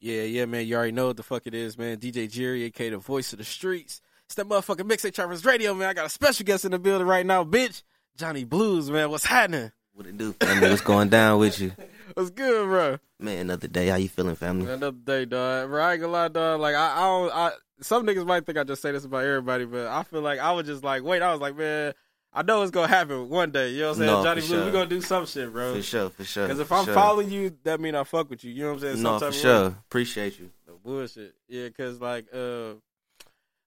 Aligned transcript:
Yeah, 0.00 0.22
yeah, 0.22 0.46
man. 0.46 0.66
You 0.66 0.76
already 0.76 0.92
know 0.92 1.08
what 1.08 1.16
the 1.16 1.22
fuck 1.22 1.42
it 1.46 1.54
is, 1.54 1.76
man. 1.76 1.96
DJ 1.96 2.30
Jerry, 2.30 2.64
aka 2.64 2.90
the 2.90 2.98
voice 2.98 3.32
of 3.32 3.38
the 3.38 3.44
streets. 3.44 4.00
It's 4.26 4.34
that 4.36 4.46
motherfucking 4.46 4.88
Mixtape 4.88 5.14
Trappers 5.14 5.44
Radio, 5.44 5.74
man. 5.74 5.88
I 5.88 5.94
got 5.94 6.06
a 6.06 6.10
special 6.10 6.44
guest 6.44 6.64
in 6.64 6.70
the 6.70 6.78
building 6.78 7.06
right 7.06 7.26
now, 7.26 7.44
bitch. 7.44 7.82
Jonny 8.16 8.44
Blves, 8.44 8.90
man. 8.90 9.10
What's 9.10 9.24
happening? 9.24 9.72
What 9.94 10.06
it 10.06 10.16
do, 10.16 10.32
family? 10.34 10.70
What's 10.70 10.82
going 10.82 11.08
down 11.08 11.40
with 11.40 11.58
you? 11.60 11.72
What's 12.14 12.30
good, 12.30 12.66
bro? 12.66 12.98
Man, 13.18 13.38
another 13.38 13.66
day. 13.66 13.88
How 13.88 13.96
you 13.96 14.08
feeling, 14.08 14.36
family? 14.36 14.70
Another 14.72 14.96
day, 14.96 15.24
dog. 15.24 15.70
Bro, 15.70 15.82
I 15.82 15.92
ain't 15.94 16.00
gonna 16.00 16.12
lie, 16.12 16.28
dog. 16.28 16.60
Like, 16.60 16.76
I, 16.76 16.96
I 16.96 17.00
don't, 17.00 17.32
I, 17.32 17.50
some 17.80 18.06
niggas 18.06 18.26
might 18.26 18.46
think 18.46 18.58
I 18.58 18.64
just 18.64 18.80
say 18.80 18.92
this 18.92 19.04
about 19.04 19.24
everybody, 19.24 19.64
but 19.64 19.88
I 19.88 20.04
feel 20.04 20.20
like 20.20 20.38
I 20.38 20.52
was 20.52 20.66
just 20.66 20.84
like, 20.84 21.02
wait, 21.02 21.22
I 21.22 21.32
was 21.32 21.40
like, 21.40 21.56
man, 21.56 21.94
I 22.38 22.42
know 22.42 22.62
it's 22.62 22.70
gonna 22.70 22.86
happen 22.86 23.28
one 23.28 23.50
day. 23.50 23.70
You 23.70 23.80
know 23.80 23.86
what 23.88 23.90
I'm 23.94 23.98
saying? 23.98 24.12
No, 24.12 24.22
Johnny 24.22 24.40
Blue? 24.42 24.48
Sure. 24.48 24.64
we 24.66 24.70
gonna 24.70 24.86
do 24.86 25.00
some 25.00 25.26
shit, 25.26 25.52
bro. 25.52 25.74
For 25.74 25.82
sure, 25.82 26.10
for 26.10 26.22
sure. 26.22 26.46
Because 26.46 26.60
if 26.60 26.70
I'm 26.70 26.84
sure. 26.84 26.94
following 26.94 27.32
you, 27.32 27.56
that 27.64 27.80
mean 27.80 27.96
I 27.96 28.04
fuck 28.04 28.30
with 28.30 28.44
you. 28.44 28.52
You 28.52 28.62
know 28.62 28.68
what 28.74 28.84
I'm 28.84 28.92
saying? 28.92 29.02
No, 29.02 29.18
for 29.18 29.32
sure. 29.32 29.68
way. 29.70 29.74
Appreciate 29.88 30.38
you. 30.38 30.50
No 30.68 30.74
bullshit. 30.80 31.34
Yeah, 31.48 31.68
cause 31.70 32.00
like 32.00 32.26
uh 32.32 32.74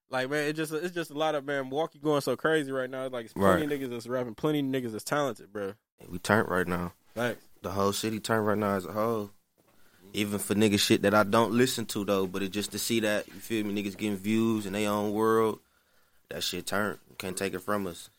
like 0.10 0.30
man, 0.30 0.48
it 0.48 0.54
just 0.54 0.72
it's 0.72 0.96
just 0.96 1.12
a 1.12 1.18
lot 1.18 1.36
of 1.36 1.44
man 1.44 1.68
Milwaukee 1.68 2.00
going 2.00 2.22
so 2.22 2.38
crazy 2.38 2.72
right 2.72 2.90
now. 2.90 3.10
Like 3.10 3.26
it's 3.26 3.34
plenty 3.34 3.68
Right. 3.68 3.72
of 3.74 3.78
niggas 3.82 3.90
that's 3.92 4.08
rapping, 4.08 4.36
plenty 4.36 4.64
niggas 4.64 4.94
that's 4.94 5.04
talented, 5.04 5.52
bro. 5.52 5.74
We 6.10 6.20
turned 6.20 6.48
right 6.48 6.66
now. 6.68 6.94
Thanks. 7.14 7.44
The 7.62 7.72
whole 7.72 7.92
city 7.92 8.22
turned 8.22 8.48
right 8.48 8.58
now 8.58 8.76
as 8.76 8.86
a 8.86 8.94
whole. 8.94 9.32
Even 10.14 10.40
for 10.40 10.56
nigga 10.56 10.80
shit 10.80 11.02
that 11.02 11.14
I 11.14 11.24
don't 11.24 11.52
listen 11.52 11.86
to 11.88 12.06
though, 12.06 12.26
but 12.26 12.42
it 12.42 12.52
just 12.54 12.72
to 12.72 12.80
see 12.80 13.02
that 13.02 13.28
you 13.28 13.34
feel 13.34 13.66
me, 13.66 13.84
niggas 13.84 13.98
getting 13.98 14.16
views 14.16 14.66
in 14.66 14.72
their 14.72 14.90
own 14.90 15.12
world, 15.12 15.60
that 16.30 16.42
shit 16.42 16.66
turned. 16.68 17.00
Can't 17.18 17.36
take 17.36 17.54
it 17.54 17.60
from 17.60 17.86
us. 17.86 18.10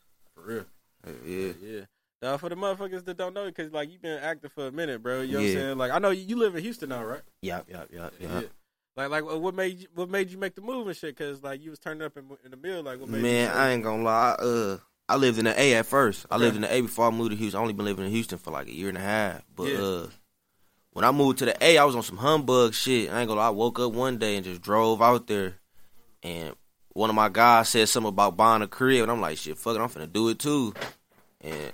For 0.43 0.49
real. 0.49 0.65
Yeah. 1.27 1.53
Yeah. 1.63 1.81
Now 2.21 2.37
for 2.37 2.49
the 2.49 2.55
motherfuckers 2.55 3.05
that 3.05 3.17
don't 3.17 3.35
know, 3.35 3.47
because 3.47 3.73
like 3.73 3.91
you've 3.91 4.03
been 4.03 4.19
active 4.23 4.53
for 4.53 4.69
a 4.69 4.73
minute, 4.73 5.03
bro. 5.03 5.23
You 5.23 5.33
know 5.33 5.39
what 5.41 5.45
I'm 5.49 5.53
saying? 5.55 5.79
Like 5.79 5.91
I 5.93 5.99
know 5.99 6.11
you, 6.11 6.37
live 6.37 6.55
in 6.55 6.63
Houston 6.63 6.91
now, 6.91 7.05
right? 7.05 7.23
Yep, 7.43 7.67
yep, 7.69 7.89
yep, 7.93 8.13
yep. 8.21 8.51
Like 8.97 9.11
like 9.11 9.25
what 9.25 9.55
made 9.55 9.81
you, 9.81 9.87
what 9.95 10.09
made 10.09 10.31
you 10.31 10.39
make 10.39 10.55
the 10.55 10.61
move 10.61 10.87
and 10.87 10.97
shit? 10.97 11.17
Cause 11.17 11.43
like 11.43 11.63
you 11.63 11.71
was 11.71 11.79
turning 11.79 12.03
up 12.03 12.17
in, 12.17 12.25
in 12.45 12.51
the 12.53 12.57
mill. 12.57 12.83
Like 12.83 13.01
what 13.01 13.09
made 13.09 13.23
Man, 13.23 13.51
I 13.51 13.71
ain't 13.73 13.83
gonna 13.83 14.03
lie. 14.03 14.37
Uh, 14.39 14.77
I 15.09 15.17
lived 15.17 15.39
in 15.39 15.47
the 15.47 15.61
A 15.61 15.75
at 15.75 15.87
first. 15.87 16.27
I 16.31 16.37
Okay. 16.37 16.45
lived 16.45 16.57
in 16.57 16.63
the 16.63 16.73
A 16.73 16.81
before 16.83 17.07
I 17.07 17.11
moved 17.11 17.31
to 17.33 17.37
Houston. 17.37 17.59
I 17.59 17.63
only 17.63 17.75
been 17.75 17.87
living 17.87 18.05
in 18.05 18.11
Houston 18.13 18.39
for 18.39 18.51
like 18.53 18.69
a 18.69 18.73
year 18.75 18.89
and 18.89 18.99
a 18.99 19.01
half. 19.01 19.43
But 19.57 19.65
Yeah. 19.73 19.79
uh, 19.79 20.07
when 20.93 21.05
I 21.05 21.11
moved 21.11 21.39
to 21.39 21.47
the 21.47 21.65
A, 21.65 21.79
I 21.79 21.85
was 21.85 21.97
on 21.97 22.03
some 22.03 22.19
humbug 22.19 22.75
shit. 22.75 23.11
I 23.11 23.21
ain't 23.21 23.29
gonna 23.29 23.41
lie. 23.41 23.47
I 23.49 23.51
woke 23.51 23.81
up 23.81 23.93
one 23.93 24.19
day 24.19 24.37
and 24.37 24.45
just 24.45 24.61
drove 24.63 25.03
out 25.03 25.27
there, 25.27 25.55
and 26.23 26.55
one 26.93 27.11
of 27.11 27.17
my 27.17 27.29
guys 27.29 27.69
said 27.69 27.89
something 27.89 28.09
about 28.09 28.37
buying 28.37 28.63
a 28.63 28.69
crib, 28.69 29.03
and 29.03 29.11
I'm 29.11 29.21
like, 29.21 29.39
shit, 29.39 29.59
fuck 29.59 29.77
it, 29.77 29.81
I'm 29.81 29.89
finna 29.89 30.13
do 30.13 30.29
it 30.29 30.39
too. 30.39 30.75
And 31.41 31.73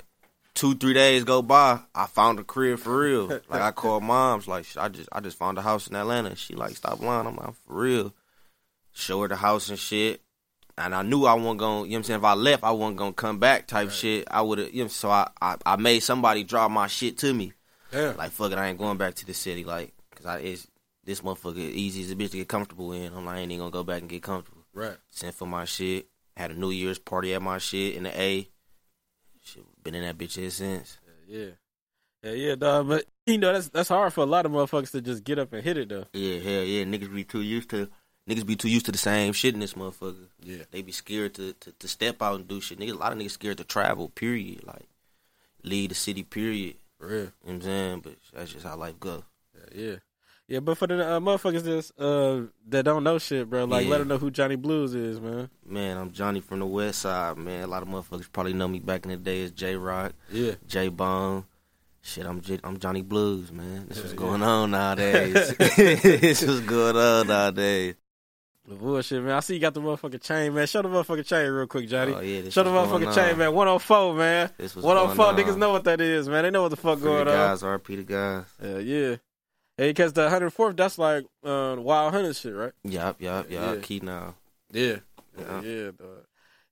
two, 0.54 0.74
three 0.74 0.94
days 0.94 1.24
go 1.24 1.42
by, 1.42 1.80
I 1.94 2.06
found 2.06 2.38
a 2.38 2.44
crib 2.44 2.78
for 2.78 3.00
real. 3.00 3.26
like 3.48 3.62
I 3.62 3.70
called 3.70 4.02
mom's, 4.02 4.48
like 4.48 4.66
I 4.76 4.88
just, 4.88 5.08
I 5.12 5.20
just 5.20 5.38
found 5.38 5.58
a 5.58 5.62
house 5.62 5.88
in 5.88 5.96
Atlanta. 5.96 6.36
She 6.36 6.54
like, 6.54 6.76
stop 6.76 7.00
lying. 7.00 7.26
I'm 7.26 7.36
like, 7.36 7.54
for 7.66 7.74
real. 7.74 8.14
Show 8.92 9.22
her 9.22 9.28
the 9.28 9.36
house 9.36 9.68
and 9.68 9.78
shit 9.78 10.22
and 10.78 10.94
I 10.94 11.02
knew 11.02 11.24
I 11.24 11.34
wasn't 11.34 11.60
to 11.60 11.64
You 11.64 11.68
know 11.68 11.80
what 11.80 11.96
I'm 11.96 12.02
saying? 12.04 12.18
If 12.20 12.24
I 12.24 12.34
left, 12.34 12.64
I 12.64 12.70
wasn't 12.70 12.98
gonna 12.98 13.12
come 13.12 13.38
back. 13.38 13.66
Type 13.66 13.90
shit. 13.90 14.26
I 14.30 14.42
would 14.42 14.58
have. 14.58 14.72
You 14.72 14.84
know, 14.84 14.88
so 14.88 15.10
I, 15.10 15.28
I 15.40 15.56
I 15.66 15.76
made 15.76 16.00
somebody 16.00 16.44
drop 16.44 16.70
my 16.70 16.86
shit 16.86 17.18
to 17.18 17.34
me. 17.34 17.52
Damn. 17.90 18.16
Like 18.16 18.30
fuck 18.30 18.52
it, 18.52 18.58
I 18.58 18.68
ain't 18.68 18.78
going 18.78 18.96
back 18.96 19.14
to 19.16 19.26
the 19.26 19.34
city. 19.34 19.64
Like, 19.64 19.92
cause 20.14 20.26
I 20.26 20.38
it's 20.38 20.66
this 21.04 21.20
motherfucker 21.20 21.58
easy 21.58 22.02
as 22.02 22.10
a 22.10 22.14
bitch 22.14 22.30
to 22.30 22.38
get 22.38 22.48
comfortable 22.48 22.92
in. 22.92 23.12
I'm 23.12 23.26
like, 23.26 23.36
I 23.36 23.40
ain't 23.40 23.52
even 23.52 23.60
gonna 23.60 23.70
go 23.72 23.84
back 23.84 24.00
and 24.00 24.10
get 24.10 24.22
comfortable. 24.22 24.57
Right. 24.78 24.96
Sent 25.10 25.34
for 25.34 25.46
my 25.46 25.64
shit. 25.64 26.06
Had 26.36 26.52
a 26.52 26.54
New 26.54 26.70
Year's 26.70 27.00
party 27.00 27.34
at 27.34 27.42
my 27.42 27.58
shit 27.58 27.96
in 27.96 28.04
the 28.04 28.20
A. 28.20 28.48
Shit, 29.42 29.64
been 29.82 29.96
in 29.96 30.02
that 30.02 30.16
bitch 30.16 30.38
ever 30.38 30.50
since. 30.50 30.98
Yeah. 31.26 31.50
Yeah, 32.22 32.32
yeah, 32.32 32.54
dog. 32.54 32.88
But 32.88 33.06
you 33.26 33.38
know 33.38 33.52
that's 33.52 33.68
that's 33.68 33.88
hard 33.88 34.12
for 34.12 34.20
a 34.20 34.26
lot 34.26 34.46
of 34.46 34.52
motherfuckers 34.52 34.92
to 34.92 35.00
just 35.00 35.24
get 35.24 35.38
up 35.38 35.52
and 35.52 35.64
hit 35.64 35.76
it 35.78 35.88
though. 35.88 36.06
Yeah, 36.12 36.38
hell 36.38 36.62
yeah. 36.62 36.84
Niggas 36.84 37.12
be 37.12 37.24
too 37.24 37.42
used 37.42 37.70
to. 37.70 37.88
Niggas 38.28 38.46
be 38.46 38.56
too 38.56 38.68
used 38.68 38.86
to 38.86 38.92
the 38.92 38.98
same 38.98 39.32
shit 39.32 39.54
in 39.54 39.60
this 39.60 39.74
motherfucker. 39.74 40.28
Yeah. 40.42 40.64
They 40.70 40.82
be 40.82 40.92
scared 40.92 41.34
to, 41.34 41.54
to, 41.54 41.72
to 41.72 41.88
step 41.88 42.22
out 42.22 42.36
and 42.36 42.46
do 42.46 42.60
shit. 42.60 42.78
Niggas, 42.78 42.92
a 42.92 42.98
lot 42.98 43.12
of 43.12 43.18
niggas 43.18 43.32
scared 43.32 43.58
to 43.58 43.64
travel. 43.64 44.10
Period. 44.10 44.64
Like 44.64 44.88
leave 45.64 45.88
the 45.88 45.94
city. 45.96 46.22
Period. 46.22 46.76
For 47.00 47.06
real. 47.06 47.16
You 47.16 47.24
know 47.24 47.30
what 47.44 47.52
I'm 47.54 47.62
saying? 47.62 48.00
But 48.00 48.14
that's 48.32 48.52
just 48.52 48.66
how 48.66 48.76
life 48.76 49.00
go. 49.00 49.24
Yeah, 49.56 49.82
yeah. 49.84 49.96
Yeah, 50.48 50.60
but 50.60 50.78
for 50.78 50.86
the 50.86 51.06
uh, 51.06 51.20
motherfuckers 51.20 51.62
that's, 51.62 51.90
uh, 51.98 52.46
that 52.68 52.82
don't 52.86 53.04
know 53.04 53.18
shit, 53.18 53.50
bro, 53.50 53.64
like 53.64 53.84
Yeah. 53.84 53.90
let 53.90 53.98
them 53.98 54.08
know 54.08 54.16
who 54.16 54.30
Jonny 54.30 54.56
Blves 54.56 54.94
is, 54.94 55.20
man. 55.20 55.50
Man, 55.66 55.98
I'm 55.98 56.10
Johnny 56.10 56.40
from 56.40 56.60
the 56.60 56.66
West 56.66 57.00
Side. 57.00 57.36
Man, 57.36 57.64
a 57.64 57.66
lot 57.66 57.82
of 57.82 57.88
motherfuckers 57.88 58.32
probably 58.32 58.54
know 58.54 58.66
me 58.66 58.78
back 58.78 59.04
in 59.04 59.10
the 59.10 59.18
day 59.18 59.42
as 59.42 59.50
J 59.50 59.76
Rock, 59.76 60.12
Yeah. 60.32 60.52
J 60.66 60.88
Bone. 60.88 61.44
Shit, 62.00 62.24
I'm 62.24 62.40
J- 62.40 62.60
I'm 62.64 62.78
Jonny 62.78 63.02
Blves, 63.02 63.52
man. 63.52 63.88
This 63.88 63.98
Yeah, 63.98 64.02
what's 64.04 64.14
yeah. 64.14 64.18
going 64.18 64.42
on 64.42 64.70
nowadays. 64.70 65.54
this 65.76 66.42
what's 66.46 66.60
going 66.60 66.96
on 66.96 67.26
nowadays. 67.26 67.96
The 68.66 68.74
bullshit, 68.74 69.22
man. 69.22 69.32
I 69.32 69.40
see 69.40 69.54
you 69.54 69.60
got 69.60 69.74
the 69.74 69.80
motherfucking 69.82 70.22
chain, 70.22 70.54
man. 70.54 70.66
Show 70.66 70.80
the 70.80 70.88
motherfucking 70.88 71.26
chain 71.26 71.50
real 71.50 71.66
quick, 71.66 71.88
Johnny. 71.88 72.14
Oh 72.14 72.20
yeah, 72.20 72.48
Show 72.48 72.62
the 72.62 72.70
motherfucking 72.70 73.14
chain, 73.14 73.36
man. 73.36 73.52
104, 73.54 74.14
man. 74.14 74.50
This 74.56 74.74
what's 74.76 74.84
104, 74.86 75.32
going 75.34 75.36
niggas 75.46 75.58
know 75.58 75.70
what 75.72 75.84
that 75.84 76.00
is, 76.00 76.26
man. 76.28 76.44
They 76.44 76.50
know 76.50 76.62
what 76.62 76.68
the 76.70 76.76
fuck 76.76 76.98
Free 76.98 77.08
going 77.08 77.28
on. 77.28 77.34
guys, 77.34 77.62
RP 77.62 77.96
the 77.96 78.02
guys. 78.04 78.44
Yeah, 78.62 78.78
yeah. 78.78 79.16
Hey, 79.78 79.90
because 79.90 80.12
the 80.12 80.28
104th, 80.28 80.76
that's 80.76 80.98
like 80.98 81.24
uh, 81.44 81.76
Wild 81.78 82.12
Hunter 82.12 82.34
shit, 82.34 82.52
right? 82.54 82.72
Yup, 82.84 83.20
yup, 83.22 83.46
Yeah. 83.48 83.74
yup. 83.74 83.82
Key 83.82 84.00
now. 84.02 84.34
Yeah. 84.72 84.96
Yeah. 85.38 85.60
Yeah, 85.62 85.90
dog. 85.96 86.08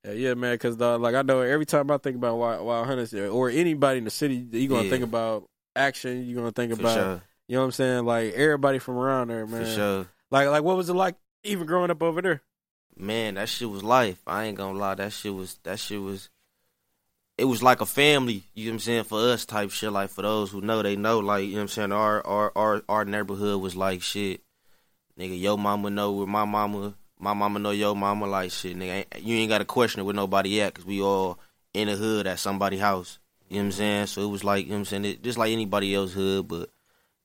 Yeah, 0.03 0.11
yeah, 0.11 0.33
man. 0.33 0.55
Because 0.55 0.75
dog, 0.75 1.01
like 1.01 1.15
I 1.15 1.21
know 1.21 1.39
every 1.41 1.65
time 1.65 1.89
I 1.89 1.97
think 1.97 2.17
about 2.17 2.37
Wild, 2.37 2.65
Wild 2.65 2.85
Hunters 2.85 3.13
or 3.13 3.49
anybody 3.49 3.99
in 3.99 4.03
the 4.03 4.09
city, 4.09 4.35
you 4.51 4.67
gonna 4.67 4.83
Yeah. 4.83 4.89
think 4.89 5.03
about 5.05 5.45
Axion. 5.75 6.27
You 6.27 6.35
gonna 6.35 6.51
think 6.51 6.73
For 6.75 6.81
about, 6.81 6.93
sure. 6.95 7.21
you 7.47 7.55
know 7.55 7.61
what 7.61 7.65
I'm 7.67 7.71
saying? 7.71 8.05
Like 8.05 8.33
everybody 8.33 8.79
from 8.79 8.97
around 8.97 9.29
there, 9.29 9.47
man. 9.47 9.63
For 9.63 9.71
sure. 9.71 10.07
Like, 10.29 10.49
like 10.49 10.63
what 10.63 10.75
was 10.75 10.89
it 10.89 10.93
like 10.93 11.15
even 11.45 11.65
growing 11.65 11.89
up 11.91 12.03
over 12.03 12.21
there? 12.21 12.41
Man, 12.97 13.35
that 13.35 13.47
shit 13.47 13.69
was 13.69 13.83
life. 13.83 14.21
I 14.27 14.45
ain't 14.45 14.57
gonna 14.57 14.77
lie. 14.77 14.95
That 14.95 15.13
shit 15.13 15.33
was 15.33 15.57
that 15.63 15.79
shit 15.79 16.01
was 16.01 16.29
it 17.37 17.45
was 17.45 17.61
like 17.61 17.81
a 17.81 17.85
family, 17.85 18.43
you 18.55 18.65
know 18.65 18.71
what 18.71 18.73
I'm 18.75 18.79
saying, 18.79 19.03
for 19.03 19.19
us 19.19 19.45
type 19.45 19.71
shit. 19.71 19.91
Like 19.91 20.09
for 20.09 20.23
those 20.23 20.51
who 20.51 20.61
know, 20.61 20.81
they 20.81 20.95
know, 20.95 21.19
like, 21.19 21.45
you 21.45 21.51
know 21.51 21.57
what 21.57 21.61
I'm 21.63 21.67
saying, 21.67 21.91
our 21.91 22.25
our 22.25 22.51
our, 22.55 22.83
our 22.89 23.05
neighborhood 23.05 23.61
was 23.61 23.75
like 23.75 24.01
shit. 24.01 24.41
Nigga, 25.19 25.39
your 25.39 25.57
mama 25.57 25.89
know 25.89 26.11
where 26.11 26.27
my 26.27 26.45
mama 26.45 26.95
my 27.19 27.33
mama 27.33 27.59
know 27.59 27.71
your 27.71 27.95
mama 27.95 28.27
like 28.27 28.51
shit, 28.51 28.77
nigga. 28.77 29.05
You 29.21 29.35
ain't 29.37 29.49
gotta 29.49 29.65
question 29.65 30.01
it 30.01 30.03
with 30.03 30.15
nobody 30.15 30.61
at, 30.61 30.73
cause 30.73 30.85
we 30.85 31.01
all 31.01 31.39
in 31.73 31.87
the 31.87 31.95
hood 31.95 32.27
at 32.27 32.39
somebody's 32.39 32.79
house. 32.79 33.19
You 33.49 33.57
know 33.57 33.61
what 33.61 33.65
I'm 33.65 33.71
saying? 33.73 34.05
So 34.07 34.21
it 34.23 34.29
was 34.29 34.43
like, 34.43 34.65
you 34.65 34.71
know 34.71 34.75
what 34.75 34.79
I'm 34.79 34.85
saying, 34.85 35.05
it, 35.05 35.23
just 35.23 35.37
like 35.37 35.51
anybody 35.51 35.95
else 35.95 36.13
hood, 36.13 36.47
but 36.47 36.69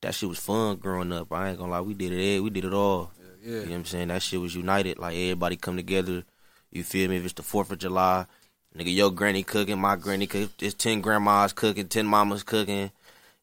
that 0.02 0.14
shit 0.14 0.28
was 0.28 0.38
fun 0.38 0.76
growing 0.76 1.12
up. 1.12 1.32
I 1.32 1.50
ain't 1.50 1.58
gonna 1.58 1.72
lie, 1.72 1.80
we 1.80 1.94
did 1.94 2.12
it 2.12 2.40
we 2.40 2.50
did 2.50 2.64
it 2.64 2.74
all. 2.74 3.12
Yeah, 3.42 3.50
You 3.50 3.56
know 3.56 3.62
what 3.62 3.76
I'm 3.76 3.84
saying? 3.86 4.08
That 4.08 4.22
shit 4.22 4.40
was 4.40 4.54
united. 4.54 4.98
Like 4.98 5.16
everybody 5.16 5.56
come 5.56 5.76
together. 5.76 6.24
You 6.70 6.84
feel 6.84 7.10
me? 7.10 7.16
If 7.16 7.24
it's 7.24 7.34
the 7.34 7.42
Fourth 7.42 7.70
of 7.72 7.78
July, 7.78 8.26
nigga, 8.76 8.94
your 8.94 9.10
granny 9.10 9.42
cooking, 9.42 9.78
my 9.78 9.96
granny 9.96 10.26
cooking. 10.26 10.50
It's 10.60 10.74
ten 10.74 11.00
grandmas 11.00 11.52
cooking, 11.52 11.88
ten 11.88 12.06
mamas 12.06 12.42
cooking. 12.42 12.90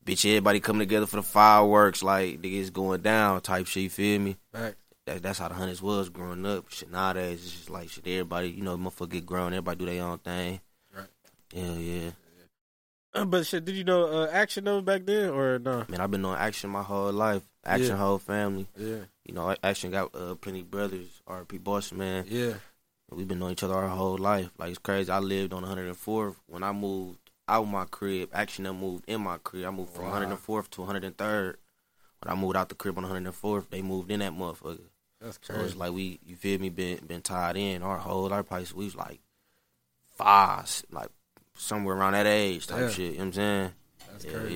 Bitch, 0.06 0.26
everybody 0.28 0.60
coming 0.60 0.80
together 0.80 1.06
for 1.06 1.18
the 1.18 1.24
fireworks. 1.24 2.02
Like 2.04 2.42
nigga, 2.42 2.60
it's 2.60 2.70
going 2.70 3.02
down 3.02 3.42
type 3.42 3.68
shit. 3.68 3.84
You 3.84 3.90
feel 3.90 4.20
me? 4.20 4.38
Right. 4.54 4.76
That, 5.06 5.22
that's 5.24 5.40
how 5.40 5.48
the 5.48 5.56
hunters 5.56 5.82
was 5.82 6.10
growing 6.10 6.46
up. 6.46 6.72
Shit 6.72 6.92
nowadays, 6.92 7.44
it's 7.44 7.52
just 7.52 7.70
like 7.70 7.90
shit. 7.90 8.08
Everybody, 8.08 8.50
you 8.50 8.64
know, 8.64 8.78
motherfucker 8.78 9.10
get 9.10 9.26
grown. 9.26 9.54
Everybody 9.54 9.78
do 9.78 9.86
their 9.86 10.04
own 10.04 10.18
thing. 10.20 10.60
Right. 10.96 11.08
Yeah, 11.54 11.74
yeah. 11.74 12.10
Uh, 13.12 13.26
but 13.26 13.46
shit, 13.46 13.66
did 13.66 13.76
you 13.76 13.84
know 13.84 14.06
uh, 14.06 14.32
Axion 14.32 14.66
though 14.66 14.82
back 14.82 15.06
then 15.06 15.30
or 15.32 15.58
no? 15.58 15.84
Man, 15.90 16.00
I've 16.00 16.12
been 16.12 16.24
on 16.26 16.38
Axion 16.38 16.70
my 16.70 16.84
whole 16.84 17.12
life. 17.12 17.42
Axion 17.66 17.88
Yeah. 17.90 17.96
whole 17.98 18.20
family. 18.20 18.68
Yeah, 18.78 19.00
You 19.26 19.34
know, 19.34 19.56
Axion 19.64 19.92
got 19.92 20.14
uh, 20.16 20.36
plenty 20.36 20.62
brothers. 20.62 21.08
R.P. 21.28 21.58
Boss 21.58 21.92
man. 21.92 22.26
yeah, 22.28 22.54
We've 23.12 23.28
been 23.28 23.40
knowing 23.40 23.54
each 23.54 23.64
other 23.64 23.74
our 23.74 23.88
whole 23.90 24.18
life. 24.18 24.50
Like 24.58 24.70
it's 24.70 24.78
crazy. 24.80 25.12
I 25.12 25.20
lived 25.20 25.54
on 25.54 25.64
104th 25.64 26.36
when 26.48 26.64
I 26.64 26.72
moved 26.72 27.18
out 27.48 27.64
my 27.68 27.86
crib. 27.86 28.30
Actually, 28.34 28.70
I 28.70 28.72
moved 28.74 29.04
in 29.08 29.22
my 29.22 29.38
crib. 29.40 29.66
I 29.66 29.72
moved 29.72 29.94
from 29.94 30.06
Wow. 30.06 30.20
104th 30.20 30.70
to 30.72 30.82
103rd. 30.82 31.56
When 32.22 32.32
I 32.32 32.36
moved 32.36 32.56
out 32.58 32.70
the 32.70 32.76
crib 32.76 32.98
on 32.98 33.06
104th, 33.06 33.70
they 33.70 33.82
moved 33.82 34.12
in 34.12 34.20
that 34.20 34.34
motherfucker. 34.34 34.82
that's 35.22 35.40
So 35.42 35.54
crazy. 35.54 35.66
it's 35.70 35.76
like 35.76 35.92
we, 35.94 36.20
you 36.26 36.36
feel 36.36 36.60
me, 36.60 36.70
been 36.70 37.00
been 37.08 37.22
tied 37.22 37.58
in. 37.58 37.82
Our 37.82 37.98
whole 37.98 38.32
our 38.32 38.44
place, 38.44 38.74
we 38.74 38.86
was 38.86 38.96
like 38.96 39.20
five, 40.16 40.84
like 40.92 41.10
somewhere 41.58 41.96
around 41.96 42.14
that 42.14 42.28
age 42.28 42.68
type 42.68 42.80
Yeah. 42.82 42.90
shit. 42.90 43.00
You 43.00 43.12
know 43.12 43.18
what 43.18 43.26
I'm 43.26 43.34
saying? 43.34 43.72
That's 44.12 44.26
yeah, 44.26 44.32
crazy. 44.32 44.56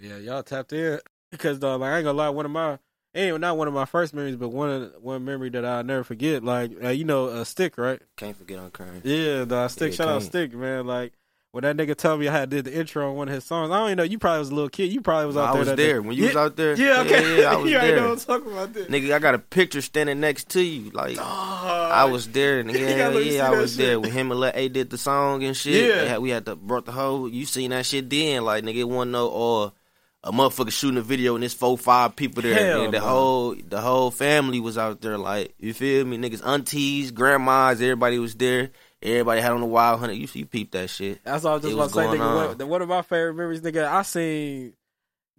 yeah. 0.00 0.08
Yeah, 0.08 0.16
y'all 0.18 0.42
tapped 0.42 0.72
in 0.72 0.98
because 1.30 1.58
dog, 1.58 1.80
like 1.80 1.92
I 1.92 1.96
ain't 1.98 2.04
gonna 2.04 2.18
lie, 2.18 2.28
one 2.30 2.46
of 2.46 2.50
my 2.50 2.78
ain't 3.14 3.40
not 3.40 3.56
one 3.56 3.68
of 3.68 3.74
my 3.74 3.84
first 3.84 4.14
memories, 4.14 4.36
but 4.36 4.48
one 4.48 4.70
of, 4.70 4.94
one 5.00 5.24
memory 5.24 5.50
that 5.50 5.64
I'll 5.64 5.84
never 5.84 6.04
forget. 6.04 6.42
Like 6.42 6.72
uh, 6.82 6.88
you 6.88 7.04
know, 7.04 7.28
a 7.28 7.44
stick, 7.44 7.78
right? 7.78 8.00
Can't 8.16 8.36
forget 8.36 8.58
on 8.58 8.70
current. 8.70 9.04
Yeah, 9.04 9.40
dog, 9.40 9.52
uh, 9.52 9.68
stick. 9.68 9.92
Yeah, 9.92 9.96
shout 9.96 10.08
out 10.08 10.22
stick, 10.22 10.54
man. 10.54 10.86
Like 10.86 11.12
when 11.52 11.64
that 11.64 11.76
nigga 11.76 11.94
told 11.94 12.18
me 12.20 12.28
I 12.28 12.32
had 12.32 12.48
did 12.48 12.64
the 12.64 12.74
intro 12.74 13.10
on 13.10 13.16
one 13.16 13.28
of 13.28 13.34
his 13.34 13.44
songs. 13.44 13.70
I 13.70 13.78
don't 13.78 13.88
even 13.88 13.96
know. 13.98 14.04
You 14.04 14.18
probably 14.18 14.38
was 14.38 14.48
a 14.48 14.54
little 14.54 14.70
kid. 14.70 14.90
You 14.90 15.02
probably 15.02 15.26
was 15.26 15.36
out 15.36 15.52
there. 15.52 15.54
I 15.54 15.58
was 15.58 15.66
there 15.68 15.76
day. 15.76 15.98
when 15.98 16.16
you 16.16 16.22
yeah, 16.22 16.28
was 16.28 16.36
out 16.36 16.56
there. 16.56 16.74
Yeah, 16.76 17.00
okay. 17.02 17.40
yeah, 17.42 17.52
I 17.52 17.56
was 17.60 17.70
you 17.70 17.78
there. 17.78 17.96
know 17.96 18.08
what 18.08 18.12
I'm 18.12 18.40
talking 18.40 18.52
about. 18.52 18.72
This. 18.72 18.86
Nigga, 18.86 19.12
I 19.12 19.18
got 19.18 19.34
a 19.34 19.38
picture 19.38 19.82
standing 19.82 20.18
next 20.18 20.48
to 20.50 20.62
you. 20.62 20.90
Like 20.92 21.18
I 21.18 22.06
was 22.06 22.28
there, 22.28 22.60
and 22.60 22.72
yeah, 22.72 22.96
gotta 22.96 23.14
let 23.14 23.24
me 23.24 23.30
see 23.30 23.36
yeah, 23.36 23.50
I 23.50 23.50
was 23.50 23.72
shit. 23.72 23.78
there 23.78 24.00
when 24.00 24.10
him 24.10 24.30
and 24.30 24.40
Lil 24.40 24.52
A 24.54 24.68
did 24.68 24.88
the 24.88 24.96
song 24.96 25.44
and 25.44 25.54
shit. 25.54 25.94
Yeah. 25.94 26.04
Had- 26.04 26.22
we 26.22 26.30
had 26.30 26.46
to 26.46 26.56
brought 26.56 26.86
the 26.86 26.92
whole. 26.92 27.28
You 27.28 27.44
seen 27.44 27.70
that 27.70 27.84
shit 27.84 28.08
then? 28.08 28.44
Like 28.44 28.64
nigga, 28.64 28.76
it 28.76 28.88
wasn't 28.88 29.12
no 29.12 29.28
all 29.28 29.74
a 30.24 30.30
motherfucker 30.32 30.70
shooting 30.70 30.98
a 30.98 31.02
video 31.02 31.34
and 31.34 31.42
there's 31.42 31.52
four, 31.54 31.76
five 31.76 32.14
people 32.14 32.42
there, 32.42 32.54
Hell 32.54 32.84
and 32.84 32.94
the 32.94 32.98
no. 33.00 33.04
whole 33.06 33.54
the 33.54 33.80
whole 33.80 34.10
family 34.10 34.60
was 34.60 34.78
out 34.78 35.00
there. 35.00 35.18
Like 35.18 35.54
you 35.58 35.74
feel 35.74 36.04
me, 36.04 36.16
niggas, 36.18 36.46
aunties, 36.46 37.10
grandmas, 37.10 37.80
everybody 37.80 38.18
was 38.18 38.34
there. 38.36 38.70
Everybody 39.02 39.40
had 39.40 39.50
on 39.50 39.60
the 39.60 39.66
wild 39.66 39.98
hunter. 39.98 40.14
You 40.14 40.28
you 40.32 40.46
peep 40.46 40.70
that 40.72 40.88
shit. 40.90 41.24
That's 41.24 41.44
all 41.44 41.52
I 41.52 41.54
was 41.54 41.62
just 41.62 41.72
It 41.72 41.74
about 41.74 41.88
to 41.88 41.94
say, 41.94 42.18
nigga. 42.18 42.20
on. 42.20 42.46
One, 42.48 42.58
the- 42.58 42.66
one 42.68 42.82
of 42.82 42.88
my 42.88 43.02
favorite 43.02 43.34
memories, 43.34 43.60
nigga. 43.62 43.84
I 43.84 44.02
seen, 44.02 44.74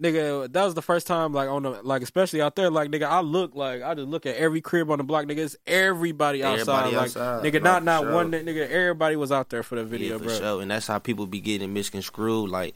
nigga. 0.01 0.51
That 0.51 0.65
was 0.65 0.73
the 0.73 0.81
first 0.81 1.07
time, 1.07 1.31
like 1.33 1.47
on 1.47 1.63
the, 1.63 1.69
like 1.81 2.01
especially 2.01 2.41
out 2.41 2.57
there, 2.57 2.69
like 2.69 2.91
nigga. 2.91 3.03
I 3.03 3.21
look 3.21 3.55
like 3.55 3.81
I 3.83 3.93
just 3.93 4.09
look 4.09 4.25
at 4.25 4.35
every 4.35 4.59
crib 4.59 4.91
on 4.91 4.97
the 4.97 5.05
block, 5.05 5.25
nigga. 5.27 5.37
It's 5.37 5.55
everybody 5.65 6.43
outside, 6.43 6.87
Everybody 6.87 6.95
like 6.97 7.03
outside. 7.05 7.43
nigga. 7.45 7.63
Not 7.63 7.85
not 7.85 8.01
sure. 8.01 8.13
one 8.13 8.31
nigga. 8.31 8.69
Everybody 8.69 9.15
was 9.15 9.31
out 9.31 9.49
there 9.49 9.63
for 9.63 9.75
the 9.75 9.85
video, 9.85 10.13
yeah, 10.13 10.17
for 10.17 10.23
bro. 10.25 10.33
sure. 10.37 10.61
And 10.61 10.69
that's 10.69 10.87
how 10.87 10.99
people 10.99 11.25
be 11.25 11.39
getting 11.39 11.71
misconstrued. 11.73 12.49
Like 12.49 12.75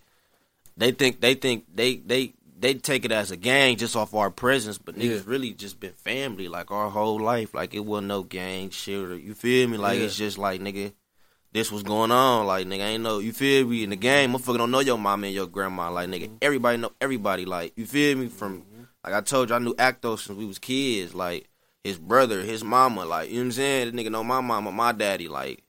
they 0.77 0.91
think 0.91 1.19
they 1.21 1.33
think 1.33 1.65
they 1.73 1.97
they 1.97 2.33
they 2.59 2.73
take 2.73 3.05
it 3.05 3.11
as 3.11 3.29
a 3.31 3.37
gang 3.37 3.77
just 3.77 3.95
off 3.95 4.13
our 4.13 4.31
presence, 4.31 4.77
but 4.77 4.95
niggas 4.95 5.17
Yeah. 5.17 5.21
really 5.25 5.51
just 5.53 5.79
been 5.79 5.93
family 5.93 6.47
like 6.47 6.71
our 6.71 6.89
whole 6.89 7.19
life. 7.19 7.53
Like 7.53 7.73
it 7.73 7.85
wasn't 7.85 8.07
no 8.07 8.23
gang 8.23 8.69
shit. 8.69 9.21
You 9.21 9.33
feel 9.33 9.67
me? 9.67 9.77
Like 9.77 9.99
Yeah. 9.99 10.05
it's 10.05 10.17
just 10.17 10.37
like 10.37 10.61
nigga. 10.61 10.93
This 11.53 11.71
was 11.71 11.81
going 11.81 12.11
on, 12.11 12.45
like 12.45 12.67
nigga, 12.67 12.81
ain't 12.81 13.03
no, 13.03 13.19
you 13.19 13.31
feel 13.33 13.65
me 13.65 13.83
in 13.83 13.89
the 13.89 13.95
game. 13.95 14.33
Motherfucker 14.33 14.57
don't 14.57 14.69
know 14.69 14.81
your 14.81 14.97
mama 14.97 15.27
and 15.27 15.35
your 15.35 15.47
grandma, 15.47 15.89
like 15.89 16.09
nigga. 16.09 16.25
Mm-hmm. 16.25 16.35
Everybody 16.41 16.77
know 16.77 16.91
everybody, 16.99 17.45
like 17.45 17.73
you 17.75 17.85
feel 17.85 18.17
me. 18.17 18.27
From 18.27 18.61
mm-hmm. 18.61 18.83
like 19.03 19.13
I 19.13 19.21
told 19.21 19.49
you, 19.49 19.55
I 19.55 19.59
knew 19.59 19.73
Acto 19.75 20.19
since 20.19 20.37
we 20.37 20.45
was 20.45 20.59
kids. 20.59 21.15
Like 21.15 21.47
his 21.83 21.97
brother, 21.97 22.41
his 22.41 22.63
mama, 22.63 23.05
like 23.05 23.29
you 23.29 23.35
know 23.35 23.41
what 23.41 23.45
I'm 23.45 23.51
saying. 23.53 23.95
The 23.95 24.03
nigga 24.03 24.11
know 24.11 24.23
my 24.23 24.41
mama, 24.41 24.71
my 24.71 24.91
daddy, 24.91 25.27
like 25.27 25.63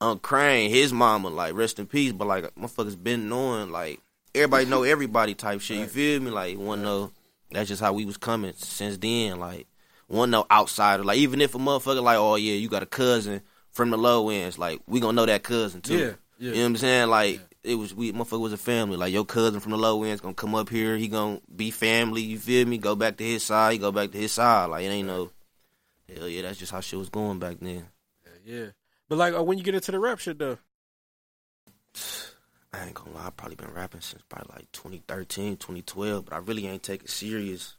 Unc 0.00 0.22
Crane, 0.22 0.70
his 0.70 0.92
mama, 0.92 1.28
like 1.30 1.54
rest 1.54 1.78
in 1.78 1.86
peace. 1.86 2.12
But 2.12 2.28
like 2.28 2.54
motherfuckers 2.54 3.02
been 3.02 3.28
knowing, 3.28 3.70
like 3.70 4.00
everybody 4.34 4.66
know 4.66 4.82
everybody 4.82 5.34
type 5.34 5.60
shit. 5.60 5.78
You 5.78 5.86
feel 5.86 6.20
me? 6.20 6.30
Like 6.30 6.58
one 6.58 6.82
know 6.82 7.12
that's 7.50 7.68
just 7.68 7.82
how 7.82 7.92
we 7.92 8.04
was 8.04 8.16
coming 8.16 8.52
since 8.56 8.98
then. 8.98 9.38
Like 9.38 9.66
one 10.08 10.30
know 10.30 10.46
outsider. 10.50 11.04
Like 11.04 11.18
even 11.18 11.40
if 11.40 11.54
a 11.54 11.58
motherfucker 11.58 12.02
like, 12.02 12.18
oh 12.18 12.36
yeah, 12.36 12.54
you 12.54 12.68
got 12.68 12.82
a 12.82 12.86
cousin 12.86 13.42
from 13.70 13.90
the 13.90 13.98
low 13.98 14.28
ends, 14.28 14.58
like 14.58 14.80
we 14.86 15.00
gonna 15.00 15.14
know 15.14 15.26
that 15.26 15.42
cousin 15.42 15.80
too. 15.80 15.98
Yeah, 15.98 16.12
yeah. 16.38 16.50
You 16.50 16.54
know 16.54 16.60
what 16.60 16.66
I'm 16.66 16.76
saying? 16.78 17.08
Like 17.08 17.40
it 17.62 17.74
was 17.76 17.94
we 17.94 18.12
motherfucker 18.12 18.40
was 18.40 18.52
a 18.52 18.58
family. 18.58 18.96
Like 18.96 19.12
your 19.12 19.24
cousin 19.24 19.60
from 19.60 19.72
the 19.72 19.78
low 19.78 20.02
ends 20.02 20.20
gonna 20.20 20.34
come 20.34 20.54
up 20.54 20.68
here. 20.68 20.96
He 20.96 21.08
gonna 21.08 21.40
be 21.54 21.70
family. 21.70 22.22
You 22.22 22.38
feel 22.38 22.66
me? 22.66 22.78
Go 22.78 22.96
back 22.96 23.16
to 23.18 23.24
his 23.24 23.42
side. 23.42 23.72
He 23.72 23.78
go 23.78 23.92
back 23.92 24.10
to 24.12 24.18
his 24.18 24.32
side. 24.32 24.70
Like 24.70 24.84
it 24.84 24.88
ain't 24.88 25.08
no. 25.08 25.30
Hell 26.14 26.28
yeah, 26.28 26.42
that's 26.42 26.58
just 26.58 26.72
how 26.72 26.80
shit 26.80 26.98
was 26.98 27.08
going 27.08 27.38
back 27.38 27.56
then. 27.60 27.86
Yeah, 28.44 28.66
but 29.08 29.18
like 29.18 29.34
uh, 29.34 29.42
when 29.42 29.56
you 29.56 29.64
get 29.64 29.74
into 29.74 29.92
the 29.92 30.00
rap 30.00 30.18
shit 30.18 30.38
though, 30.38 30.58
I 32.72 32.86
ain't 32.86 32.94
gonna 32.94 33.10
lie, 33.14 33.26
I've 33.26 33.36
probably 33.36 33.56
been 33.56 33.72
rapping 33.74 34.00
since 34.00 34.22
probably 34.28 34.54
like 34.56 34.72
2013, 34.72 35.56
2012, 35.58 36.24
but 36.24 36.34
I 36.34 36.38
really 36.38 36.66
ain't 36.66 36.82
take 36.82 37.02
it 37.02 37.10
serious 37.10 37.74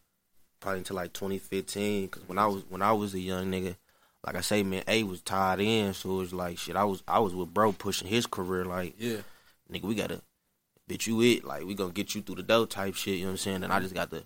probably 0.59 0.79
until 0.79 0.95
like 0.97 1.13
2015. 1.13 2.09
Cause 2.09 2.23
when 2.27 2.37
I 2.37 2.45
was 2.45 2.63
when 2.69 2.81
I 2.81 2.91
was 2.91 3.13
a 3.13 3.19
young 3.19 3.51
nigga, 3.51 3.75
like 4.25 4.35
I 4.35 4.41
say, 4.41 4.61
man, 4.63 4.83
A 4.87 5.03
was 5.03 5.21
tied 5.21 5.59
in, 5.59 5.93
so 5.93 6.11
it 6.11 6.17
was 6.17 6.33
like 6.33 6.57
shit. 6.59 6.75
I 6.75 6.83
was 6.83 7.01
I 7.07 7.19
was 7.19 7.33
with 7.33 7.53
bro 7.53 7.71
pushing 7.71 8.07
his 8.07 8.27
career, 8.27 8.65
like 8.65 8.93
yeah, 8.99 9.17
nigga, 9.71 9.83
we 9.83 9.95
gotta 9.95 10.21
bitch 10.87 11.07
you 11.07 11.21
it, 11.21 11.43
like 11.43 11.65
we 11.65 11.73
gonna 11.73 11.91
get 11.91 12.13
you 12.13 12.21
through 12.21 12.35
the 12.35 12.43
dough 12.43 12.65
type 12.65 12.93
shit. 12.93 13.15
You 13.15 13.21
know 13.21 13.27
what 13.29 13.31
I'm 13.31 13.37
saying? 13.37 13.63
And 13.63 13.73
I 13.73 13.79
just 13.79 13.95
got 13.95 14.11
the 14.11 14.23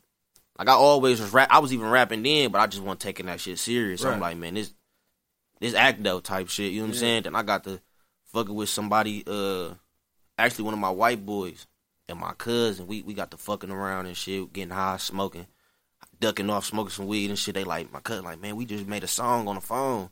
like 0.60 0.68
I 0.68 0.74
always 0.74 1.22
was 1.22 1.31
rap. 1.31 1.48
I 1.50 1.60
was 1.60 1.72
even 1.72 1.90
rapping 1.90 2.24
then, 2.24 2.52
but 2.52 2.60
I 2.60 2.68
just 2.68 2.84
wasn't 2.84 3.00
taking 3.00 3.28
that 3.28 3.40
shit 3.40 3.58
serious. 3.58 4.02
So 4.02 4.10
I'm 4.10 4.20
like, 4.20 4.36
man, 4.38 4.56
this 4.56 4.74
this 5.62 5.74
act 5.74 6.04
though 6.04 6.20
type 6.20 6.50
shit. 6.50 6.74
You 6.74 6.80
know 6.81 6.88
what 6.88 6.96
I'm 6.96 7.00
saying? 7.00 7.24
Then 7.24 7.36
I 7.36 7.44
got 7.44 7.63
to 7.63 7.80
fucking 8.34 8.54
with 8.54 8.68
somebody. 8.68 9.24
uh 9.25 9.70
Actually, 10.38 10.66
one 10.66 10.74
of 10.74 10.80
my 10.80 10.89
white 10.89 11.25
boys 11.25 11.66
and 12.10 12.19
my 12.19 12.34
cousin. 12.34 12.88
We 12.88 13.01
we 13.01 13.13
got 13.13 13.31
to 13.31 13.38
fucking 13.38 13.72
around 13.72 14.06
and 14.06 14.16
shit, 14.18 14.54
getting 14.54 14.69
high, 14.72 14.98
smoking, 14.98 15.48
ducking 16.19 16.50
off, 16.50 16.66
smoking 16.66 16.92
some 16.92 17.07
weed 17.07 17.30
and 17.30 17.39
shit. 17.39 17.56
They 17.56 17.63
like 17.63 17.92
my 17.92 18.00
cousin, 18.00 18.25
like 18.25 18.42
man, 18.42 18.56
we 18.56 18.66
just 18.66 18.88
made 18.88 19.04
a 19.04 19.07
song 19.07 19.48
on 19.48 19.56
the 19.56 19.62
phone. 19.62 20.10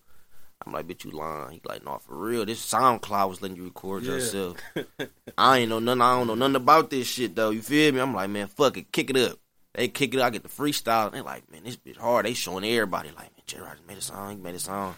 I'm 0.66 0.72
like, 0.74 0.88
bitch, 0.88 1.04
you 1.04 1.12
lying. 1.12 1.52
He 1.52 1.62
like, 1.66 1.84
no, 1.86 2.00
for 2.00 2.16
real. 2.16 2.46
This 2.46 2.66
SoundCloud 2.66 3.30
was 3.30 3.42
letting 3.42 3.58
you 3.58 3.66
record 3.66 4.04
Yeah. 4.04 4.14
yourself. 4.14 4.58
I 5.38 5.60
ain't 5.60 5.70
know 5.70 5.80
nothing. 5.80 6.02
I 6.02 6.18
don't 6.18 6.28
know 6.28 6.36
nothing 6.36 6.56
about 6.56 6.90
this 6.90 7.08
shit 7.08 7.36
though. 7.36 7.50
You 7.52 7.62
feel 7.62 7.92
me? 7.94 8.00
I'm 8.00 8.14
like, 8.14 8.30
man, 8.30 8.48
fuck 8.48 8.78
it, 8.78 8.92
kick 8.92 9.10
it 9.10 9.18
up. 9.18 9.38
They 9.74 9.90
kick 9.90 10.14
it. 10.16 10.22
up. 10.22 10.28
I 10.28 10.30
get 10.32 10.44
the 10.44 10.50
freestyle. 10.50 11.12
They 11.12 11.22
like, 11.22 11.52
man, 11.52 11.64
this 11.66 11.76
bitch 11.76 11.98
hard. 11.98 12.26
They 12.26 12.34
showing 12.34 12.64
everybody 12.64 13.10
like, 13.10 13.18
man, 13.36 13.44
Jerry 13.46 13.68
just 13.76 13.86
made 13.88 13.98
a 13.98 14.02
song. 14.02 14.38
He 14.38 14.42
made 14.42 14.56
a 14.56 14.60
song. 14.60 14.96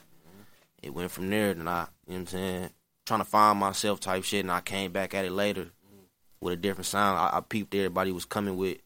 It 0.83 0.93
went 0.93 1.09
from 1.11 1.29
there. 1.31 1.53
Then 1.55 1.67
I, 1.67 1.87
you 2.05 2.13
know 2.13 2.13
what 2.13 2.15
I'm 2.19 2.27
saying, 2.27 2.69
trying 3.07 3.21
to 3.21 3.25
find 3.25 3.57
myself 3.57 3.99
type 3.99 4.23
shit. 4.23 4.41
And 4.41 4.51
I 4.51 4.61
came 4.61 4.91
back 4.91 5.15
at 5.15 5.25
it 5.25 5.31
later 5.31 5.69
with 6.41 6.53
a 6.53 6.57
different 6.57 6.85
sound. 6.85 7.17
I, 7.17 7.37
I 7.37 7.41
peeped 7.41 7.73
everybody 7.73 8.11
was 8.11 8.25
coming 8.25 8.57
with 8.57 8.77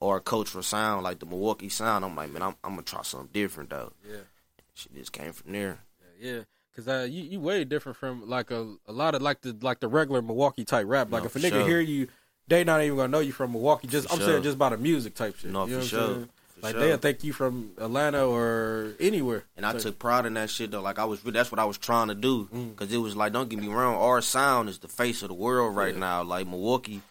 or 0.00 0.20
cultural 0.20 0.62
sound 0.62 1.02
like 1.02 1.18
the 1.18 1.26
Milwaukee 1.26 1.68
sound. 1.68 2.04
I'm 2.04 2.14
like, 2.16 2.30
man, 2.30 2.42
I'm, 2.42 2.54
I'm 2.62 2.72
gonna 2.72 2.82
try 2.82 3.02
something 3.02 3.28
different 3.32 3.70
though. 3.70 3.92
yeah. 4.08 4.18
Shit 4.74 4.94
just 4.94 5.12
came 5.12 5.32
from 5.32 5.52
there. 5.52 5.78
Yeah, 6.20 6.40
because 6.70 6.86
uh, 6.86 7.06
you 7.10 7.22
you 7.22 7.40
way 7.40 7.64
different 7.64 7.96
from 7.96 8.28
like 8.28 8.50
a 8.50 8.74
a 8.86 8.92
lot 8.92 9.14
of 9.14 9.22
like 9.22 9.40
the 9.40 9.56
like 9.62 9.80
the 9.80 9.88
regular 9.88 10.20
Milwaukee 10.22 10.64
type 10.64 10.86
rap. 10.86 11.10
Like 11.10 11.22
No, 11.22 11.26
if 11.26 11.36
a 11.36 11.38
nigga 11.38 11.48
sure. 11.50 11.66
hear 11.66 11.80
you, 11.80 12.08
they 12.46 12.62
not 12.62 12.82
even 12.82 12.96
gonna 12.96 13.08
know 13.08 13.20
you 13.20 13.32
from 13.32 13.52
Milwaukee. 13.52 13.88
Just 13.88 14.08
For 14.08 14.14
I'm 14.14 14.18
sure. 14.20 14.28
saying 14.28 14.42
just 14.42 14.58
by 14.58 14.68
the 14.68 14.76
music 14.76 15.14
type 15.14 15.36
shit. 15.38 15.50
No, 15.50 15.66
you 15.66 15.80
for 15.80 15.86
sure. 15.86 16.28
Like 16.62 16.72
sure. 16.74 16.80
they'll 16.86 16.96
think 16.96 17.22
you 17.22 17.32
from 17.34 17.72
Atlanta 17.78 18.26
or 18.26 18.94
anywhere. 18.98 19.44
And 19.56 19.66
I 19.66 19.72
So- 19.72 19.78
took 19.90 19.98
pride 19.98 20.24
in 20.26 20.34
that 20.34 20.48
shit 20.50 20.70
though. 20.70 20.80
Like 20.80 20.98
I 20.98 21.04
was, 21.04 21.22
that's 21.22 21.52
what 21.52 21.58
I 21.58 21.64
was 21.66 21.76
trying 21.78 22.08
to 22.08 22.14
do. 22.14 22.48
Mm. 22.52 22.74
Cause 22.76 22.90
it 22.92 22.96
was 22.96 23.14
like, 23.14 23.32
don't 23.32 23.48
get 23.48 23.58
me 23.60 23.68
wrong, 23.68 23.94
our 23.96 24.22
sound 24.22 24.68
is 24.68 24.78
the 24.78 24.88
face 24.88 25.22
of 25.22 25.28
the 25.28 25.34
world 25.34 25.76
right 25.76 25.92
Yeah. 25.94 26.00
now. 26.00 26.22
Like 26.22 26.46
Milwaukee, 26.46 27.02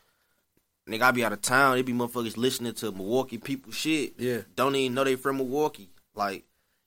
nigga, 0.89 1.01
I 1.03 1.11
be 1.11 1.23
out 1.23 1.33
of 1.33 1.41
town. 1.41 1.77
It 1.77 1.85
be 1.85 1.93
motherfuckers 1.93 2.37
listening 2.37 2.73
to 2.75 2.91
Milwaukee 2.91 3.37
people 3.37 3.71
shit. 3.71 4.15
Yeah. 4.17 4.41
Don't 4.55 4.75
even 4.75 4.95
know 4.95 5.03
they 5.03 5.15
from 5.15 5.37
Milwaukee. 5.37 5.89
Like, 6.15 6.45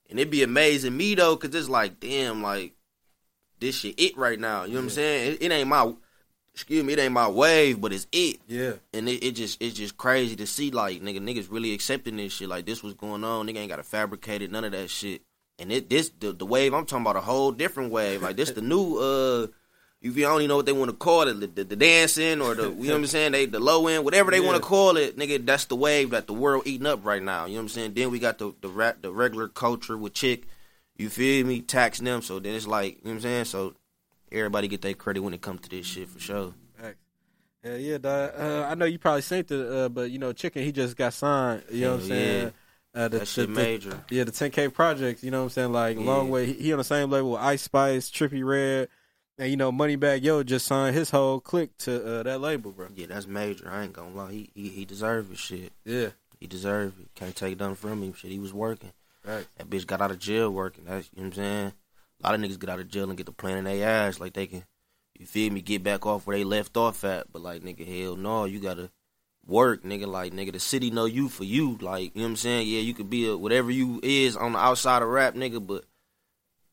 and 0.09 0.19
it 0.19 0.29
be 0.29 0.43
amazing 0.43 0.97
me 0.97 1.15
though, 1.15 1.37
cause 1.37 1.55
it's 1.55 1.69
like, 1.69 1.99
damn, 1.99 2.41
like 2.43 2.73
this 3.59 3.75
shit 3.77 3.95
it 3.99 4.17
right 4.17 4.39
now. 4.39 4.63
You 4.63 4.73
know 4.73 4.79
what 4.79 4.83
I'm 4.83 4.89
saying? 4.89 5.33
It, 5.33 5.43
it 5.43 5.51
ain't 5.51 5.69
my, 5.69 5.93
excuse 6.59 6.83
me, 6.83 6.91
it 6.91 6.99
ain't 6.99 7.13
my 7.13 7.27
wave, 7.29 7.79
but 7.79 7.93
it's 7.93 8.05
it. 8.11 8.41
Yeah, 8.47 8.73
and 8.93 9.07
it, 9.07 9.23
it 9.25 9.31
just 9.31 9.61
it's 9.61 9.77
just 9.77 9.95
crazy 9.95 10.35
to 10.35 10.45
see 10.45 10.71
like 10.71 11.01
nigga 11.01 11.19
niggas 11.19 11.47
really 11.49 11.73
accepting 11.73 12.17
this 12.17 12.33
shit. 12.33 12.49
Like 12.49 12.65
this 12.65 12.83
was 12.83 12.93
going 12.93 13.23
on. 13.23 13.47
Nigga 13.47 13.57
ain't 13.57 13.69
got 13.69 13.77
to 13.77 13.83
fabricate 13.83 14.41
it 14.41 14.51
none 14.51 14.65
of 14.65 14.73
that 14.73 14.89
shit. 14.89 15.21
And 15.57 15.71
it 15.71 15.89
this 15.89 16.11
the, 16.19 16.33
the 16.33 16.45
wave 16.45 16.73
I'm 16.73 16.85
talking 16.85 17.03
about 17.03 17.15
a 17.15 17.21
whole 17.21 17.53
different 17.53 17.91
wave. 17.91 18.21
Like 18.21 18.35
this 18.35 18.51
the 18.51 18.61
new 18.61 18.97
uh 18.97 19.47
if 20.01 20.15
you 20.15 20.23
don't 20.23 20.41
even 20.41 20.49
know 20.49 20.57
what 20.57 20.65
they 20.65 20.73
want 20.73 20.91
to 20.91 20.95
call 20.95 21.27
it. 21.27 21.39
The, 21.39 21.47
the, 21.47 21.63
the 21.63 21.75
dancing 21.75 22.41
or 22.41 22.55
the 22.55 22.63
you 22.63 22.87
know 22.87 22.93
what 22.93 22.95
I'm 22.95 23.05
saying? 23.07 23.31
They 23.31 23.45
the 23.45 23.59
low 23.59 23.87
end 23.87 24.03
whatever 24.03 24.29
they 24.29 24.41
want 24.41 24.57
to 24.57 24.61
call 24.61 24.97
it 24.97 25.17
nigga 25.17 25.45
that's 25.45 25.65
the 25.65 25.77
wave 25.77 26.09
that 26.09 26.27
the 26.27 26.33
world 26.33 26.63
eating 26.65 26.87
up 26.87 27.05
right 27.05 27.23
now. 27.23 27.45
You 27.45 27.53
know 27.53 27.59
what 27.59 27.63
I'm 27.63 27.69
saying? 27.69 27.93
Then 27.93 28.11
we 28.11 28.19
got 28.19 28.37
the 28.37 28.53
the 28.59 28.67
rap 28.67 29.01
the 29.01 29.13
regular 29.13 29.47
culture 29.47 29.97
with 29.97 30.13
chick 30.13 30.43
you 30.97 31.09
feel 31.09 31.45
me 31.47 31.61
taxing 31.61 32.05
them. 32.05 32.21
So 32.21 32.39
then 32.39 32.53
it's 32.53 32.67
like 32.67 32.97
you 32.97 33.05
know 33.05 33.11
what 33.11 33.15
I'm 33.15 33.21
saying? 33.21 33.45
So 33.45 33.75
everybody 34.31 34.67
get 34.67 34.81
their 34.81 34.93
credit 34.93 35.21
when 35.21 35.33
it 35.33 35.41
comes 35.41 35.61
to 35.61 35.69
this 35.69 35.85
shit 35.85 36.09
for 36.09 36.19
sure. 36.19 36.53
Yeah, 37.63 37.75
yeah. 37.75 37.95
Uh, 38.01 38.67
I 38.69 38.75
know 38.75 38.85
you 38.85 38.97
probably 38.97 39.21
seen 39.21 39.39
it, 39.39 39.51
uh, 39.51 39.89
but 39.89 40.11
you 40.11 40.17
know, 40.17 40.31
Chicken 40.31 40.63
he 40.63 40.71
just 40.71 40.95
got 40.95 41.13
signed. 41.13 41.63
You 41.69 41.81
know 41.81 41.91
what 41.95 42.03
I'm 42.03 42.09
Hell 42.09 42.17
saying? 42.17 42.53
Uh, 42.95 43.07
the, 43.09 43.19
that 43.19 43.27
shit 43.27 43.47
the- 43.47 43.53
major 43.53 44.03
Yeah, 44.09 44.23
the 44.23 44.31
10K 44.31 44.73
project. 44.73 45.23
You 45.23 45.31
know 45.31 45.39
what 45.39 45.43
I'm 45.43 45.49
saying? 45.49 45.73
Like 45.73 45.97
Yeah. 45.97 46.03
long 46.05 46.29
way. 46.29 46.45
He, 46.45 46.53
he 46.53 46.71
on 46.71 46.77
the 46.77 46.85
same 46.85 47.09
level 47.11 47.31
with 47.31 47.41
Ice 47.41 47.63
Spice, 47.63 48.09
Trippie 48.09 48.45
Redd, 48.45 48.87
and 49.37 49.51
you 49.51 49.57
know, 49.57 49.73
Moneybagg 49.73 50.23
Yo 50.23 50.41
just 50.43 50.67
signed 50.67 50.95
his 50.95 51.09
whole 51.11 51.41
clique 51.41 51.77
to 51.79 52.19
uh, 52.19 52.23
that 52.23 52.39
label, 52.39 52.71
bro. 52.71 52.87
Yeah, 52.95 53.07
that's 53.07 53.27
major. 53.27 53.69
I 53.69 53.83
ain't 53.83 53.93
gonna 53.93 54.15
lie. 54.15 54.31
He 54.31 54.49
he, 54.55 54.69
he 54.69 54.85
deserved 54.85 55.29
his 55.29 55.39
shit. 55.39 55.73
Yeah, 55.83 56.09
He 56.39 56.47
deserved 56.47 57.01
it. 57.01 57.09
Can't 57.15 57.35
take 57.35 57.59
nothing 57.59 57.75
from 57.75 58.01
him. 58.01 58.13
Shit, 58.13 58.31
he 58.31 58.39
was 58.39 58.53
working. 58.53 58.93
right. 59.25 59.45
That 59.57 59.69
bitch 59.69 59.85
got 59.85 59.99
out 59.99 60.11
of 60.11 60.19
jail 60.19 60.49
working. 60.49 60.85
That's 60.85 61.09
you 61.13 61.23
know 61.23 61.27
what 61.29 61.37
I'm 61.37 61.43
saying. 61.43 61.73
A 62.21 62.27
lot 62.27 62.35
of 62.35 62.41
niggas 62.41 62.59
get 62.59 62.69
out 62.69 62.79
of 62.79 62.89
jail 62.89 63.09
and 63.09 63.17
get 63.17 63.25
the 63.25 63.31
plan 63.31 63.57
in 63.57 63.63
their 63.63 63.87
ass 63.87 64.19
like 64.19 64.33
they 64.33 64.47
can. 64.47 64.63
You 65.17 65.25
feel 65.25 65.51
me? 65.51 65.61
Get 65.61 65.83
back 65.83 66.05
off 66.05 66.25
where 66.25 66.37
they 66.37 66.43
left 66.43 66.77
off 66.77 67.03
at. 67.03 67.31
But 67.31 67.41
like 67.41 67.61
nigga, 67.61 67.85
hell 67.85 68.15
no, 68.15 68.45
you 68.45 68.59
gotta 68.59 68.89
work, 69.45 69.83
nigga. 69.83 70.07
Like 70.07 70.33
nigga, 70.33 70.53
the 70.53 70.59
city 70.59 70.91
know 70.91 71.05
you 71.05 71.29
for 71.29 71.43
you. 71.43 71.77
Like 71.81 72.15
you 72.15 72.21
know 72.21 72.25
what 72.25 72.31
I'm 72.31 72.35
saying. 72.37 72.67
Yeah, 72.67 72.79
you 72.79 72.93
could 72.93 73.09
be 73.09 73.27
a, 73.27 73.37
whatever 73.37 73.71
you 73.71 73.99
is 74.03 74.35
on 74.35 74.53
the 74.53 74.59
outside 74.59 75.01
of 75.01 75.09
rap, 75.09 75.35
nigga, 75.35 75.65
but. 75.65 75.85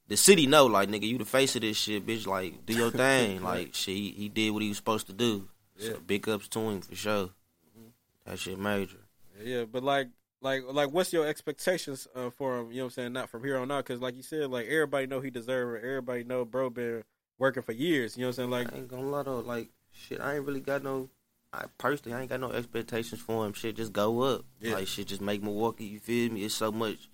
The 0.08 0.16
city 0.16 0.46
know, 0.46 0.66
like 0.66 0.88
nigga, 0.88 1.02
you 1.02 1.18
the 1.18 1.24
face 1.24 1.56
of 1.56 1.62
this 1.62 1.76
shit, 1.76 2.06
bitch. 2.06 2.28
Like, 2.28 2.64
do 2.64 2.74
your 2.74 2.90
thing. 2.92 3.42
like, 3.42 3.74
shit, 3.74 3.96
he, 3.96 4.10
he 4.12 4.28
did 4.28 4.50
what 4.50 4.62
he 4.62 4.68
was 4.68 4.76
supposed 4.76 5.08
to 5.08 5.12
do. 5.12 5.48
Yeah. 5.76 5.94
So 5.94 5.98
big 6.06 6.28
ups 6.28 6.46
to 6.46 6.60
him 6.60 6.80
for 6.80 6.94
sure. 6.94 7.24
Mm-hmm. 7.24 7.88
That 8.24 8.38
shit 8.38 8.56
major. 8.56 8.98
Yeah, 9.42 9.64
but 9.64 9.82
like, 9.82 10.06
like, 10.40 10.62
like, 10.70 10.90
what's 10.90 11.12
your 11.12 11.26
expectations 11.26 12.06
uh, 12.14 12.30
for 12.30 12.58
him? 12.58 12.70
You 12.70 12.78
know 12.78 12.84
what 12.84 12.86
I'm 12.86 12.90
saying? 12.90 13.12
Not 13.12 13.30
from 13.30 13.44
here 13.44 13.58
on 13.58 13.70
out, 13.70 13.84
because 13.84 14.00
like 14.00 14.16
you 14.16 14.22
said, 14.22 14.50
like 14.50 14.66
everybody 14.66 15.06
know 15.06 15.20
he 15.20 15.30
deserve 15.30 15.76
it. 15.76 15.86
Everybody 15.86 16.24
know 16.24 16.44
bro 16.44 16.70
been 16.70 17.04
working 17.38 17.62
for 17.62 17.72
years. 17.72 18.16
You 18.16 18.22
know 18.22 18.28
what 18.28 18.38
I'm 18.38 18.50
saying? 18.50 18.50
Like, 18.50 18.72
I 18.72 18.76
ain't 18.78 18.88
gonna 18.88 19.08
lie 19.08 19.22
though, 19.22 19.40
like 19.40 19.70
shit, 19.92 20.20
I 20.20 20.36
ain't 20.36 20.46
really 20.46 20.60
got 20.60 20.82
no. 20.82 21.08
I 21.52 21.64
personally, 21.78 22.16
I 22.16 22.20
ain't 22.20 22.30
got 22.30 22.40
no 22.40 22.52
expectations 22.52 23.20
for 23.20 23.46
him. 23.46 23.52
Shit, 23.52 23.76
just 23.76 23.92
go 23.92 24.22
up. 24.22 24.44
Yeah. 24.60 24.74
Like 24.74 24.88
shit, 24.88 25.06
just 25.06 25.22
make 25.22 25.42
Milwaukee. 25.42 25.84
You 25.84 26.00
feel 26.00 26.30
me? 26.30 26.44
It's 26.44 26.54
so 26.54 26.70
much 26.70 27.08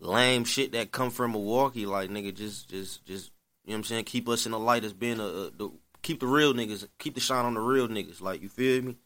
lame 0.00 0.44
shit 0.44 0.72
that 0.72 0.92
come 0.92 1.10
from 1.10 1.32
Milwaukee. 1.32 1.86
Like 1.86 2.10
nigga, 2.10 2.34
just, 2.34 2.68
just, 2.68 3.04
just. 3.04 3.32
You 3.64 3.72
know 3.72 3.78
what 3.78 3.78
I'm 3.78 3.84
saying? 3.84 4.04
Keep 4.04 4.28
us 4.28 4.46
in 4.46 4.52
the 4.52 4.60
light 4.60 4.84
as 4.84 4.92
being 4.92 5.18
a, 5.18 5.24
a 5.24 5.50
the, 5.50 5.70
keep 6.00 6.20
the 6.20 6.26
real 6.26 6.54
niggas, 6.54 6.86
keep 7.00 7.14
the 7.14 7.20
shine 7.20 7.44
on 7.44 7.54
the 7.54 7.60
real 7.60 7.88
niggas. 7.88 8.20
Like 8.22 8.40
you 8.40 8.48
feel 8.48 8.80
me? 8.82 8.96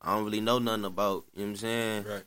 I 0.00 0.14
don't 0.14 0.24
really 0.24 0.40
know 0.40 0.58
nothing 0.58 0.84
about. 0.84 1.24
You 1.34 1.40
know 1.40 1.46
what 1.46 1.50
I'm 1.50 1.56
saying? 1.56 2.04
Right. 2.04 2.22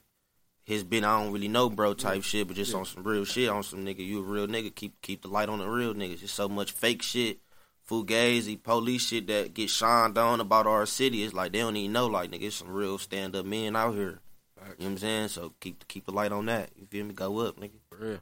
His 0.68 0.84
been 0.84 1.06
I 1.06 1.24
don't 1.24 1.32
really 1.32 1.48
know, 1.48 1.70
bro, 1.70 1.94
type 1.94 2.24
shit, 2.24 2.46
but 2.46 2.58
just 2.58 2.74
on 2.76 2.84
some 2.84 3.02
real 3.04 3.24
shit, 3.24 3.48
on 3.48 3.64
some 3.64 3.86
nigga, 3.86 4.06
you 4.06 4.20
a 4.20 4.22
real 4.22 4.48
nigga. 4.48 4.76
Keep 4.76 5.02
keep 5.02 5.22
the 5.22 5.30
light 5.30 5.48
on 5.48 5.60
the 5.60 5.68
real 5.68 5.94
niggas. 5.94 6.20
Just 6.20 6.36
so 6.36 6.50
much 6.50 6.74
fake 6.74 7.02
shit, 7.02 7.40
fugazi, 7.90 8.62
police 8.62 9.08
shit 9.08 9.28
that 9.28 9.54
get 9.54 9.70
shined 9.70 10.18
on 10.18 10.42
about 10.42 10.68
our 10.68 10.86
city. 10.86 11.24
It's 11.24 11.34
like 11.34 11.54
they 11.54 11.60
don't 11.60 11.78
even 11.78 11.94
know, 11.94 12.08
like 12.08 12.32
nigga, 12.32 12.44
it's 12.44 12.58
some 12.58 12.68
real 12.70 12.98
stand 12.98 13.34
up 13.34 13.46
men 13.46 13.78
out 13.78 13.96
here. 13.96 14.20
You 14.58 14.64
know 14.64 14.74
what 14.78 14.86
I'm 14.88 14.98
saying? 14.98 15.28
So 15.30 15.54
keep 15.62 15.88
keep 15.88 16.06
the 16.06 16.12
light 16.12 16.34
on 16.34 16.48
that. 16.48 16.72
You 16.76 16.86
feel 16.86 17.06
me? 17.06 17.14
Go 17.14 17.40
up, 17.40 17.58
nigga. 17.58 17.72
For 17.90 17.98
real. 17.98 18.20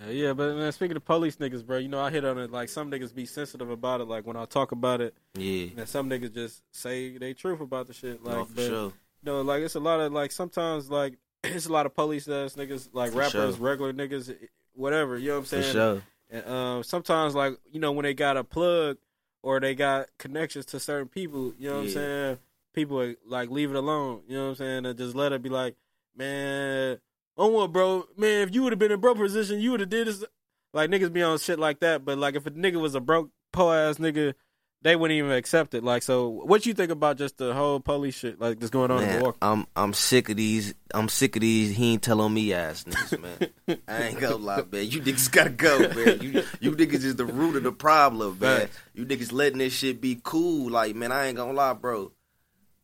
Yeah, 0.00 0.10
yeah, 0.10 0.32
but 0.32 0.56
man, 0.56 0.72
speaking 0.72 0.96
of 0.96 1.04
police 1.04 1.36
niggas, 1.36 1.64
bro, 1.64 1.76
you 1.78 1.88
know 1.88 2.00
I 2.00 2.10
hit 2.10 2.24
on 2.24 2.38
it. 2.38 2.50
Like 2.50 2.70
some 2.70 2.90
niggas 2.90 3.14
be 3.14 3.26
sensitive 3.26 3.68
about 3.68 4.00
it. 4.00 4.04
Like 4.04 4.26
when 4.26 4.36
I 4.36 4.46
talk 4.46 4.72
about 4.72 5.02
it, 5.02 5.14
Yeah. 5.34 5.68
and 5.76 5.86
some 5.88 6.08
niggas 6.08 6.32
just 6.32 6.62
say 6.72 7.18
they 7.18 7.34
truth 7.34 7.60
about 7.60 7.86
the 7.86 7.92
shit. 7.92 8.24
Like, 8.24 8.34
no, 8.34 8.44
for 8.46 8.54
but, 8.54 8.64
sure. 8.66 8.84
you 8.86 8.92
know, 9.24 9.40
like 9.42 9.62
it's 9.62 9.74
a 9.74 9.80
lot 9.80 10.00
of 10.00 10.12
like 10.12 10.32
sometimes 10.32 10.90
like 10.90 11.18
it's 11.54 11.66
a 11.66 11.72
lot 11.72 11.86
of 11.86 11.94
police 11.94 12.28
ass 12.28 12.54
niggas, 12.54 12.88
like 12.92 13.12
For 13.12 13.18
rappers, 13.18 13.56
sure. 13.56 13.64
regular 13.64 13.92
niggas, 13.92 14.34
whatever. 14.74 15.18
You 15.18 15.28
know 15.28 15.34
what 15.34 15.38
I'm 15.40 15.44
saying? 15.46 15.62
For 15.64 15.70
sure. 15.72 16.02
And 16.28 16.46
um, 16.48 16.82
sometimes 16.82 17.34
like 17.34 17.54
you 17.70 17.80
know 17.80 17.92
when 17.92 18.04
they 18.04 18.14
got 18.14 18.36
a 18.36 18.44
plug 18.44 18.98
or 19.42 19.60
they 19.60 19.74
got 19.74 20.08
connections 20.18 20.66
to 20.66 20.80
certain 20.80 21.08
people, 21.08 21.54
you 21.58 21.68
know 21.68 21.76
what 21.76 21.84
I'm 21.84 21.90
saying? 21.90 22.38
People 22.74 23.14
like 23.26 23.50
leave 23.50 23.70
it 23.70 23.76
alone. 23.76 24.22
You 24.28 24.36
know 24.36 24.44
what 24.44 24.50
I'm 24.50 24.54
saying? 24.56 24.86
And 24.86 24.98
just 24.98 25.14
let 25.14 25.32
it 25.32 25.42
be 25.42 25.48
like, 25.48 25.76
man, 26.16 26.98
oh 27.36 27.48
what, 27.48 27.72
bro, 27.72 28.06
man, 28.16 28.42
if 28.42 28.54
you 28.54 28.62
would 28.62 28.72
have 28.72 28.78
been 28.78 28.92
in 28.92 29.00
broke 29.00 29.18
position, 29.18 29.60
you 29.60 29.70
would 29.70 29.80
have 29.80 29.88
did 29.88 30.08
this. 30.08 30.24
Like 30.72 30.90
niggas 30.90 31.12
be 31.12 31.22
on 31.22 31.38
shit 31.38 31.58
like 31.58 31.80
that, 31.80 32.04
but 32.04 32.18
like 32.18 32.34
if 32.34 32.46
a 32.46 32.50
nigga 32.50 32.80
was 32.80 32.94
a 32.94 33.00
broke 33.00 33.30
po 33.52 33.72
ass 33.72 33.96
nigga, 33.98 34.34
they 34.82 34.94
wouldn't 34.94 35.16
even 35.18 35.32
accept 35.32 35.74
it. 35.74 35.82
Like, 35.82 36.02
so 36.02 36.28
what 36.28 36.66
you 36.66 36.74
think 36.74 36.90
about 36.92 37.16
just 37.16 37.38
the 37.38 37.54
whole 37.54 37.80
police 37.80 38.14
shit 38.16 38.40
like 38.40 38.60
that's 38.60 38.70
going 38.70 38.90
on 38.90 39.02
in 39.02 39.08
Man, 39.08 39.16
Milwaukee? 39.16 39.38
I'm 39.42 39.66
I'm 39.74 39.92
sick 39.92 40.28
of 40.28 40.36
these. 40.36 40.74
I'm 40.94 41.08
sick 41.08 41.36
of 41.36 41.40
these. 41.40 41.76
He 41.76 41.92
ain't 41.94 42.02
telling 42.02 42.32
me 42.32 42.52
ass 42.52 42.84
niggas, 42.84 43.20
man. 43.20 43.80
I 43.88 44.02
ain't 44.04 44.20
gonna 44.20 44.36
lie, 44.36 44.62
man. 44.70 44.88
You 44.88 45.00
niggas 45.00 45.30
gotta 45.32 45.50
go, 45.50 45.78
man. 45.78 46.20
You 46.20 46.42
you 46.60 46.72
niggas 46.72 47.04
is 47.04 47.16
the 47.16 47.24
root 47.24 47.56
of 47.56 47.62
the 47.62 47.72
problem, 47.72 48.38
man. 48.38 48.60
Facts. 48.60 48.78
You 48.94 49.06
niggas 49.06 49.32
letting 49.32 49.58
this 49.58 49.72
shit 49.72 50.00
be 50.00 50.20
cool, 50.22 50.70
like 50.70 50.94
man. 50.94 51.10
I 51.10 51.26
ain't 51.26 51.36
gonna 51.36 51.52
lie, 51.52 51.72
bro. 51.72 52.12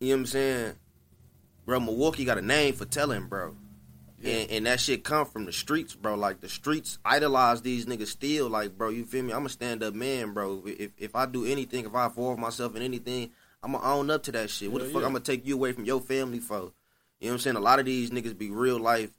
You 0.01 0.09
know 0.09 0.15
what 0.15 0.21
I'm 0.21 0.27
saying, 0.27 0.75
bro? 1.67 1.79
Milwaukee 1.79 2.25
got 2.25 2.39
a 2.39 2.43
name 2.43 2.75
for 2.75 2.85
telling, 2.85 3.27
bro. 3.27 3.55
And, 4.25 4.51
and 4.51 4.67
that 4.67 4.81
shit 4.81 5.05
come 5.05 5.27
from 5.27 5.47
the 5.47 5.53
streets, 5.53 5.95
bro. 5.95 6.15
Like 6.15 6.41
the 6.41 6.49
streets 6.49 6.99
idolize 7.05 7.63
these 7.63 7.87
niggas 7.87 8.09
still. 8.09 8.49
Like, 8.49 8.77
bro, 8.79 8.91
you 8.91 9.05
feel 9.05 9.25
me? 9.25 9.33
I'm 9.33 9.47
a 9.47 9.49
stand 9.49 9.83
up 9.83 9.95
man, 9.95 10.33
bro. 10.33 10.63
If 10.67 10.91
if 10.99 11.17
I 11.17 11.27
do 11.27 11.45
anything, 11.45 11.85
if 11.85 11.95
I 11.95 12.07
involve 12.07 12.39
myself 12.39 12.77
in 12.77 12.83
anything, 12.83 13.31
I'm 13.63 13.73
gonna 13.73 13.85
own 13.85 14.11
up 14.11 14.23
to 14.25 14.33
that 14.33 14.51
shit. 14.51 14.71
What 14.71 14.83
the 14.83 14.89
fuck 14.89 15.01
yeah. 15.01 15.07
I'm 15.07 15.13
gonna 15.13 15.25
take 15.25 15.47
you 15.47 15.55
away 15.55 15.73
from 15.73 15.85
your 15.85 16.01
family 16.01 16.39
for? 16.39 16.55
You 16.55 16.63
know 16.63 16.73
what 17.21 17.33
I'm 17.33 17.39
saying? 17.39 17.57
A 17.57 17.61
lot 17.61 17.79
of 17.79 17.87
these 17.87 18.11
niggas 18.11 18.37
be 18.37 18.51
real 18.51 18.79
life 18.79 19.11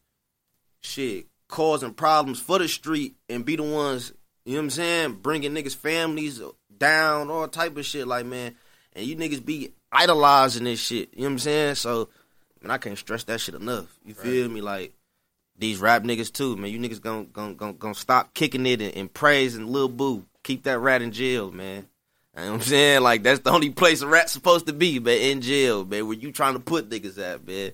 shit, 0.82 1.28
causing 1.48 1.94
problems 1.94 2.40
for 2.40 2.60
the 2.60 2.68
street 2.68 3.16
and 3.30 3.46
be 3.46 3.56
the 3.56 3.64
ones, 3.64 4.12
you 4.46 4.54
know 4.54 4.60
what 4.60 4.64
I'm 4.66 4.70
saying, 4.72 5.14
bringing 5.22 5.54
niggas' 5.54 5.76
families 5.76 6.42
down, 6.78 7.32
all 7.32 7.48
type 7.48 7.78
of 7.78 7.86
shit. 7.86 8.08
Like, 8.08 8.26
man, 8.26 8.56
and 8.94 9.06
you 9.06 9.16
niggas 9.16 9.44
be 9.44 9.74
idolizing 9.92 10.66
this 10.66 10.80
shit. 10.80 11.10
You 11.14 11.22
know 11.22 11.28
what 11.28 11.32
I'm 11.32 11.40
saying? 11.40 11.76
So, 11.76 12.10
man, 12.64 12.72
I 12.72 12.78
can't 12.78 12.98
stress 12.98 13.24
that 13.26 13.42
shit 13.42 13.56
enough. 13.56 13.88
You 14.06 14.14
feel 14.14 14.50
me? 14.50 14.62
Like, 14.62 14.94
these 15.58 15.80
rap 15.80 16.04
niggas 16.04 16.32
too, 16.32 16.56
man. 16.56 16.72
You 16.72 16.80
niggas 16.80 17.02
gonna 17.02 17.26
gonna 17.26 17.54
gon' 17.54 17.78
gon' 17.78 17.94
stop 17.94 18.34
kicking 18.34 18.66
it 18.66 18.82
and, 18.82 18.96
and 18.96 19.14
praising 19.14 19.68
Lil 19.68 19.90
Boo. 19.90 20.26
Keep 20.44 20.64
that 20.64 20.80
rat 20.80 21.02
in 21.02 21.12
jail, 21.12 21.52
man. 21.52 21.88
You 22.36 22.42
know 22.42 22.52
what 22.54 22.56
I'm 22.56 22.62
saying? 22.62 23.02
Like 23.02 23.24
that's 23.24 23.42
the 23.42 23.52
only 23.52 23.70
place 23.70 24.02
a 24.02 24.08
rat's 24.08 24.32
supposed 24.32 24.66
to 24.68 24.74
be, 24.74 25.00
man, 25.00 25.20
in 25.20 25.42
jail, 25.42 25.86
man, 25.86 26.08
where 26.08 26.18
you 26.18 26.32
trying 26.32 26.54
to 26.54 26.60
put 26.60 26.90
niggas 26.90 27.20
at, 27.20 27.46
man. 27.46 27.72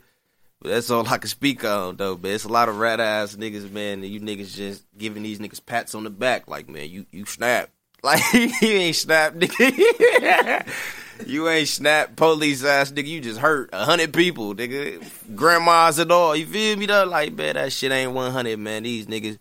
But 0.62 0.69
that's 0.69 0.89
all 0.89 1.08
I 1.08 1.17
can 1.17 1.29
speak 1.29 1.63
on 1.63 1.96
though, 1.96 2.17
man. 2.17 2.34
It's 2.34 2.43
a 2.43 2.50
lot 2.50 2.67
of 2.67 2.77
rat 2.77 3.00
ass 3.00 3.36
niggas, 3.38 3.72
man, 3.72 4.03
and 4.03 4.12
you 4.12 4.19
niggas 4.19 4.53
just 4.53 4.84
giving 4.98 5.24
these 5.24 5.39
niggas 5.39 5.65
pats 5.65 5.96
on 5.96 6.03
the 6.03 6.10
back, 6.10 6.50
like, 6.50 6.67
man, 6.67 6.89
you 6.89 7.05
you 7.12 7.25
snap. 7.25 7.69
Like 8.01 8.24
you 8.34 8.50
ain't 8.62 8.96
snap, 8.96 9.34
nigga. 9.34 10.65
you 11.25 11.49
ain't 11.49 11.67
snap 11.67 12.15
police 12.15 12.63
ass 12.63 12.91
nigga. 12.91 13.07
You 13.07 13.21
just 13.21 13.39
hurt 13.39 13.69
a 13.73 13.85
hundred 13.85 14.13
people, 14.13 14.55
nigga. 14.55 15.03
Grandmas 15.35 15.99
and 15.99 16.11
all. 16.11 16.35
You 16.35 16.45
feel 16.45 16.77
me 16.77 16.85
though? 16.85 17.05
Like, 17.05 17.33
man, 17.33 17.55
that 17.55 17.71
shit 17.71 17.91
ain't 17.91 18.13
one 18.13 18.31
hundred, 18.31 18.59
man. 18.59 18.83
These 18.83 19.07
niggas, 19.07 19.23
you 19.23 19.29
know 19.31 19.38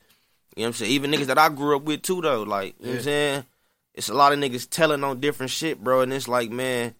what 0.54 0.66
I'm 0.66 0.72
saying? 0.74 0.92
Even 0.92 1.10
niggas 1.10 1.26
that 1.26 1.38
I 1.38 1.48
grew 1.48 1.76
up 1.76 1.82
with 1.82 2.02
too 2.02 2.20
though. 2.20 2.42
Like, 2.42 2.74
you 2.80 2.86
know 2.86 2.92
what 2.92 2.98
I'm 2.98 3.04
saying? 3.04 3.44
It's 3.94 4.08
a 4.08 4.14
lot 4.14 4.32
of 4.32 4.38
niggas 4.38 4.68
telling 4.70 5.02
on 5.02 5.20
different 5.20 5.50
shit, 5.50 5.82
bro. 5.82 6.02
And 6.02 6.12
it's 6.12 6.28
like, 6.28 6.50
man, 6.50 6.94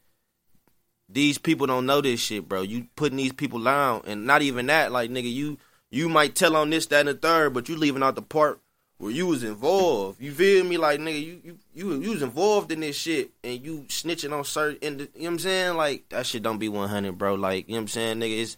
these 1.09 1.39
people 1.39 1.67
don't 1.67 1.87
know 1.87 2.01
this 2.01 2.21
shit, 2.21 2.49
bro. 2.49 2.63
You 2.63 2.87
putting 2.97 3.19
these 3.19 3.33
people 3.33 3.63
down, 3.63 4.03
and 4.07 4.27
not 4.27 4.43
even 4.43 4.67
that. 4.67 4.93
Like, 4.93 5.11
nigga, 5.11 5.33
you 5.33 5.59
you 5.91 6.09
might 6.09 6.35
tell 6.35 6.57
on 6.57 6.71
this, 6.71 6.87
that, 6.87 7.01
and 7.01 7.09
the 7.09 7.15
third, 7.15 7.55
but 7.55 7.69
you 7.69 7.77
leaving 7.77 8.03
out 8.03 8.15
the 8.15 8.23
part 8.23 8.61
where 8.99 9.13
you 9.13 9.27
was 9.27 9.45
involved. 9.45 10.21
You 10.21 10.33
feel 10.33 10.65
me? 10.65 10.77
Like, 10.77 11.01
nigga, 11.01 11.25
you 11.25 11.41
you 11.43 11.59
you, 11.75 12.01
you 12.01 12.11
was 12.11 12.23
involved 12.23 12.71
in 12.73 12.81
this 12.81 12.97
shit, 12.97 13.31
and 13.43 13.65
you 13.65 13.85
snitching 13.89 14.37
on 14.37 14.45
certain. 14.45 14.79
And 14.83 15.01
you 15.01 15.07
know 15.07 15.11
what 15.15 15.27
I'm 15.29 15.39
saying? 15.39 15.77
Like, 15.77 16.09
that 16.11 16.27
shit 16.27 16.43
don't 16.43 16.59
be 16.59 16.69
100, 16.69 17.17
bro. 17.17 17.35
Like, 17.35 17.69
you 17.69 17.75
know 17.75 17.79
what 17.79 17.83
I'm 17.83 17.89
saying, 17.89 18.19
nigga? 18.19 18.41
It's 18.41 18.57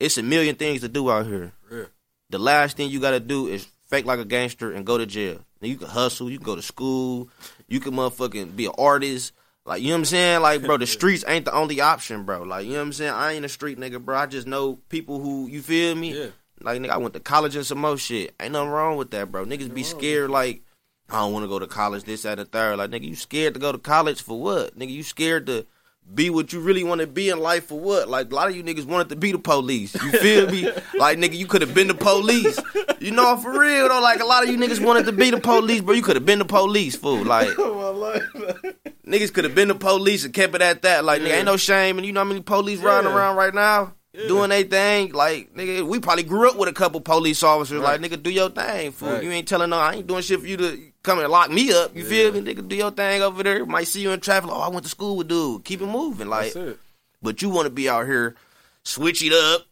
it's 0.00 0.18
a 0.18 0.22
million 0.22 0.56
things 0.56 0.80
to 0.80 0.88
do 0.88 1.10
out 1.10 1.26
here. 1.26 1.52
Yeah. 1.70 1.84
The 2.30 2.38
last 2.38 2.76
thing 2.76 2.90
you 2.90 3.00
gotta 3.00 3.20
do 3.20 3.46
is 3.46 3.66
fake 3.86 4.06
like 4.06 4.18
a 4.18 4.24
gangster 4.24 4.72
and 4.72 4.86
go 4.86 4.98
to 4.98 5.06
jail. 5.06 5.38
Now 5.60 5.68
you 5.68 5.76
can 5.76 5.88
hustle, 5.88 6.30
you 6.30 6.38
can 6.38 6.46
go 6.46 6.56
to 6.56 6.62
school, 6.62 7.28
you 7.68 7.78
can 7.78 7.92
motherfucking 7.92 8.56
be 8.56 8.66
an 8.66 8.72
artist. 8.78 9.32
Like, 9.64 9.80
you 9.80 9.88
know 9.88 9.94
what 9.94 9.98
I'm 9.98 10.04
saying? 10.06 10.40
Like, 10.40 10.62
bro, 10.62 10.76
the 10.76 10.86
streets 10.88 11.24
ain't 11.28 11.44
the 11.44 11.54
only 11.54 11.80
option, 11.80 12.24
bro. 12.24 12.42
Like, 12.42 12.64
you 12.64 12.72
know 12.72 12.78
what 12.78 12.86
I'm 12.86 12.92
saying? 12.94 13.12
I 13.12 13.32
ain't 13.32 13.44
a 13.44 13.48
street 13.48 13.78
nigga, 13.78 14.04
bro. 14.04 14.16
I 14.16 14.26
just 14.26 14.46
know 14.46 14.80
people 14.88 15.20
who, 15.20 15.46
you 15.46 15.62
feel 15.62 15.94
me? 15.94 16.18
Yeah. 16.18 16.26
Like, 16.64 16.80
nigga, 16.80 16.90
I 16.90 16.96
went 16.98 17.14
to 17.14 17.20
college 17.20 17.56
and 17.56 17.66
some 17.66 17.78
more 17.78 17.96
shit. 17.96 18.34
Ain't 18.40 18.52
nothing 18.52 18.70
wrong 18.70 18.96
with 18.96 19.10
that, 19.12 19.30
bro. 19.32 19.44
Niggas 19.44 19.72
be 19.72 19.82
scared, 19.82 20.30
like, 20.30 20.62
I 21.10 21.16
don't 21.20 21.32
want 21.32 21.44
to 21.44 21.48
go 21.48 21.58
to 21.58 21.66
college, 21.66 22.04
this, 22.04 22.22
that, 22.22 22.38
and 22.38 22.40
the 22.40 22.44
third. 22.46 22.78
Like, 22.78 22.90
nigga, 22.90 23.04
you 23.08 23.16
scared 23.16 23.54
to 23.54 23.60
go 23.60 23.72
to 23.72 23.78
college 23.78 24.22
for 24.22 24.40
what? 24.40 24.78
Nigga, 24.78 24.90
you 24.90 25.02
scared 25.02 25.46
to 25.46 25.66
be 26.14 26.30
what 26.30 26.52
you 26.52 26.60
really 26.60 26.82
want 26.82 27.00
to 27.00 27.06
be 27.06 27.28
in 27.28 27.38
life 27.38 27.66
for 27.66 27.78
what? 27.78 28.08
Like, 28.08 28.32
a 28.32 28.34
lot 28.34 28.48
of 28.48 28.56
you 28.56 28.62
niggas 28.64 28.86
wanted 28.86 29.10
to 29.10 29.16
be 29.16 29.30
the 29.32 29.38
police. 29.38 29.94
You 29.94 30.10
feel 30.12 30.50
me? 30.50 30.64
like, 30.98 31.18
nigga, 31.18 31.36
you 31.36 31.46
could 31.46 31.60
have 31.60 31.74
been 31.74 31.88
the 31.88 31.94
police. 31.94 32.58
You 32.98 33.10
know, 33.10 33.36
for 33.36 33.58
real, 33.58 33.88
though. 33.88 34.00
Like, 34.00 34.20
a 34.20 34.24
lot 34.24 34.42
of 34.42 34.48
you 34.50 34.56
niggas 34.56 34.84
wanted 34.84 35.06
to 35.06 35.12
be 35.12 35.30
the 35.30 35.40
police, 35.40 35.80
bro. 35.80 35.94
You 35.94 36.02
could 36.02 36.16
have 36.16 36.26
been 36.26 36.38
the 36.38 36.44
police, 36.44 36.96
fool. 36.96 37.24
Like, 37.24 37.48
niggas 39.06 39.32
could 39.32 39.44
have 39.44 39.54
been 39.54 39.68
the 39.68 39.74
police 39.74 40.24
and 40.24 40.32
kept 40.32 40.54
it 40.54 40.62
at 40.62 40.82
that. 40.82 41.04
Like, 41.04 41.22
nigga, 41.22 41.36
ain't 41.36 41.46
no 41.46 41.56
shame. 41.56 41.98
And 41.98 42.06
you 42.06 42.12
know 42.12 42.20
how 42.20 42.24
many 42.24 42.40
police 42.40 42.80
riding 42.80 43.10
Yeah. 43.10 43.16
around 43.16 43.36
right 43.36 43.54
now? 43.54 43.94
Doing 44.14 44.50
their 44.50 44.64
thing, 44.64 45.12
like 45.12 45.54
nigga, 45.54 45.86
we 45.86 45.98
probably 45.98 46.24
grew 46.24 46.50
up 46.50 46.56
with 46.56 46.68
a 46.68 46.72
couple 46.72 47.00
police 47.00 47.42
officers. 47.42 47.80
Right. 47.80 47.98
Like 47.98 48.10
nigga, 48.10 48.22
do 48.22 48.30
your 48.30 48.50
thing, 48.50 48.92
fool. 48.92 49.12
Right. 49.12 49.22
You 49.22 49.30
ain't 49.30 49.48
telling 49.48 49.70
no, 49.70 49.78
I 49.78 49.94
ain't 49.94 50.06
doing 50.06 50.20
shit 50.22 50.40
for 50.40 50.46
you 50.46 50.58
to 50.58 50.78
come 51.02 51.18
and 51.18 51.28
lock 51.30 51.50
me 51.50 51.72
up. 51.72 51.96
You 51.96 52.04
feel 52.04 52.30
me, 52.30 52.40
nigga? 52.40 52.68
Do 52.68 52.76
your 52.76 52.90
thing 52.90 53.22
over 53.22 53.42
there. 53.42 53.64
Might 53.64 53.88
see 53.88 54.02
you 54.02 54.10
in 54.10 54.20
traffic. 54.20 54.50
Oh, 54.52 54.60
I 54.60 54.68
went 54.68 54.84
to 54.84 54.90
school 54.90 55.16
with 55.16 55.28
dude. 55.28 55.64
Keep 55.64 55.80
it 55.80 55.86
moving, 55.86 56.28
like. 56.28 56.54
It. 56.54 56.78
But 57.22 57.40
you 57.40 57.48
want 57.48 57.66
to 57.66 57.70
be 57.70 57.88
out 57.88 58.06
here, 58.06 58.34
switch 58.82 59.22
it 59.22 59.32
up, 59.32 59.62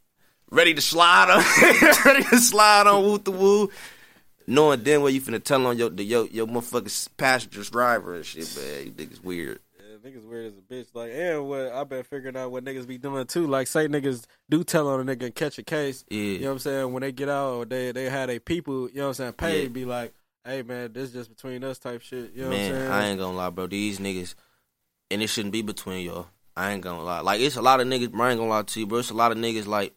ready 0.51 0.73
to 0.73 0.81
slide 0.81 1.31
on, 1.31 1.45
ready 2.05 2.23
to 2.25 2.39
slide 2.39 2.87
on 2.87 3.03
woo 3.03 3.19
the 3.19 3.33
woo, 3.33 3.71
knowing 4.47 4.85
then 4.85 5.03
what 5.03 5.13
you 5.13 5.21
finna 5.21 5.43
tell 5.43 5.67
on 5.67 5.77
your 5.77 5.91
the, 5.91 6.05
your 6.05 6.27
your 6.27 6.47
motherfucking 6.47 7.09
passenger 7.17 7.63
driver 7.65 8.15
and 8.15 8.25
shit, 8.25 8.57
man. 8.57 8.87
You 8.87 8.93
think 8.93 9.11
it's 9.11 9.23
weird. 9.23 9.59
Yeah, 9.79 10.11
niggas 10.11 10.25
weird 10.25 10.47
as 10.47 10.59
a 10.59 10.61
bitch. 10.61 10.87
Like, 10.95 11.11
and 11.13 11.49
what 11.49 11.60
I've 11.81 11.89
been 11.89 12.03
figuring 12.03 12.37
out 12.37 12.51
what 12.51 12.65
niggas 12.65 12.87
be 12.87 12.99
doing 12.99 13.27
too. 13.27 13.47
Like, 13.47 13.67
say 13.67 13.89
niggas 13.89 14.25
do 14.49 14.63
tell 14.65 14.89
on 14.89 15.09
a 15.09 15.17
nigga 15.17 15.25
and 15.27 15.35
catch 15.35 15.59
a 15.59 15.63
case. 15.63 16.05
Yeah. 16.11 16.19
You 16.19 16.39
know 16.41 16.47
what 16.47 16.53
I'm 16.53 16.59
saying? 16.59 16.93
When 16.93 17.01
they 17.01 17.13
get 17.13 17.29
out, 17.29 17.55
or 17.55 17.65
they 17.65 17.93
they 17.93 18.11
had 18.11 18.29
a 18.31 18.39
people. 18.39 18.89
You 18.91 18.97
know 18.97 19.03
what 19.05 19.09
I'm 19.09 19.15
saying? 19.15 19.33
Pay 19.35 19.63
Yeah. 19.63 19.69
be 19.69 19.85
like, 19.85 20.13
hey 20.45 20.63
man, 20.63 20.93
this 20.93 21.13
just 21.13 21.35
between 21.35 21.65
us 21.65 21.79
type 21.79 22.03
shit. 22.03 22.33
You 22.35 22.45
know 22.45 22.51
Man, 22.51 22.71
what 22.73 22.75
I'm 22.75 22.81
saying? 22.81 22.93
I 22.93 23.07
ain't 23.09 23.19
gonna 23.19 23.37
lie, 23.37 23.51
bro. 23.51 23.67
These 23.67 23.99
niggas, 23.99 24.35
and 25.11 25.23
it 25.23 25.29
shouldn't 25.29 25.53
be 25.53 25.63
between 25.63 26.05
y'all. 26.05 26.27
I 26.57 26.73
ain't 26.73 26.83
gonna 26.83 27.03
lie. 27.03 27.21
Like 27.21 27.41
it's 27.41 27.57
a 27.57 27.63
lot 27.63 27.81
of 27.81 27.87
niggas. 27.87 28.11
Bro, 28.11 28.27
I 28.27 28.31
ain't 28.33 28.39
gonna 28.39 28.51
lie 28.51 28.63
to 28.63 28.81
you, 28.81 28.87
bro. 28.87 28.99
It's 28.99 29.11
a 29.11 29.15
lot 29.15 29.33
of 29.33 29.39
niggas. 29.39 29.67
Like 29.67 29.95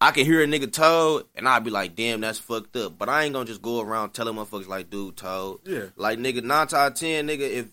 I 0.00 0.10
can 0.10 0.26
hear 0.26 0.42
a 0.42 0.46
nigga 0.46 0.72
told, 0.72 1.26
and 1.36 1.48
I'd 1.48 1.62
be 1.62 1.70
like, 1.70 1.94
damn, 1.94 2.20
that's 2.20 2.38
fucked 2.40 2.74
up. 2.76 2.98
But 2.98 3.08
I 3.08 3.22
ain't 3.22 3.34
gonna 3.34 3.46
just 3.46 3.62
go 3.62 3.80
around 3.80 4.10
telling 4.10 4.34
motherfuckers 4.34 4.66
like, 4.66 4.90
dude, 4.90 5.16
told. 5.16 5.60
Yeah. 5.64 5.86
Like 5.94 6.18
nigga, 6.18 6.42
nine 6.42 6.62
out 6.62 6.74
of 6.74 6.94
ten, 6.94 7.28
nigga, 7.28 7.48
if 7.48 7.66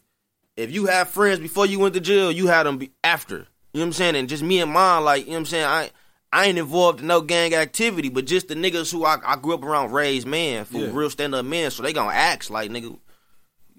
if 0.59 0.71
you 0.71 0.85
have 0.87 1.09
friends 1.09 1.39
before 1.39 1.65
you 1.65 1.79
went 1.79 1.93
to 1.95 1.99
jail, 1.99 2.31
you 2.31 2.47
had 2.47 2.63
them 2.63 2.81
after. 3.03 3.47
You 3.73 3.79
know 3.81 3.81
what 3.81 3.85
I'm 3.87 3.93
saying? 3.93 4.15
And 4.15 4.29
just 4.29 4.43
me 4.43 4.59
and 4.61 4.71
mine, 4.71 5.03
like, 5.03 5.21
you 5.25 5.27
know 5.27 5.33
what 5.33 5.39
I'm 5.39 5.45
saying? 5.45 5.65
I 5.65 5.91
I 6.31 6.45
ain't 6.45 6.59
involved 6.59 7.01
in 7.01 7.07
no 7.07 7.21
gang 7.21 7.55
activity, 7.55 8.09
but 8.09 8.25
just 8.25 8.47
the 8.49 8.55
niggas 8.55 8.91
who 8.91 9.03
I, 9.03 9.17
I 9.25 9.35
grew 9.35 9.55
up 9.55 9.63
around 9.63 9.91
raised 9.91 10.27
man, 10.27 10.65
for 10.65 10.77
Yeah. 10.77 10.89
real 10.91 11.09
stand 11.09 11.33
up 11.33 11.45
men, 11.45 11.71
so 11.71 11.81
they 11.81 11.93
gonna 11.93 12.13
ask 12.13 12.49
like 12.51 12.69
nigga, 12.69 12.83
you 12.83 12.99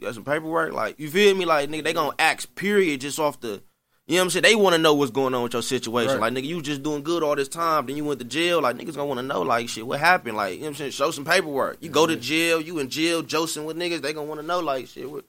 got 0.02 0.14
some 0.14 0.24
paperwork? 0.24 0.72
Like, 0.72 0.98
you 0.98 1.08
feel 1.10 1.34
me? 1.36 1.44
Like, 1.44 1.68
nigga, 1.70 1.84
they 1.84 1.92
gonna 1.92 2.14
ask 2.18 2.52
period 2.54 3.02
just 3.02 3.18
off 3.18 3.40
the 3.40 3.62
you 4.06 4.16
know 4.16 4.22
what 4.22 4.24
I'm 4.24 4.30
saying? 4.30 4.42
They 4.42 4.54
wanna 4.56 4.78
know 4.78 4.94
what's 4.94 5.12
going 5.12 5.34
on 5.34 5.44
with 5.44 5.52
your 5.52 5.62
situation. 5.62 6.18
Right. 6.18 6.32
Like, 6.34 6.42
nigga, 6.42 6.48
you 6.48 6.60
just 6.62 6.82
doing 6.82 7.04
good 7.04 7.22
all 7.22 7.36
this 7.36 7.46
time, 7.48 7.86
then 7.86 7.96
you 7.96 8.04
went 8.04 8.18
to 8.18 8.26
jail. 8.26 8.60
Like, 8.60 8.76
niggas 8.76 8.96
gonna 8.96 9.06
wanna 9.06 9.22
know, 9.22 9.42
like, 9.42 9.68
shit, 9.68 9.86
what 9.86 10.00
happened? 10.00 10.36
Like, 10.36 10.54
you 10.54 10.60
know 10.60 10.64
what 10.64 10.68
I'm 10.70 10.74
saying? 10.76 10.90
Show 10.90 11.12
some 11.12 11.24
paperwork. 11.24 11.78
You 11.80 11.90
go 11.90 12.08
to 12.08 12.16
jail, 12.16 12.60
you 12.60 12.80
in 12.80 12.88
jail, 12.88 13.22
josing 13.22 13.64
with 13.64 13.76
niggas, 13.76 14.02
they 14.02 14.12
gonna 14.12 14.26
wanna 14.26 14.42
know, 14.42 14.58
like, 14.58 14.88
shit, 14.88 15.08
what 15.08 15.24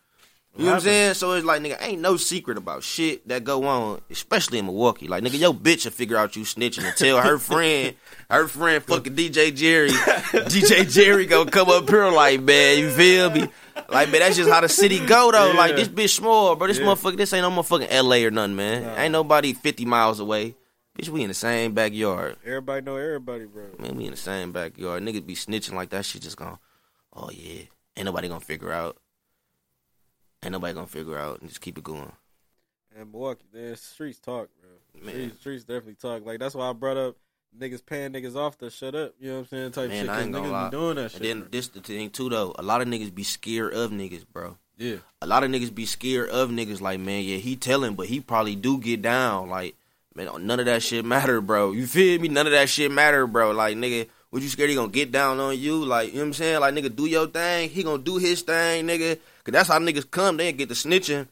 You 0.57 0.65
know 0.65 0.71
what 0.71 0.75
I'm 0.75 0.81
saying? 0.81 1.13
So 1.13 1.31
it's 1.31 1.45
like, 1.45 1.61
nigga, 1.61 1.77
ain't 1.81 2.01
no 2.01 2.17
secret 2.17 2.57
about 2.57 2.83
shit 2.83 3.25
that 3.29 3.45
go 3.45 3.63
on, 3.65 4.01
especially 4.09 4.59
in 4.59 4.65
Milwaukee. 4.65 5.07
Like, 5.07 5.23
nigga, 5.23 5.39
your 5.39 5.53
bitch 5.53 5.85
will 5.85 5.91
figure 5.91 6.17
out 6.17 6.35
you 6.35 6.43
snitching 6.43 6.83
and 6.85 6.95
tell 6.95 7.21
her 7.21 7.37
friend, 7.37 7.95
her 8.29 8.47
friend 8.49 8.83
fucking 8.83 9.15
DJ 9.15 9.55
Jerry, 9.55 9.91
DJ 9.91 10.91
Jerry 10.91 11.25
gonna 11.25 11.49
come 11.49 11.69
up 11.69 11.89
here 11.89 12.09
like, 12.11 12.41
man, 12.41 12.79
you 12.79 12.89
feel 12.91 13.29
me? 13.29 13.47
Like, 13.87 14.11
man, 14.11 14.19
that's 14.19 14.35
just 14.35 14.49
how 14.49 14.59
the 14.59 14.67
city 14.69 14.99
go 15.05 15.31
though. 15.31 15.53
Like, 15.55 15.77
this 15.77 15.87
bitch 15.87 16.09
small, 16.15 16.55
bro. 16.57 16.67
This 16.67 16.79
Yeah. 16.79 16.85
motherfucker, 16.85 17.15
this 17.17 17.31
ain't 17.31 17.43
no 17.43 17.61
motherfucking 17.61 17.89
LA 17.89 18.27
or 18.27 18.31
nothing, 18.31 18.55
man. 18.57 18.99
Ain't 18.99 19.13
nobody 19.13 19.53
50 19.53 19.85
miles 19.85 20.19
away. 20.19 20.55
Bitch, 20.99 21.07
we 21.07 21.21
in 21.21 21.29
the 21.29 21.33
same 21.33 21.73
backyard. 21.73 22.35
Everybody 22.45 22.81
know 22.85 22.97
everybody, 22.97 23.45
bro. 23.45 23.67
Man, 23.79 23.95
we 23.95 24.03
in 24.03 24.11
the 24.11 24.17
same 24.17 24.51
backyard. 24.51 25.01
Niggas 25.01 25.25
be 25.25 25.35
snitching 25.35 25.73
like 25.73 25.89
that 25.91 26.03
shit 26.03 26.21
just 26.21 26.35
gone, 26.35 26.59
oh 27.15 27.29
yeah. 27.31 27.61
Ain't 27.95 28.05
nobody 28.05 28.27
gonna 28.27 28.41
figure 28.41 28.73
out. 28.73 28.97
Ain't 30.43 30.53
nobody 30.53 30.73
gonna 30.73 30.87
figure 30.87 31.17
out 31.17 31.39
and 31.41 31.49
just 31.49 31.61
keep 31.61 31.77
it 31.77 31.83
going. 31.83 32.11
And 32.97 33.11
Milwaukee, 33.11 33.45
man, 33.53 33.75
streets 33.75 34.19
talk, 34.19 34.49
bro. 34.59 35.01
Man. 35.03 35.13
Streets, 35.13 35.39
streets 35.39 35.63
definitely 35.65 35.95
talk. 35.95 36.25
Like 36.25 36.39
that's 36.39 36.55
why 36.55 36.69
I 36.69 36.73
brought 36.73 36.97
up 36.97 37.15
niggas 37.57 37.85
paying 37.85 38.11
niggas 38.11 38.35
off 38.35 38.57
to 38.57 38.69
shut 38.71 38.95
up. 38.95 39.13
You 39.19 39.27
know 39.29 39.33
what 39.35 39.39
I'm 39.41 39.47
saying? 39.47 39.71
Type 39.73 39.89
Man, 39.89 40.05
shit. 40.05 40.09
I 40.09 40.21
ain't 40.23 40.31
gonna 40.31 40.47
niggas 40.47 40.51
lie. 40.51 40.69
be 40.69 40.77
doing 40.77 40.95
that 40.95 41.11
shit. 41.11 41.21
And 41.21 41.29
then 41.29 41.39
bro. 41.41 41.47
this 41.51 41.67
the 41.67 41.81
thing 41.81 42.09
too 42.09 42.29
though. 42.29 42.55
A 42.57 42.63
lot 42.63 42.81
of 42.81 42.87
niggas 42.87 43.13
be 43.13 43.23
scared 43.23 43.73
of 43.73 43.91
niggas, 43.91 44.25
bro. 44.33 44.57
yeah, 44.77 44.95
A 45.21 45.27
lot 45.27 45.43
of 45.43 45.51
niggas 45.51 45.73
be 45.75 45.85
scared 45.85 46.29
of 46.29 46.49
niggas. 46.49 46.81
Like 46.81 46.99
man, 46.99 47.23
yeah, 47.23 47.37
he 47.37 47.55
telling, 47.55 47.93
but 47.93 48.07
he 48.07 48.19
probably 48.19 48.55
do 48.55 48.79
get 48.79 49.03
down. 49.03 49.47
Like 49.47 49.75
man, 50.15 50.27
none 50.47 50.59
of 50.59 50.65
that 50.65 50.81
shit 50.81 51.05
matter, 51.05 51.39
bro. 51.39 51.71
You 51.71 51.85
feel 51.85 52.19
me? 52.19 52.29
None 52.29 52.47
of 52.47 52.53
that 52.53 52.67
shit 52.67 52.91
matter, 52.91 53.27
bro. 53.27 53.51
Like 53.51 53.77
nigga, 53.77 54.07
what 54.31 54.41
you 54.41 54.49
scared 54.49 54.71
he 54.71 54.75
gonna 54.75 54.91
get 54.91 55.11
down 55.11 55.39
on 55.39 55.59
you? 55.59 55.85
Like 55.85 56.07
you 56.09 56.15
know 56.15 56.21
what 56.21 56.27
I'm 56.29 56.33
saying? 56.33 56.59
Like 56.61 56.73
nigga, 56.73 56.95
do 56.95 57.05
your 57.05 57.27
thing. 57.27 57.69
He 57.69 57.83
gonna 57.83 58.01
do 58.01 58.17
his 58.17 58.41
thing, 58.41 58.87
nigga. 58.87 59.19
Cause 59.43 59.53
that's 59.53 59.69
how 59.69 59.79
niggas 59.79 60.09
come. 60.09 60.37
They 60.37 60.47
ain't 60.47 60.57
get 60.57 60.69
the 60.69 60.75
snitching 60.75 61.27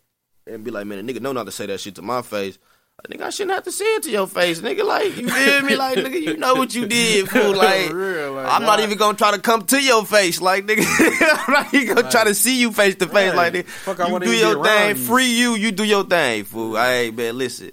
and 0.48 0.64
be 0.64 0.72
like, 0.72 0.88
man, 0.88 1.00
a 1.00 1.04
nigga 1.04 1.22
know 1.22 1.32
not 1.32 1.46
to 1.46 1.52
say 1.52 1.66
that 1.68 1.80
shit 1.80 1.96
to 1.96 2.02
my 2.02 2.22
face. 2.22 2.58
Like, 2.98 3.18
nigga, 3.18 3.26
I 3.28 3.30
shouldn't 3.30 3.56
have 3.56 3.64
to 3.64 3.72
say 3.72 3.86
it 3.86 4.04
to 4.04 4.10
your 4.10 4.28
face, 4.28 4.60
nigga. 4.60 4.84
Like, 4.84 5.16
you 5.16 5.30
feel 5.30 5.62
me? 5.62 5.76
Like, 5.76 5.98
nigga, 6.00 6.22
you 6.22 6.36
know 6.38 6.56
what 6.56 6.76
you 6.76 6.86
did, 6.86 7.30
fool. 7.30 7.54
Like, 7.56 7.94
real, 7.94 8.34
like, 8.34 8.48
I'm 8.48 8.64
not 8.64 8.80
why? 8.80 8.84
even 8.84 8.98
gonna 8.98 9.18
try 9.18 9.32
to 9.32 9.40
come 9.40 9.66
to 9.68 9.82
your 9.82 10.06
face, 10.06 10.42
like 10.42 10.66
nigga. 10.66 10.84
I'm 11.48 11.54
not 11.54 11.74
even 11.74 11.96
gonna 11.96 12.12
try 12.12 12.26
to 12.26 12.34
see 12.34 12.60
you 12.60 12.72
face 12.74 12.96
to 12.96 13.08
face, 13.08 13.34
like 13.34 13.54
nigga. 13.54 13.66
Fuck, 13.68 14.00
I 14.02 14.10
you 14.10 14.20
do 14.20 14.32
your 14.32 14.64
thing, 14.64 14.90
you. 14.90 14.96
free 14.96 15.32
you. 15.32 15.56
You 15.56 15.72
do 15.72 15.84
your 15.84 16.04
thing, 16.04 16.44
fool. 16.44 16.76
Hey, 16.76 17.12
man, 17.12 17.38
listen, 17.38 17.72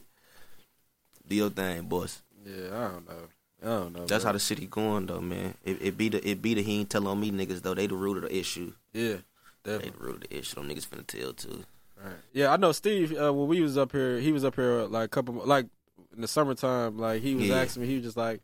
do 1.26 1.34
your 1.34 1.50
thing, 1.50 1.82
boss. 1.82 2.22
yeah. 2.44 2.66
I 2.72 2.88
don't 2.88 3.08
know. 3.08 3.28
I 3.62 3.66
don't 3.66 3.92
know. 3.94 4.06
That's 4.06 4.22
bro. 4.22 4.28
how 4.28 4.32
the 4.32 4.38
city 4.38 4.66
going 4.66 5.06
though, 5.06 5.20
man. 5.20 5.54
It, 5.64 5.78
it 5.80 5.98
be 5.98 6.08
the 6.08 6.28
it 6.28 6.40
be 6.40 6.54
the 6.54 6.62
he 6.62 6.80
ain't 6.80 6.90
tell 6.90 7.08
on 7.08 7.18
me 7.18 7.32
niggas 7.32 7.62
though. 7.62 7.74
They 7.74 7.88
the 7.88 7.96
root 7.96 8.18
of 8.18 8.22
the 8.24 8.36
issue. 8.36 8.72
Yeah, 8.92 9.16
definitely. 9.66 9.90
the 9.98 10.04
root 10.04 10.14
of 10.24 10.30
the 10.30 10.38
issue. 10.38 10.54
Them 10.56 10.68
niggas 10.68 10.86
finna 10.88 11.06
tell 11.06 11.32
too. 11.32 11.64
Right. 12.02 12.14
Yeah, 12.32 12.52
I 12.52 12.56
know 12.56 12.72
Steve. 12.72 13.12
Uh, 13.16 13.32
when 13.32 13.48
we 13.48 13.60
was 13.60 13.76
up 13.78 13.92
here, 13.92 14.18
he 14.20 14.32
was 14.32 14.44
up 14.44 14.54
here 14.56 14.82
like 14.82 15.06
a 15.06 15.08
couple, 15.08 15.34
like 15.44 15.66
in 16.14 16.20
the 16.20 16.28
summertime. 16.28 16.98
Like 16.98 17.22
he 17.22 17.34
was 17.34 17.46
Yeah. 17.46 17.56
asking 17.62 17.82
me, 17.82 17.88
he 17.88 17.94
was 17.96 18.04
just 18.04 18.16
like, 18.16 18.40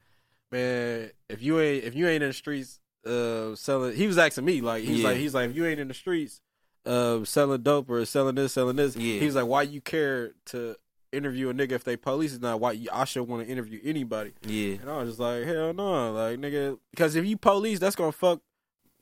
"Man, 0.50 1.10
if 1.28 1.42
you 1.42 1.60
ain't 1.60 1.84
if 1.84 1.94
you 1.94 2.06
ain't 2.08 2.22
in 2.22 2.30
the 2.30 2.34
streets 2.34 2.80
uh, 3.06 3.54
selling," 3.54 3.94
he 3.96 4.06
was 4.06 4.18
asking 4.18 4.44
me 4.44 4.60
like 4.60 4.84
he's 4.84 5.00
Yeah. 5.00 5.08
like 5.08 5.16
he's 5.18 5.34
like 5.34 5.50
if 5.50 5.56
you 5.56 5.66
ain't 5.66 5.80
in 5.80 5.88
the 5.88 5.94
streets 5.94 6.40
uh, 6.86 7.24
selling 7.24 7.62
dope 7.62 7.88
or 7.90 8.04
selling 8.06 8.34
this, 8.34 8.54
selling 8.54 8.76
this, 8.76 8.96
Yeah. 8.96 9.20
he 9.20 9.26
was 9.26 9.34
like, 9.34 9.46
"Why 9.46 9.62
you 9.62 9.80
care 9.80 10.32
to 10.46 10.76
interview 11.12 11.50
a 11.50 11.54
nigga 11.54 11.72
if 11.72 11.84
they 11.84 11.96
police 11.96 12.32
is 12.32 12.40
not? 12.40 12.58
Why 12.58 12.72
you, 12.72 12.88
I 12.92 13.04
should 13.04 13.24
want 13.28 13.44
to 13.46 13.50
interview 13.52 13.80
anybody?" 13.84 14.32
Yeah, 14.46 14.76
And 14.80 14.88
I 14.90 14.98
was 14.98 15.10
just 15.10 15.20
like, 15.20 15.44
"Hell 15.44 15.74
no, 15.74 16.12
like 16.12 16.38
nigga, 16.38 16.78
because 16.90 17.14
if 17.16 17.24
you 17.26 17.36
police, 17.36 17.78
that's 17.78 17.96
gonna 17.96 18.12
fuck 18.12 18.40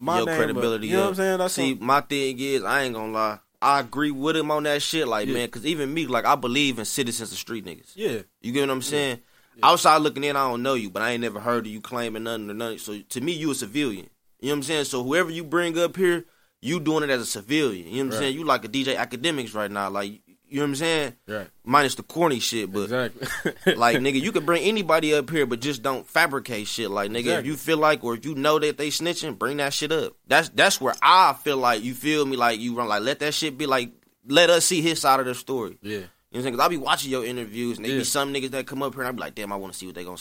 my 0.00 0.16
Your 0.16 0.26
name 0.26 0.32
up. 0.34 0.38
credibility 0.38 0.88
You 0.88 0.96
know 0.96 1.02
what 1.02 1.08
I'm 1.10 1.14
saying? 1.14 1.38
That's 1.38 1.54
See, 1.54 1.74
my 1.74 2.00
thing 2.00 2.38
is, 2.40 2.64
I 2.64 2.82
ain't 2.82 2.94
gonna 2.94 3.12
lie. 3.12 3.38
I 3.62 3.80
agree 3.80 4.10
with 4.10 4.36
him 4.36 4.50
on 4.50 4.62
that 4.64 4.80
shit, 4.82 5.06
like 5.06 5.28
Yeah. 5.28 5.34
man, 5.34 5.46
because 5.46 5.66
even 5.66 5.92
me, 5.92 6.06
like 6.06 6.24
I 6.24 6.34
believe 6.34 6.78
in 6.78 6.84
citizens 6.86 7.30
of 7.30 7.38
street 7.38 7.64
niggas. 7.64 7.92
yeah, 7.94 8.22
You 8.40 8.52
get 8.52 8.62
what 8.62 8.70
I'm 8.70 8.82
saying? 8.82 9.20
Yeah. 9.56 9.66
Outside 9.68 9.98
looking 9.98 10.24
in, 10.24 10.34
I 10.36 10.48
don't 10.48 10.62
know 10.62 10.74
you, 10.74 10.88
but 10.90 11.02
I 11.02 11.10
ain't 11.10 11.20
never 11.20 11.40
heard 11.40 11.66
of 11.66 11.72
you 11.72 11.80
claiming 11.82 12.22
nothing 12.22 12.48
or 12.50 12.54
nothing. 12.54 12.78
So 12.78 12.98
to 13.00 13.20
me, 13.20 13.32
you 13.32 13.50
a 13.50 13.54
civilian. 13.54 14.08
You 14.40 14.48
know 14.48 14.52
what 14.54 14.56
I'm 14.56 14.62
saying? 14.62 14.84
So 14.84 15.04
whoever 15.04 15.30
you 15.30 15.44
bring 15.44 15.78
up 15.78 15.96
here, 15.96 16.24
you 16.62 16.80
doing 16.80 17.04
it 17.04 17.10
as 17.10 17.20
a 17.20 17.26
civilian. 17.26 17.86
You 17.86 17.92
know 17.92 17.96
what 17.96 18.00
I'm 18.04 18.10
Right. 18.10 18.18
saying? 18.20 18.34
You 18.36 18.44
like 18.44 18.64
a 18.64 18.68
DJ 18.68 18.96
Akademiks 18.96 19.54
right 19.54 19.70
now, 19.70 19.90
like 19.90 20.22
you 20.50 20.56
know 20.58 20.62
what 20.64 20.68
I'm 20.70 20.74
saying? 20.76 21.16
right, 21.28 21.46
Minus 21.64 21.94
the 21.94 22.02
corny 22.02 22.40
shit, 22.40 22.72
but 22.72 22.82
exactly. 22.90 23.74
like 23.76 23.96
nigga, 23.98 24.20
you 24.20 24.32
could 24.32 24.44
bring 24.44 24.62
anybody 24.64 25.14
up 25.14 25.30
here, 25.30 25.46
but 25.46 25.60
just 25.60 25.82
don't 25.82 26.06
fabricate 26.06 26.66
shit. 26.66 26.90
Like 26.90 27.10
nigga, 27.10 27.38
if 27.40 27.46
you 27.46 27.56
feel 27.56 27.78
like 27.78 28.02
or 28.04 28.14
if 28.14 28.24
you 28.24 28.34
know 28.34 28.58
that 28.58 28.76
they 28.78 28.88
snitching, 28.88 29.38
bring 29.38 29.58
that 29.58 29.72
shit 29.72 29.92
up. 29.92 30.14
That's 30.26 30.48
that's 30.50 30.80
where 30.80 30.94
I 31.02 31.32
feel 31.34 31.56
like 31.56 31.82
you 31.82 31.94
feel 31.94 32.26
me. 32.26 32.36
Like 32.36 32.60
you 32.60 32.74
run 32.74 32.88
like 32.88 33.02
let 33.02 33.20
that 33.20 33.34
shit 33.34 33.56
be 33.56 33.66
like 33.66 33.90
let 34.26 34.50
us 34.50 34.64
see 34.66 34.82
his 34.82 35.00
side 35.00 35.20
of 35.20 35.26
the 35.26 35.34
story. 35.34 35.78
yeah. 35.82 35.90
You 35.92 36.00
know 36.00 36.06
what 36.06 36.38
I'm 36.38 36.42
saying? 36.42 36.54
Cause 36.56 36.64
I 36.66 36.68
be 36.68 36.76
watching 36.76 37.10
your 37.10 37.24
interviews 37.24 37.76
and 37.78 37.84
they 37.84 37.90
Yeah. 37.90 37.98
be 37.98 38.04
some 38.04 38.32
niggas 38.32 38.50
that 38.50 38.66
come 38.66 38.82
up 38.82 38.94
here 38.94 39.02
and 39.02 39.08
I 39.08 39.12
be 39.12 39.20
like, 39.20 39.34
damn, 39.34 39.52
I 39.52 39.56
want 39.56 39.72
to 39.72 39.78
see 39.78 39.86
what 39.86 39.94
they 39.94 40.04
gonna. 40.04 40.18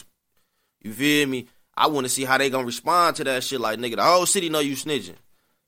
You 0.81 0.93
feel 0.93 1.27
me? 1.27 1.47
I 1.77 1.87
want 1.87 2.05
to 2.05 2.09
see 2.09 2.23
how 2.25 2.37
they 2.37 2.49
gonna 2.49 2.65
respond 2.65 3.17
to 3.17 3.23
that 3.25 3.43
shit. 3.43 3.59
Like 3.59 3.79
nigga, 3.79 3.97
the 3.97 4.03
whole 4.03 4.25
city 4.25 4.49
know 4.49 4.59
you 4.59 4.75
snitching. 4.75 5.15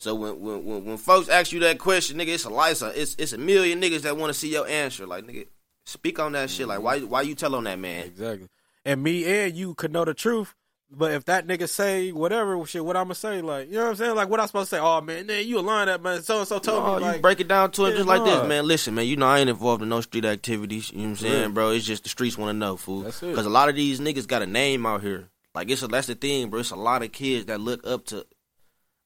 So 0.01 0.15
when 0.15 0.41
when 0.41 0.65
when, 0.65 0.85
when 0.85 0.97
folks 0.97 1.29
ask 1.29 1.51
you 1.51 1.59
that 1.59 1.77
question, 1.77 2.17
nigga, 2.17 2.29
it's 2.29 2.45
a 2.45 2.49
license. 2.49 2.95
It's 2.95 3.15
it's 3.19 3.33
a 3.33 3.37
million 3.37 3.79
niggas 3.79 4.01
that 4.01 4.17
want 4.17 4.33
to 4.33 4.39
see 4.39 4.51
your 4.51 4.67
answer. 4.67 5.05
Like 5.05 5.27
nigga, 5.27 5.45
speak 5.85 6.17
on 6.17 6.31
that 6.31 6.49
shit. 6.49 6.67
Like 6.67 6.81
why 6.81 6.97
mm-hmm. 6.97 7.07
why 7.09 7.21
you 7.21 7.35
tell 7.35 7.53
on 7.53 7.65
that 7.65 7.77
man? 7.77 8.05
Exactly. 8.07 8.47
And 8.83 9.03
me 9.03 9.25
and 9.25 9.55
you 9.55 9.75
could 9.75 9.93
know 9.93 10.03
the 10.03 10.15
truth, 10.15 10.55
but 10.89 11.11
if 11.11 11.25
that 11.25 11.45
nigga 11.45 11.69
say 11.69 12.11
whatever 12.11 12.65
shit, 12.65 12.83
what 12.83 12.97
I'ma 12.97 13.13
say, 13.13 13.43
like 13.43 13.67
you 13.67 13.75
know 13.75 13.83
what 13.83 13.89
I'm 13.91 13.95
saying? 13.97 14.15
Like 14.15 14.27
what 14.27 14.39
I 14.39 14.47
supposed 14.47 14.71
to 14.71 14.77
say? 14.77 14.81
Oh 14.81 15.01
man, 15.01 15.27
man, 15.27 15.45
you 15.45 15.59
a 15.59 15.61
line 15.61 15.87
up, 15.87 16.01
man. 16.01 16.23
So 16.23 16.39
and 16.39 16.47
so 16.47 16.57
told 16.57 16.83
No, 16.83 16.95
me 16.95 16.95
you 16.95 17.11
like 17.11 17.21
break 17.21 17.39
it 17.39 17.47
down 17.47 17.69
to 17.69 17.85
him 17.85 17.91
Yeah, 17.91 17.97
just 17.97 18.07
like 18.07 18.23
nah. 18.23 18.39
this, 18.39 18.49
man. 18.49 18.65
Listen, 18.65 18.95
man, 18.95 19.05
you 19.05 19.17
know 19.17 19.27
I 19.27 19.37
ain't 19.37 19.51
involved 19.51 19.83
in 19.83 19.89
no 19.89 20.01
street 20.01 20.25
activities. 20.25 20.89
You 20.89 20.97
know 20.97 21.03
what 21.03 21.09
I'm 21.09 21.15
saying, 21.17 21.41
Yeah. 21.41 21.47
bro? 21.49 21.69
It's 21.69 21.85
just 21.85 22.01
the 22.01 22.09
streets 22.09 22.39
want 22.39 22.49
to 22.49 22.57
know, 22.57 22.75
fool. 22.75 23.01
That's 23.01 23.21
it. 23.21 23.27
Because 23.27 23.45
a 23.45 23.51
lot 23.51 23.69
of 23.69 23.75
these 23.75 23.99
niggas 23.99 24.27
got 24.27 24.41
a 24.41 24.47
name 24.47 24.83
out 24.87 25.01
here. 25.03 25.29
Like 25.53 25.69
it's 25.69 25.83
a, 25.83 25.87
that's 25.87 26.07
the 26.07 26.15
thing, 26.15 26.49
bro. 26.49 26.61
It's 26.61 26.71
a 26.71 26.75
lot 26.75 27.03
of 27.03 27.11
kids 27.11 27.45
that 27.45 27.61
look 27.61 27.85
up 27.85 28.07
to. 28.07 28.25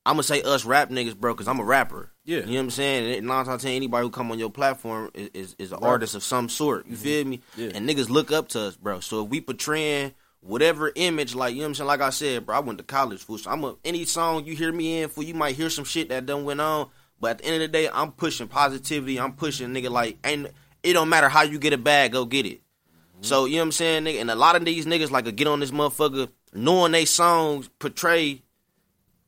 I'm 0.05 0.13
gonna 0.13 0.23
say 0.23 0.41
us 0.43 0.65
rap 0.65 0.89
niggas, 0.89 1.17
bro, 1.17 1.33
because 1.33 1.47
I'm 1.47 1.59
a 1.59 1.63
rapper. 1.63 2.11
Yeah. 2.25 2.39
you 2.39 2.45
know 2.45 2.53
what 2.53 2.59
I'm 2.59 2.69
saying. 2.71 3.17
And 3.17 3.27
nine 3.27 3.45
times 3.45 3.63
ten, 3.63 3.71
anybody 3.71 4.03
who 4.03 4.11
come 4.11 4.31
on 4.31 4.39
your 4.39 4.51
platform 4.51 5.09
is 5.13 5.29
is, 5.33 5.55
is 5.57 5.71
an 5.71 5.79
Right. 5.79 5.89
artist 5.89 6.15
of 6.15 6.23
some 6.23 6.49
sort. 6.49 6.85
You 6.85 6.93
mm-hmm. 6.93 7.03
feel 7.03 7.25
me? 7.25 7.41
Yeah. 7.57 7.71
And 7.73 7.89
niggas 7.89 8.09
look 8.09 8.31
up 8.31 8.49
to 8.49 8.61
us, 8.61 8.75
bro. 8.75 8.99
So 8.99 9.23
if 9.23 9.29
we 9.29 9.41
portraying 9.41 10.13
whatever 10.41 10.91
image, 10.93 11.33
like 11.33 11.53
you 11.53 11.59
know 11.59 11.63
what 11.63 11.69
I'm 11.69 11.75
saying, 11.75 11.87
like 11.87 12.01
I 12.01 12.09
said, 12.11 12.45
bro, 12.45 12.55
I 12.55 12.59
went 12.59 12.77
to 12.77 12.83
college, 12.83 13.23
fool. 13.23 13.37
So 13.39 13.49
I'm 13.49 13.63
a 13.63 13.75
any 13.83 14.05
song 14.05 14.45
you 14.45 14.55
hear 14.55 14.71
me 14.71 15.01
in, 15.01 15.09
fool, 15.09 15.23
you 15.23 15.33
might 15.33 15.55
hear 15.55 15.69
some 15.69 15.85
shit 15.85 16.09
that 16.09 16.25
done 16.25 16.45
went 16.45 16.61
on. 16.61 16.89
But 17.19 17.31
at 17.31 17.37
the 17.39 17.45
end 17.45 17.55
of 17.55 17.61
the 17.61 17.67
day, 17.69 17.89
I'm 17.91 18.11
pushing 18.11 18.47
positivity. 18.47 19.19
I'm 19.19 19.33
pushing 19.33 19.69
nigga 19.69 19.89
like, 19.89 20.17
and 20.23 20.51
it 20.83 20.93
don't 20.93 21.09
matter 21.09 21.29
how 21.29 21.41
you 21.41 21.57
get 21.57 21.73
a 21.73 21.77
bag, 21.77 22.11
go 22.11 22.25
get 22.25 22.45
it. 22.45 22.59
Mm-hmm. 22.59 23.23
So 23.23 23.45
you 23.45 23.55
know 23.55 23.61
what 23.61 23.65
I'm 23.65 23.71
saying, 23.71 24.03
nigga. 24.03 24.21
And 24.21 24.29
a 24.29 24.35
lot 24.35 24.55
of 24.55 24.65
these 24.65 24.85
niggas 24.85 25.11
like 25.11 25.25
to 25.25 25.31
get 25.31 25.47
on 25.47 25.61
this 25.61 25.71
motherfucker, 25.71 26.29
knowing 26.53 26.91
they 26.91 27.05
songs 27.05 27.69
portray, 27.79 28.43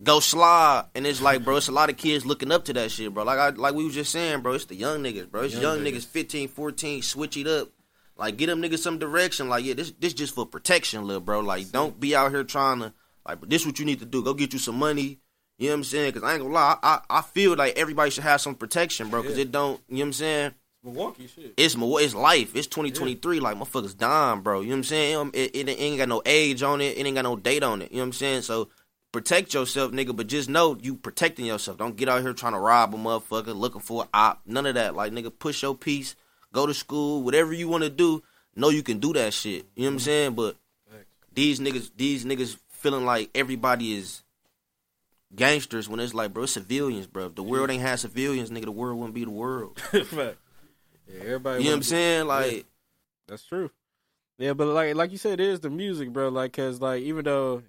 go 0.04 0.20
slide, 0.20 0.86
and 0.96 1.06
it's 1.08 1.22
like, 1.22 1.44
bro, 1.44 1.58
it's 1.58 1.68
a 1.68 1.72
lot 1.72 1.90
of 1.90 1.98
kids 1.98 2.26
looking 2.26 2.52
up 2.52 2.66
to 2.66 2.74
that 2.74 2.92
shit, 2.92 3.14
bro. 3.14 3.24
Like 3.24 3.40
I, 3.40 3.50
like 3.50 3.74
we 3.74 3.84
was 3.86 3.94
just 3.96 4.12
saying, 4.12 4.42
bro, 4.42 4.54
it's 4.54 4.66
the 4.66 4.76
young 4.76 5.04
niggas, 5.04 5.30
bro. 5.30 5.44
It's 5.44 5.54
young, 5.54 5.64
Young 5.64 5.80
niggas. 5.80 5.98
niggas. 6.04 6.08
15, 6.08 6.48
14, 6.50 7.02
switch 7.02 7.38
it 7.38 7.48
up. 7.48 7.70
Like 8.16 8.38
get 8.38 8.48
them 8.48 8.62
niggas 8.62 8.80
some 8.80 8.98
direction. 8.98 9.48
Like 9.50 9.64
yeah, 9.64 9.74
this 9.76 9.92
this 10.00 10.14
just 10.14 10.34
for 10.34 10.46
protection, 10.46 11.06
little 11.06 11.22
bro. 11.22 11.40
Like 11.42 11.72
don't 11.72 12.00
be 12.00 12.16
out 12.16 12.32
here 12.32 12.44
trying 12.44 12.80
to 12.80 12.94
like. 13.28 13.42
This 13.48 13.66
what 13.66 13.78
you 13.80 13.86
need 13.86 14.00
to 14.00 14.06
do. 14.06 14.24
Go 14.24 14.34
get 14.34 14.54
you 14.54 14.60
some 14.60 14.80
money. 14.80 15.20
You 15.60 15.68
know 15.68 15.74
what 15.74 15.78
I'm 15.78 15.84
saying? 15.86 16.14
Because 16.14 16.24
I 16.28 16.34
ain't 16.34 16.42
gonna 16.42 16.54
lie, 16.54 16.78
I, 16.84 17.00
I 17.10 17.22
feel 17.22 17.56
like 17.56 17.78
everybody 17.78 18.12
should 18.12 18.24
have 18.24 18.42
some 18.42 18.54
protection, 18.56 19.10
bro. 19.10 19.22
Because 19.22 19.38
Yeah. 19.38 19.44
it 19.44 19.52
don't. 19.52 19.80
You 19.88 19.98
know 19.98 20.00
what 20.02 20.06
I'm 20.08 20.14
saying? 20.14 20.52
Milwaukee 20.84 21.28
shit. 21.28 21.54
it's 21.58 21.76
it's 21.78 22.16
life. 22.16 22.56
It's 22.56 22.68
2023. 22.68 23.40
Like 23.40 23.58
motherfuckers 23.58 23.98
dying, 23.98 24.42
bro. 24.42 24.62
You 24.62 24.68
know 24.68 24.74
what 24.74 24.78
I'm 24.78 24.84
saying? 24.86 25.32
It, 25.34 25.56
it, 25.56 25.70
it 25.70 25.80
ain't 25.80 25.98
got 25.98 26.10
no 26.10 26.22
age 26.26 26.64
on 26.64 26.82
it. 26.82 26.98
It 26.98 27.06
ain't 27.06 27.16
got 27.16 27.24
no 27.24 27.36
date 27.36 27.64
on 27.64 27.82
it. 27.82 27.92
You 27.92 27.98
know 27.98 28.04
what 28.04 28.08
I'm 28.08 28.14
saying? 28.14 28.42
So 28.44 28.70
protect 29.12 29.54
yourself, 29.54 29.92
nigga. 29.92 30.16
But 30.16 30.28
just 30.28 30.50
know 30.50 30.78
you 30.82 30.96
protecting 30.96 31.46
yourself. 31.46 31.78
Don't 31.78 31.96
get 31.96 32.10
out 32.10 32.22
here 32.22 32.34
trying 32.34 32.54
to 32.54 32.60
rob 32.60 32.94
a 32.94 32.98
motherfucker, 32.98 33.56
looking 33.56 33.82
for 33.82 34.04
a 34.04 34.08
op. 34.14 34.42
None 34.46 34.66
of 34.66 34.76
that. 34.76 34.96
Like 34.96 35.12
nigga, 35.12 35.32
push 35.38 35.62
your 35.62 35.76
piece. 35.76 36.16
Go 36.54 36.66
to 36.66 36.74
school. 36.74 37.24
Whatever 37.24 37.54
you 37.54 37.68
want 37.68 37.84
to 37.84 37.90
do, 37.90 38.24
know 38.56 38.70
you 38.70 38.84
can 38.84 39.00
do 39.00 39.14
that 39.14 39.34
shit. 39.34 39.66
You 39.76 39.84
know 39.84 39.90
what 39.90 39.94
I'm 39.94 40.00
saying? 40.00 40.34
But 40.34 40.56
these 41.34 41.60
niggas, 41.60 41.92
these 41.96 42.26
niggas 42.26 42.58
feeling 42.70 43.06
like 43.06 43.30
everybody 43.36 43.96
is 43.96 44.24
gangsters 45.36 45.90
when 45.90 46.00
it's 46.00 46.14
like, 46.14 46.34
bro, 46.34 46.44
it's 46.44 46.54
civilians, 46.54 47.06
bro. 47.06 47.28
If 47.28 47.36
the 47.36 47.44
world 47.44 47.70
ain't 47.70 47.82
had 47.82 48.00
civilians, 48.00 48.50
nigga, 48.50 48.66
the 48.66 48.72
world 48.72 48.98
wouldn't 48.98 49.16
be 49.16 49.26
the 49.26 49.32
world. 49.32 49.82
Yeah, 51.10 51.22
everybody. 51.22 51.64
You 51.64 51.70
know 51.70 51.72
what 51.72 51.76
I'm 51.76 51.80
be- 51.80 51.86
saying? 51.86 52.28
Like. 52.28 52.66
That's 53.28 53.44
true. 53.46 53.72
Yeah, 54.38 54.54
but 54.54 54.68
like 54.68 54.94
like 54.96 55.12
you 55.12 55.18
said, 55.18 55.40
it 55.40 55.48
is 55.48 55.62
the 55.62 55.70
music, 55.70 56.12
bro. 56.14 56.30
Like, 56.30 56.54
cause 56.54 56.80
like 56.82 57.02
even 57.04 57.26
though, 57.26 57.64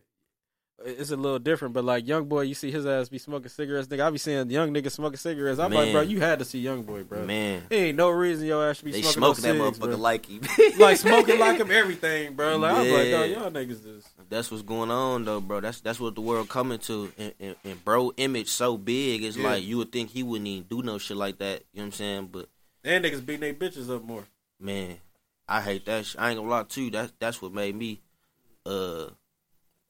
it's 0.85 1.11
a 1.11 1.17
little 1.17 1.39
different. 1.39 1.75
But 1.75 1.85
like 1.85 2.07
young 2.07 2.27
boy, 2.27 2.43
you 2.43 2.55
see 2.55 2.71
his 2.71 2.87
ass 2.87 3.09
be 3.09 3.19
smoking 3.19 3.49
cigarettes. 3.49 3.89
Nigga, 3.89 4.07
I 4.07 4.11
be 4.11 4.19
seeing 4.19 4.49
young 4.51 4.73
niggas 4.73 4.93
smoking 4.93 5.17
cigarettes. 5.17 5.59
I'm 5.59 5.73
like, 5.73 5.93
bro, 5.93 6.03
you 6.03 6.21
had 6.21 6.39
to 6.39 6.45
see 6.45 6.61
young 6.61 6.83
boy, 6.83 7.03
bro. 7.05 7.25
Man, 7.25 7.63
There 7.69 7.87
ain't 7.87 7.97
no 7.97 8.11
reason 8.11 8.47
your 8.47 8.69
ass 8.69 8.77
should 8.77 8.85
be 8.87 8.93
they 8.93 9.03
smoking, 9.03 9.21
smoking 9.43 9.43
that 9.59 9.65
cigs, 9.75 9.79
motherfucker 9.79 9.91
bro. 9.91 9.97
like 9.97 10.27
him. 10.27 10.41
like 10.79 10.97
smoking 10.99 11.39
like 11.39 11.59
him, 11.59 11.71
everything, 11.71 12.35
bro. 12.35 12.57
Like 12.59 12.73
I 12.75 12.81
was 12.83 12.91
like, 12.93 13.07
Yeah. 13.07 13.19
dog, 13.19 13.31
y'all 13.31 13.51
niggas 13.51 13.83
just 13.83 14.09
That's 14.31 14.51
what's 14.51 14.63
going 14.63 14.91
on 14.91 15.25
though, 15.25 15.41
bro. 15.41 15.61
That's 15.61 15.81
that's 15.81 15.99
what 16.01 16.15
the 16.15 16.21
world 16.21 16.49
coming 16.49 16.79
to. 16.81 17.13
And, 17.19 17.35
and, 17.41 17.57
and 17.65 17.85
bro, 17.85 18.13
image 18.17 18.49
so 18.49 18.77
big, 18.77 19.25
it's 19.25 19.37
Yeah. 19.37 19.49
like 19.51 19.65
you 19.65 19.79
would 19.79 19.91
think 19.93 20.11
he 20.11 20.23
wouldn't 20.23 20.47
even 20.49 20.65
do 20.69 20.83
no 20.83 20.99
shit 20.99 21.17
like 21.17 21.39
that. 21.39 21.65
You 21.73 21.79
know 21.81 21.83
what 21.83 21.87
I'm 21.87 21.93
saying? 21.93 22.29
But 22.33 22.49
and 22.85 23.05
niggas 23.05 23.27
beating 23.27 23.41
their 23.41 23.55
bitches 23.55 23.95
up 23.95 24.03
more. 24.05 24.25
man, 24.61 24.99
I 25.49 25.61
hate 25.61 25.85
that. 25.87 26.07
Shit. 26.07 26.21
I 26.21 26.31
ain't 26.31 26.39
gonna 26.39 26.49
lie 26.49 26.63
to 26.63 26.83
you. 26.83 26.91
That's 26.93 27.13
that's 27.19 27.43
what 27.43 27.53
made 27.53 27.75
me. 27.75 28.01
Uh, 28.65 29.07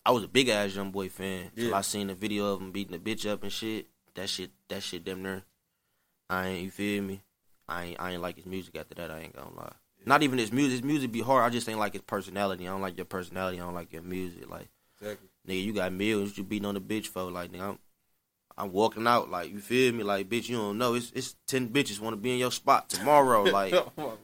I 0.09 0.11
was 0.11 0.25
a 0.25 0.29
big 0.29 0.49
ass 0.49 0.75
young 0.75 0.91
boy 0.91 1.11
fan 1.11 1.51
Yeah. 1.55 1.77
I 1.77 1.83
seen 1.83 2.07
the 2.07 2.15
video 2.15 2.55
of 2.55 2.63
him 2.63 2.73
beating 2.73 2.93
the 2.93 2.99
bitch 2.99 3.31
up 3.31 3.43
and 3.43 3.53
shit. 3.53 3.89
That 4.15 4.31
shit, 4.31 4.51
that 4.69 4.83
shit, 4.83 5.05
damn 5.05 5.23
near. 5.23 5.43
I 6.31 6.49
ain't. 6.49 6.65
You 6.65 6.71
feel 6.71 7.03
me? 7.03 7.21
I 7.69 7.85
ain't. 7.85 8.01
I 8.01 8.13
ain't 8.13 8.23
like 8.23 8.37
his 8.37 8.47
music 8.47 8.75
after 8.79 8.95
that. 8.95 9.11
I 9.11 9.21
ain't 9.21 9.37
gonna 9.37 9.55
lie. 9.55 9.75
Not 10.07 10.23
even 10.23 10.39
his 10.39 10.51
music. 10.51 10.73
His 10.73 10.83
music 10.83 11.13
be 11.13 11.21
hard. 11.21 11.45
I 11.45 11.51
just 11.51 11.69
ain't 11.69 11.79
like 11.79 11.93
his 11.93 12.01
personality. 12.01 12.67
I 12.67 12.71
don't 12.71 12.81
like 12.81 12.97
your 12.97 13.05
personality. 13.05 13.61
I 13.61 13.65
don't 13.65 13.75
like 13.75 13.93
your 13.93 14.01
music. 14.01 14.49
Like. 14.49 14.69
Exactly. 14.99 15.29
nigga, 15.47 15.63
you 15.63 15.73
got 15.75 15.93
millions 15.93 16.39
you 16.39 16.43
beating 16.43 16.65
on 16.67 16.75
the 16.75 16.81
bitch 16.81 17.09
for. 17.09 17.25
Like, 17.25 17.53
nigga, 17.53 17.61
I'm, 17.69 17.79
I'm 18.57 18.73
walking 18.73 19.07
out. 19.07 19.29
Like, 19.31 19.53
you 19.53 19.61
feel 19.61 19.93
me? 19.93 20.05
Like, 20.05 20.31
bitch, 20.31 20.49
you 20.49 20.57
don't 20.57 20.79
know. 20.79 20.95
It's 20.95 21.13
it's 21.15 21.37
ten 21.47 21.69
bitches 21.69 22.01
want 22.01 22.15
to 22.15 22.21
be 22.21 22.33
in 22.33 22.39
your 22.39 22.51
spot 22.51 22.89
tomorrow. 22.89 23.45
Like, 23.53 23.75
Oh. 23.75 24.15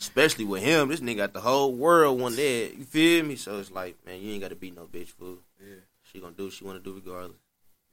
Especially 0.00 0.44
with 0.44 0.62
him, 0.62 0.88
this 0.88 1.00
nigga 1.00 1.18
got 1.18 1.32
the 1.32 1.40
whole 1.40 1.72
world 1.74 2.20
one 2.20 2.36
there. 2.36 2.68
You 2.70 2.84
feel 2.84 3.24
me? 3.24 3.36
So 3.36 3.58
it's 3.58 3.70
like, 3.70 3.96
man, 4.06 4.20
you 4.20 4.32
ain't 4.32 4.42
got 4.42 4.48
to 4.50 4.56
beat 4.56 4.74
no 4.76 4.86
bitch, 4.86 5.08
fool. 5.08 5.38
yeah. 5.60 5.76
She 6.12 6.20
gonna 6.20 6.32
do 6.32 6.44
what 6.44 6.52
she 6.52 6.64
want 6.64 6.82
to 6.82 6.90
do 6.90 6.94
regardless. 6.94 7.36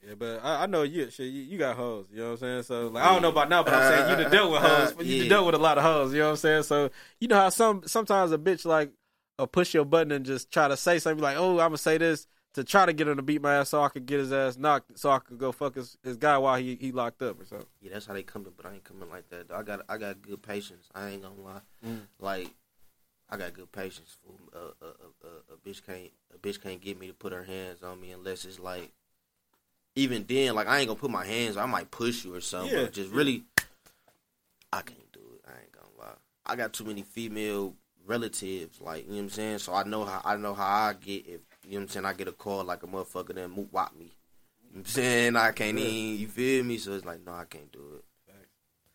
Yeah, 0.08 0.16
but 0.18 0.42
I, 0.44 0.64
I 0.64 0.66
know 0.66 0.82
you 0.84 1.10
shit. 1.12 1.28
You, 1.28 1.42
you 1.44 1.58
got 1.58 1.76
hoes. 1.76 2.06
You 2.12 2.20
know 2.20 2.26
what 2.26 2.32
I'm 2.34 2.38
saying? 2.38 2.64
So 2.64 2.88
like, 2.88 3.04
I 3.04 3.14
don't 3.14 3.22
know 3.22 3.30
about 3.30 3.50
now, 3.50 3.64
but 3.64 3.74
I'm 3.74 3.92
saying 3.92 4.10
you 4.10 4.24
done 4.24 4.32
dealt 4.32 4.52
with 4.52 4.62
hoes. 4.62 4.96
You 5.06 5.24
Yeah. 5.24 5.30
dealt 5.30 5.46
with 5.46 5.56
a 5.56 5.60
lot 5.60 5.78
of 5.78 5.84
hoes. 5.84 6.14
You 6.14 6.20
know 6.20 6.26
what 6.26 6.32
I'm 6.32 6.38
saying? 6.38 6.64
So 6.64 6.90
you 7.20 7.28
know 7.28 7.36
how 7.36 7.50
some 7.50 7.84
sometimes 7.86 8.32
a 8.32 8.38
bitch 8.38 8.66
like 8.66 8.92
uh, 9.40 9.46
push 9.46 9.74
your 9.74 9.86
button 9.86 10.12
and 10.12 10.26
just 10.26 10.52
try 10.52 10.68
to 10.68 10.76
say 10.78 11.00
something 11.00 11.22
like, 11.24 11.38
"Oh, 11.38 11.52
I'm 11.54 11.70
gonna 11.70 11.78
say 11.78 11.98
this." 11.98 12.28
To 12.56 12.66
try 12.66 12.86
to 12.86 12.92
get 12.92 13.08
him 13.08 13.16
to 13.16 13.22
beat 13.22 13.42
my 13.42 13.56
ass 13.56 13.70
so 13.70 13.82
I 13.82 13.88
could 13.88 14.06
get 14.06 14.20
his 14.20 14.34
ass 14.34 14.58
knocked, 14.58 15.00
so 15.00 15.10
I 15.10 15.20
could 15.20 15.38
go 15.38 15.54
fuck 15.54 15.76
his, 15.76 15.98
his 16.04 16.18
guy 16.18 16.38
while 16.38 16.58
he, 16.58 16.76
he 16.76 16.92
locked 16.92 17.22
up 17.22 17.40
or 17.40 17.46
something. 17.46 17.68
Yeah, 17.80 17.92
that's 17.94 18.06
how 18.06 18.14
they 18.14 18.24
coming, 18.24 18.52
but 18.58 18.66
I 18.66 18.74
ain't 18.74 18.84
coming 18.84 19.10
like 19.10 19.30
that. 19.30 19.48
Though. 19.48 19.56
I 19.56 19.64
got 19.64 19.86
I 19.88 19.98
got 19.98 20.22
good 20.22 20.42
patience. 20.42 20.90
I 20.94 21.10
ain't 21.10 21.22
gonna 21.22 21.42
lie. 21.42 21.62
Mm. 21.86 22.02
Like, 22.20 22.50
I 23.30 23.38
got 23.38 23.54
good 23.54 23.72
patience. 23.72 24.18
Fool. 24.22 24.38
A, 24.54 24.86
a, 24.86 24.90
a, 24.90 25.54
a, 25.54 25.58
bitch 25.66 25.86
can't 25.86 26.12
a 26.34 26.38
bitch 26.38 26.62
can't 26.62 26.82
get 26.82 27.00
me 27.00 27.08
to 27.08 27.14
put 27.14 27.32
her 27.32 27.44
hands 27.44 27.84
on 27.84 28.02
me 28.02 28.12
unless 28.12 28.46
it's 28.46 28.60
like. 28.60 28.92
Even 29.96 30.26
then, 30.26 30.56
like 30.56 30.68
I 30.68 30.80
ain't 30.80 30.88
gonna 30.88 31.00
put 31.00 31.12
my 31.12 31.26
hands. 31.26 31.58
I 31.58 31.66
might 31.66 31.92
push 31.92 32.24
you 32.24 32.34
or 32.34 32.40
something. 32.40 32.74
Yeah, 32.74 32.84
But 32.84 32.94
just 32.94 33.12
really, 33.12 33.44
I 34.72 34.82
can't 34.82 35.12
do 35.12 35.20
it. 35.36 35.42
I 35.46 35.52
ain't 35.62 35.72
gonna 35.74 35.88
lie. 36.00 36.16
I 36.46 36.56
got 36.56 36.72
too 36.72 36.86
many 36.86 37.02
female 37.02 37.76
relatives. 38.06 38.80
Like 38.80 39.04
you 39.04 39.10
know 39.10 39.16
what 39.16 39.24
I'm 39.24 39.30
saying. 39.30 39.58
So 39.60 39.74
I 39.74 39.84
know 39.84 40.06
how 40.06 40.22
I 40.24 40.38
know 40.38 40.54
how 40.54 40.66
I 40.66 40.94
get 40.94 41.28
if 41.28 41.42
you 41.66 41.72
know 41.72 41.78
what 41.78 41.82
I'm 41.84 41.90
saying. 41.90 42.06
I 42.06 42.14
get 42.14 42.28
a 42.28 42.32
call 42.32 42.64
like 42.64 42.84
a 42.84 42.88
motherfucker 42.88 43.36
then 43.36 43.52
moot 43.52 43.72
wop 43.72 43.96
me. 43.98 44.06
You 44.06 44.10
know 44.10 44.14
what 44.74 44.80
I'm 44.80 44.86
saying 44.86 45.36
I 45.36 45.52
can't 45.52 45.78
Yeah. 45.78 45.86
even. 45.86 46.20
You 46.20 46.28
feel 46.28 46.64
me? 46.64 46.78
So 46.78 46.94
it's 46.94 47.06
like 47.06 47.26
no, 47.26 47.34
I 47.34 47.46
can't 47.46 47.72
do 47.72 47.80
it. 47.98 48.04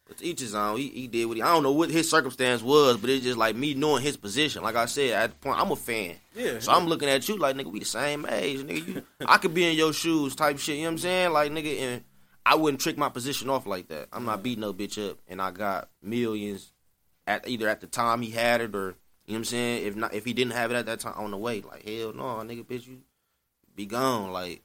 But 0.08 0.22
each 0.22 0.38
his 0.38 0.54
own. 0.54 0.76
He, 0.76 0.88
he 0.90 1.08
did 1.08 1.24
what 1.24 1.36
he. 1.36 1.42
I 1.42 1.52
don't 1.52 1.64
know 1.64 1.72
what 1.72 1.90
his 1.90 2.08
circumstance 2.08 2.62
was, 2.62 2.96
but 2.96 3.10
it's 3.10 3.24
just 3.24 3.36
like 3.36 3.56
me 3.56 3.74
knowing 3.74 4.04
his 4.04 4.16
position. 4.16 4.62
Like 4.62 4.76
I 4.76 4.86
said, 4.86 5.10
at 5.10 5.30
the 5.30 5.36
point, 5.36 5.58
I'm 5.60 5.72
a 5.72 5.74
fan. 5.74 6.14
Yeah. 6.32 6.60
So 6.60 6.70
I'm 6.70 6.86
looking 6.86 7.08
at 7.08 7.28
you 7.28 7.36
like, 7.38 7.56
nigga, 7.56 7.72
we 7.72 7.80
the 7.80 7.84
same 7.86 8.24
age, 8.30 8.60
nigga. 8.60 8.86
You, 8.86 9.02
I 9.26 9.38
could 9.38 9.52
be 9.52 9.64
in 9.68 9.74
your 9.76 9.92
shoes, 9.92 10.36
type 10.36 10.60
shit. 10.60 10.76
You 10.76 10.82
know 10.82 10.88
what 10.90 10.92
I'm 10.92 10.98
saying? 10.98 11.32
Like, 11.32 11.50
nigga, 11.50 11.80
and 11.80 12.04
I 12.44 12.54
wouldn't 12.54 12.80
trick 12.80 12.96
my 12.96 13.08
position 13.08 13.50
off 13.50 13.66
like 13.66 13.88
that. 13.88 14.06
I'm 14.12 14.24
not 14.24 14.44
beating 14.44 14.60
no 14.60 14.72
bitch 14.72 15.10
up, 15.10 15.18
and 15.26 15.42
I 15.42 15.50
got 15.50 15.88
millions 16.00 16.72
at 17.26 17.48
either 17.48 17.68
at 17.68 17.80
the 17.80 17.88
time 17.88 18.22
he 18.22 18.30
had 18.30 18.60
it 18.60 18.76
or 18.76 18.94
you 19.26 19.32
know 19.32 19.34
what 19.34 19.38
I'm 19.38 19.44
saying. 19.44 19.86
If 19.86 19.96
not, 19.96 20.14
if 20.14 20.24
he 20.24 20.32
didn't 20.32 20.52
have 20.52 20.70
it 20.70 20.74
at 20.76 20.86
that 20.86 21.00
time 21.00 21.14
on 21.16 21.30
the 21.30 21.36
way, 21.36 21.60
like 21.62 21.84
hell 21.88 22.12
no, 22.14 22.24
nigga, 22.44 22.64
bitch, 22.64 22.86
you 22.86 22.98
be 23.74 23.86
gone. 23.86 24.32
Like, 24.32 24.62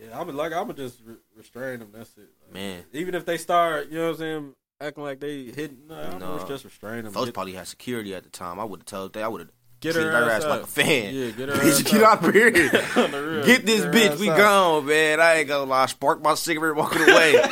Yeah, 0.00 0.18
I 0.18 0.22
would 0.22 0.34
like 0.34 0.52
I 0.52 0.60
would 0.62 0.76
just 0.76 1.00
re- 1.04 1.14
restrain 1.36 1.78
them. 1.80 1.90
That's 1.92 2.10
it. 2.16 2.28
Like, 2.44 2.54
man, 2.54 2.84
Even 2.92 3.14
if 3.14 3.24
they 3.24 3.36
start, 3.38 3.88
you 3.88 3.98
know 3.98 4.04
what 4.06 4.10
I'm 4.12 4.16
saying, 4.18 4.54
acting 4.80 5.04
like 5.04 5.20
they 5.20 5.44
hitting, 5.44 5.78
no, 5.88 5.94
I 5.94 6.18
No. 6.18 6.44
just 6.48 6.64
restrain 6.64 7.04
them. 7.04 7.12
folks 7.12 7.26
Get, 7.26 7.34
probably 7.34 7.52
had 7.54 7.66
security 7.68 8.14
at 8.14 8.22
the 8.24 8.30
time. 8.30 8.58
I 8.60 8.64
would 8.64 8.80
have 8.80 8.86
told 8.86 9.12
they, 9.12 9.22
I 9.22 9.28
would 9.28 9.40
have 9.42 9.50
get 9.80 9.94
her, 9.94 10.10
her 10.10 10.30
ass, 10.30 10.42
ass 10.44 10.48
like 10.50 10.62
a 10.62 10.66
fan. 10.66 11.14
Yeah, 11.14 11.30
get 11.30 11.48
her 11.50 11.54
Bitch, 11.54 11.90
get 11.90 12.02
out 12.02 12.24
of 12.24 12.32
here. 12.34 12.50
Real, 12.50 13.44
Get 13.46 13.64
this 13.66 13.84
her 13.84 13.92
bitch, 13.92 14.18
we 14.18 14.28
out. 14.30 14.38
gone, 14.38 14.86
man. 14.86 15.20
I 15.20 15.34
ain't 15.36 15.48
gonna 15.48 15.70
lie. 15.70 15.86
Spark 15.86 16.22
my 16.22 16.34
cigarette 16.34 16.74
walking 16.76 17.02
away. 17.02 17.34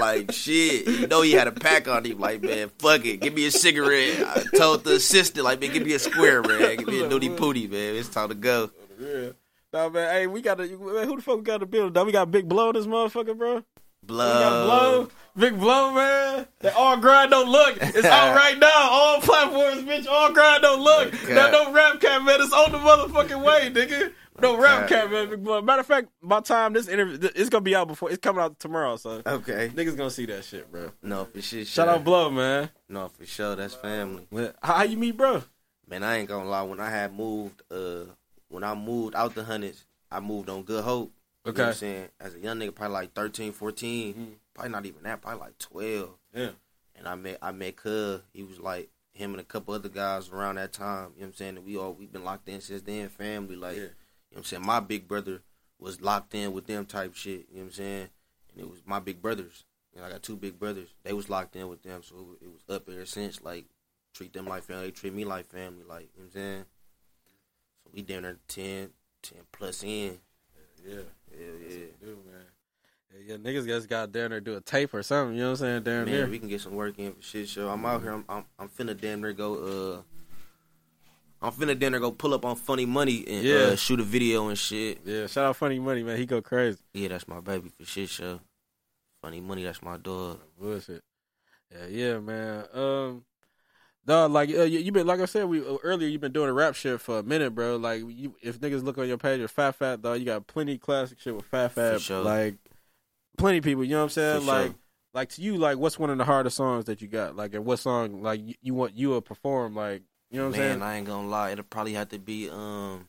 like 0.00 0.32
shit. 0.32 0.86
You 0.86 1.06
know 1.06 1.22
he 1.22 1.32
had 1.32 1.46
a 1.46 1.52
pack 1.52 1.86
on 1.86 2.04
him. 2.04 2.18
Like, 2.18 2.42
man, 2.42 2.70
fuck 2.78 3.04
it. 3.04 3.20
Give 3.20 3.32
me 3.32 3.46
a 3.46 3.50
cigarette. 3.50 4.20
I 4.26 4.44
told 4.56 4.84
the 4.84 4.94
assistant, 4.94 5.44
like, 5.44 5.60
man, 5.60 5.72
give 5.72 5.84
me 5.84 5.92
a 5.92 5.98
square, 5.98 6.42
man. 6.42 6.76
Give 6.76 6.88
me 6.88 7.02
a 7.02 7.08
nudie 7.08 7.36
pooty, 7.36 7.68
man. 7.68 7.94
It's 7.94 8.08
time 8.08 8.30
to 8.30 8.34
go. 8.34 8.70
Real. 8.98 9.34
Nah, 9.72 9.88
man, 9.88 10.12
hey, 10.12 10.26
we 10.26 10.42
got 10.42 10.58
to, 10.58 10.66
man, 10.66 11.06
who 11.06 11.16
the 11.16 11.22
fuck 11.22 11.36
we 11.36 11.42
got 11.42 11.58
to 11.58 11.66
build? 11.66 11.92
Dog, 11.92 12.06
we 12.06 12.12
got 12.12 12.30
Big 12.30 12.48
Blow 12.48 12.72
this 12.72 12.86
motherfucker, 12.86 13.38
bro. 13.38 13.62
Blow. 14.02 14.26
We 14.26 14.40
got 14.40 14.64
Blow. 14.64 15.08
Big 15.36 15.58
Blow, 15.58 15.92
man. 15.94 16.46
That 16.60 16.74
all 16.76 16.96
grind 16.96 17.30
don't 17.30 17.48
look. 17.50 17.76
It's 17.80 18.04
out 18.04 18.34
right 18.36 18.58
now. 18.58 18.70
All 18.90 19.20
platforms, 19.20 19.82
bitch. 19.82 20.06
All 20.06 20.32
grind 20.32 20.62
don't 20.62 20.80
look. 20.82 21.14
Okay. 21.14 21.34
Now, 21.34 21.50
no 21.50 21.72
rap 21.72 22.00
cat, 22.00 22.22
man. 22.24 22.40
It's 22.40 22.52
on 22.52 22.72
the 22.72 22.78
motherfucking 22.78 23.42
way, 23.44 23.70
nigga. 23.74 24.12
No 24.40 24.56
rap 24.56 24.88
cat, 24.88 25.10
man. 25.10 25.28
Big 25.30 25.44
Blow. 25.44 25.60
Matter 25.62 25.80
of 25.80 25.86
fact, 25.86 26.08
by 26.22 26.40
time 26.40 26.72
this 26.72 26.88
interview, 26.88 27.18
it's 27.34 27.48
gonna 27.50 27.62
be 27.62 27.74
out 27.74 27.88
before. 27.88 28.10
It's 28.10 28.20
coming 28.20 28.42
out 28.42 28.58
tomorrow, 28.58 28.96
so 28.96 29.22
Okay. 29.26 29.70
niggas 29.74 29.96
gonna 29.96 30.10
see 30.10 30.26
that 30.26 30.44
shit, 30.44 30.70
bro. 30.72 30.90
No, 31.02 31.26
for 31.26 31.40
sure. 31.42 31.64
Shout 31.64 31.88
out 31.88 32.04
Blow, 32.04 32.30
man. 32.30 32.70
No, 32.88 33.08
for 33.08 33.26
sure. 33.26 33.54
That's 33.56 33.74
family. 33.74 34.26
How, 34.62 34.74
how 34.74 34.82
you 34.84 34.96
meet, 34.96 35.16
bro? 35.16 35.42
Man, 35.88 36.02
I 36.02 36.18
ain't 36.18 36.28
gonna 36.28 36.48
lie. 36.48 36.62
When 36.62 36.80
I 36.80 36.90
had 36.90 37.12
moved, 37.14 37.62
uh, 37.70 38.04
when 38.48 38.64
I 38.64 38.74
moved 38.74 39.14
out 39.14 39.34
the 39.34 39.44
hundreds, 39.44 39.84
I 40.10 40.20
moved 40.20 40.48
on 40.48 40.62
Good 40.62 40.84
Hope. 40.84 41.12
You 41.44 41.52
know 41.52 41.58
what 41.62 41.68
I'm 41.68 41.74
saying? 41.74 42.08
As 42.20 42.34
a 42.34 42.38
young 42.38 42.58
nigga, 42.58 42.74
probably 42.74 42.94
like 42.94 43.12
13, 43.14 43.52
14. 43.52 44.14
Mhm. 44.14 44.34
Probably 44.54 44.70
not 44.72 44.86
even 44.86 45.02
that. 45.04 45.22
Probably 45.22 45.40
like 45.40 45.58
12. 45.58 46.10
Yeah. 46.34 46.50
and 46.96 47.08
I 47.08 47.14
met 47.14 47.38
I 47.40 47.50
met 47.50 47.76
Cub. 47.76 48.22
He 48.34 48.42
was 48.42 48.58
like 48.60 48.90
him 49.12 49.30
and 49.32 49.40
a 49.40 49.44
couple 49.44 49.72
other 49.74 49.88
guys 49.88 50.28
around 50.28 50.56
that 50.56 50.72
time. 50.72 51.12
You 51.14 51.20
know 51.20 51.26
what 51.26 51.26
I'm 51.28 51.32
saying? 51.34 51.56
And 51.56 51.64
we 51.66 51.76
all 51.78 51.94
we've 51.94 52.12
been 52.12 52.24
locked 52.24 52.48
in 52.48 52.60
since 52.60 52.82
then, 52.82 53.08
family. 53.08 53.56
Like 53.56 53.76
Yeah. 53.76 53.82
you 53.82 53.88
know 53.88 53.94
what 54.32 54.38
I'm 54.38 54.44
saying? 54.44 54.66
My 54.66 54.80
big 54.80 55.08
brother 55.08 55.42
was 55.78 56.02
locked 56.02 56.34
in 56.34 56.52
with 56.52 56.66
them 56.66 56.84
type 56.84 57.14
shit. 57.14 57.46
You 57.48 57.54
know 57.56 57.60
what 57.62 57.66
I'm 57.68 57.72
saying? 57.72 58.08
And 58.52 58.60
it 58.60 58.70
was 58.70 58.82
my 58.84 59.00
big 59.00 59.22
brothers. 59.22 59.64
You 59.94 60.00
know, 60.00 60.06
I 60.06 60.10
got 60.10 60.22
two 60.22 60.36
big 60.36 60.58
brothers. 60.58 60.90
They 61.04 61.12
was 61.14 61.30
locked 61.30 61.56
in 61.56 61.68
with 61.68 61.82
them, 61.82 62.02
so 62.02 62.36
it 62.42 62.48
was 62.48 62.62
up 62.68 62.86
ever 62.88 63.06
since. 63.06 63.40
Like 63.42 63.64
treat 64.12 64.32
them 64.34 64.46
like 64.46 64.64
family, 64.64 64.86
they 64.86 64.90
treat 64.90 65.14
me 65.14 65.24
like 65.24 65.46
family. 65.50 65.84
Like 65.88 66.10
you 66.14 66.22
know 66.22 66.24
what 66.24 66.24
I'm 66.26 66.30
saying? 66.32 66.64
So 67.82 67.90
we 67.94 68.02
down 68.02 68.22
there 68.24 68.36
10, 68.46 68.90
10 69.22 69.38
plus 69.52 69.82
in. 69.82 70.18
Yeah. 70.86 70.94
Hell 70.94 71.54
yeah. 71.62 71.76
Dude, 72.00 72.26
man. 72.26 72.44
Yeah, 73.12 73.20
yeah, 73.26 73.36
niggas 73.36 73.66
just 73.66 73.88
got 73.88 74.12
down 74.12 74.30
there 74.30 74.40
do 74.40 74.56
a 74.56 74.60
tape 74.60 74.94
or 74.94 75.02
something. 75.02 75.34
You 75.36 75.42
know 75.42 75.50
what 75.50 75.60
I'm 75.60 75.66
saying? 75.66 75.82
Down 75.82 76.04
Man, 76.04 76.14
there. 76.14 76.26
we 76.28 76.38
can 76.38 76.48
get 76.48 76.60
some 76.60 76.74
work 76.74 76.98
in 76.98 77.12
for 77.12 77.22
shit 77.22 77.48
show. 77.48 77.68
I'm 77.68 77.84
out 77.84 78.02
here. 78.02 78.12
I'm 78.12 78.24
I'm, 78.28 78.44
I'm 78.58 78.68
finna 78.68 78.98
damn 78.98 79.20
near 79.20 79.32
go. 79.32 80.02
Uh, 80.02 80.02
I'm 81.42 81.52
finna 81.52 81.78
damn 81.78 81.92
near 81.92 82.00
go 82.00 82.12
pull 82.12 82.34
up 82.34 82.44
on 82.44 82.54
Funny 82.56 82.86
Money 82.86 83.24
and 83.26 83.42
Yeah. 83.44 83.54
uh, 83.72 83.76
shoot 83.76 83.98
a 84.00 84.04
video 84.04 84.48
and 84.48 84.58
shit. 84.58 85.00
Yeah, 85.04 85.26
shout 85.26 85.44
out 85.46 85.56
Funny 85.56 85.78
Money, 85.78 86.02
man. 86.02 86.18
He 86.18 86.26
go 86.26 86.40
crazy. 86.40 86.78
Yeah, 86.94 87.08
that's 87.08 87.26
my 87.26 87.40
baby 87.40 87.70
for 87.76 87.84
shit 87.84 88.08
show. 88.10 88.40
Funny 89.22 89.40
Money, 89.40 89.64
that's 89.64 89.82
my 89.82 89.96
dog. 89.96 90.38
Bullshit. 90.58 91.02
Yeah, 91.72 91.86
yeah, 91.88 92.18
man. 92.18 92.64
Um, 92.72 93.24
dog, 94.06 94.32
like 94.32 94.50
uh, 94.50 94.62
you, 94.62 94.78
you 94.80 94.92
been 94.92 95.06
like 95.06 95.20
I 95.20 95.24
said, 95.26 95.44
we 95.44 95.60
uh, 95.60 95.76
earlier 95.82 96.08
you've 96.08 96.20
been 96.20 96.32
doing 96.32 96.48
a 96.48 96.52
rap 96.52 96.74
shit 96.74 97.00
for 97.00 97.18
a 97.18 97.22
minute, 97.22 97.54
bro. 97.54 97.76
Like, 97.76 98.02
you, 98.08 98.34
if 98.42 98.60
niggas 98.60 98.82
look 98.82 98.98
on 98.98 99.08
your 99.08 99.18
page, 99.18 99.40
of 99.40 99.50
Fat 99.50 99.76
Fat, 99.76 100.02
dog, 100.02 100.18
you 100.18 100.24
got 100.24 100.46
plenty 100.46 100.78
classic 100.78 101.20
shit 101.20 101.34
with 101.34 101.44
Fat 101.46 101.72
Fat. 101.72 102.00
sure. 102.00 102.22
Like, 102.22 102.56
plenty 103.38 103.58
of 103.58 103.64
people. 103.64 103.84
You 103.84 103.90
know 103.92 103.98
what 103.98 104.02
I'm 104.04 104.08
saying? 104.10 104.40
For 104.40 104.46
like, 104.46 104.66
sure. 104.66 104.74
like 105.14 105.28
to 105.30 105.42
you, 105.42 105.56
like, 105.56 105.78
what's 105.78 105.98
one 105.98 106.10
of 106.10 106.18
the 106.18 106.24
hardest 106.24 106.56
songs 106.56 106.86
that 106.86 107.00
you 107.02 107.08
got? 107.08 107.36
Like, 107.36 107.54
and 107.54 107.64
what 107.64 107.78
song 107.78 108.22
like 108.22 108.40
you, 108.44 108.54
you 108.62 108.74
want 108.74 108.96
you 108.96 109.14
to 109.14 109.20
perform? 109.20 109.74
Like, 109.74 110.02
you 110.30 110.38
know 110.38 110.48
what 110.48 110.54
I'm 110.56 110.60
saying? 110.60 110.82
I 110.82 110.96
ain't 110.96 111.06
gonna 111.06 111.28
lie. 111.28 111.50
It'll 111.50 111.64
probably 111.64 111.94
have 111.94 112.08
to 112.10 112.18
be 112.18 112.48
um. 112.50 113.08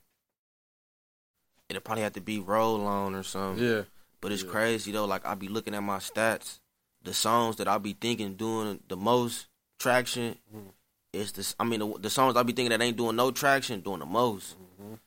It'll 1.69 1.82
probably 1.82 2.04
have 2.04 2.13
to 2.13 2.21
be 2.21 2.39
Roll 2.39 2.86
On 2.86 3.15
or 3.15 3.23
something. 3.23 3.63
yeah, 3.63 3.84
But 4.19 4.32
it's 4.34 4.43
Yeah. 4.43 4.49
crazy 4.49 4.91
though. 4.91 5.06
Like 5.06 5.25
I 5.25 5.36
be 5.36 5.47
looking 5.47 5.73
at 5.73 5.84
my 5.84 5.97
stats, 5.99 6.60
the 7.01 7.13
songs 7.13 7.56
that 7.58 7.67
I 7.67 7.77
be 7.77 7.93
thinking 7.93 8.36
doing 8.36 8.82
the 8.89 8.97
most 8.97 9.47
traction. 9.80 10.38
Mhm. 10.54 10.73
It's 11.13 11.34
this. 11.34 11.56
I 11.60 11.65
mean, 11.65 11.80
the, 11.80 12.00
the 12.00 12.10
songs 12.10 12.36
I 12.38 12.43
be 12.43 12.54
thinking 12.54 12.69
that 12.69 12.82
ain't 12.84 12.97
doing 12.97 13.15
no 13.15 13.32
traction, 13.32 13.82
doing 13.82 14.00
the 14.00 14.06
most. 14.06 14.56
Mhm. 14.82 15.00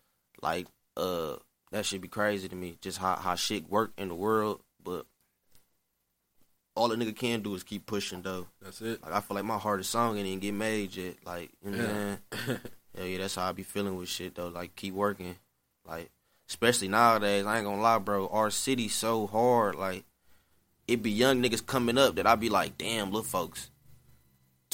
Like, 0.43 0.67
uh, 0.97 1.37
that 1.71 1.87
should 1.87 2.01
be 2.03 2.09
crazy 2.09 2.49
to 2.49 2.55
me. 2.57 2.77
Just 2.81 2.99
how 2.99 3.17
how 3.17 3.35
shit 3.35 3.71
work 3.71 3.93
in 3.97 4.09
the 4.09 4.15
world, 4.15 4.61
but 4.83 5.07
all 6.77 6.93
a 6.93 6.97
nigga 6.97 7.17
can 7.17 7.41
do 7.41 7.55
is 7.55 7.63
keep 7.63 7.87
pushing 7.87 8.23
though. 8.23 8.49
that's 8.61 8.81
it. 8.83 9.03
Like 9.03 9.13
I 9.13 9.21
feel 9.21 9.37
like 9.37 9.45
my 9.45 9.59
hardest 9.59 9.91
song 9.91 10.17
ain't 10.19 10.27
even 10.27 10.41
get 10.41 10.55
made 10.55 10.95
yet. 10.95 11.17
Like 11.25 11.51
you 11.65 11.71
know 11.71 11.79
what 11.79 11.89
I'm 11.89 12.19
saying? 12.47 12.61
Hell 12.97 13.07
yeah, 13.07 13.19
that's 13.19 13.35
how 13.35 13.49
I 13.49 13.53
be 13.53 13.63
feeling 13.63 13.97
with 13.97 14.09
shit 14.09 14.35
though. 14.35 14.49
Like 14.49 14.77
keep 14.77 14.95
working. 14.95 15.37
Like 15.87 16.11
especially 16.49 16.89
nowadays. 16.89 17.47
I 17.47 17.57
ain't 17.57 17.65
gonna 17.67 17.81
lie, 17.81 17.99
bro. 17.99 18.29
Our 18.29 18.51
city 18.51 18.89
so 18.89 19.27
hard. 19.27 19.75
Like 19.75 20.05
it 20.87 21.03
be 21.03 21.11
young 21.11 21.43
niggas 21.43 21.65
coming 21.65 21.97
up 21.97 22.17
that 22.17 22.27
I 22.27 22.37
be 22.37 22.51
like, 22.51 22.77
damn, 22.77 23.07
little 23.07 23.23
folks 23.23 23.71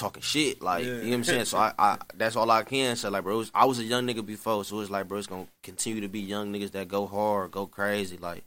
talking 0.01 0.23
shit. 0.23 0.63
Like 0.63 0.85
Yeah. 0.85 0.91
you 0.91 1.03
know 1.03 1.09
what 1.11 1.15
I'm 1.15 1.25
saying. 1.25 1.45
So 1.45 1.59
I, 1.59 1.73
I 1.79 1.99
that's 2.15 2.37
all 2.37 2.51
I 2.51 2.63
can 2.65 2.97
say. 2.97 3.09
Like 3.09 3.25
bro, 3.25 3.39
was, 3.39 3.51
I 3.55 3.65
was 3.67 3.79
a 3.79 3.85
young 3.85 4.07
nigga 4.07 4.25
before, 4.25 4.65
so 4.65 4.81
it's 4.81 4.91
like, 4.91 5.07
bro, 5.09 5.19
it's 5.19 5.27
gonna 5.27 5.47
continue 5.63 6.01
to 6.01 6.09
be 6.09 6.21
young 6.21 6.53
niggas 6.53 6.73
that 6.73 6.89
go 6.89 7.07
hard, 7.07 7.53
go 7.53 7.67
crazy. 7.67 8.17
Like 8.17 8.45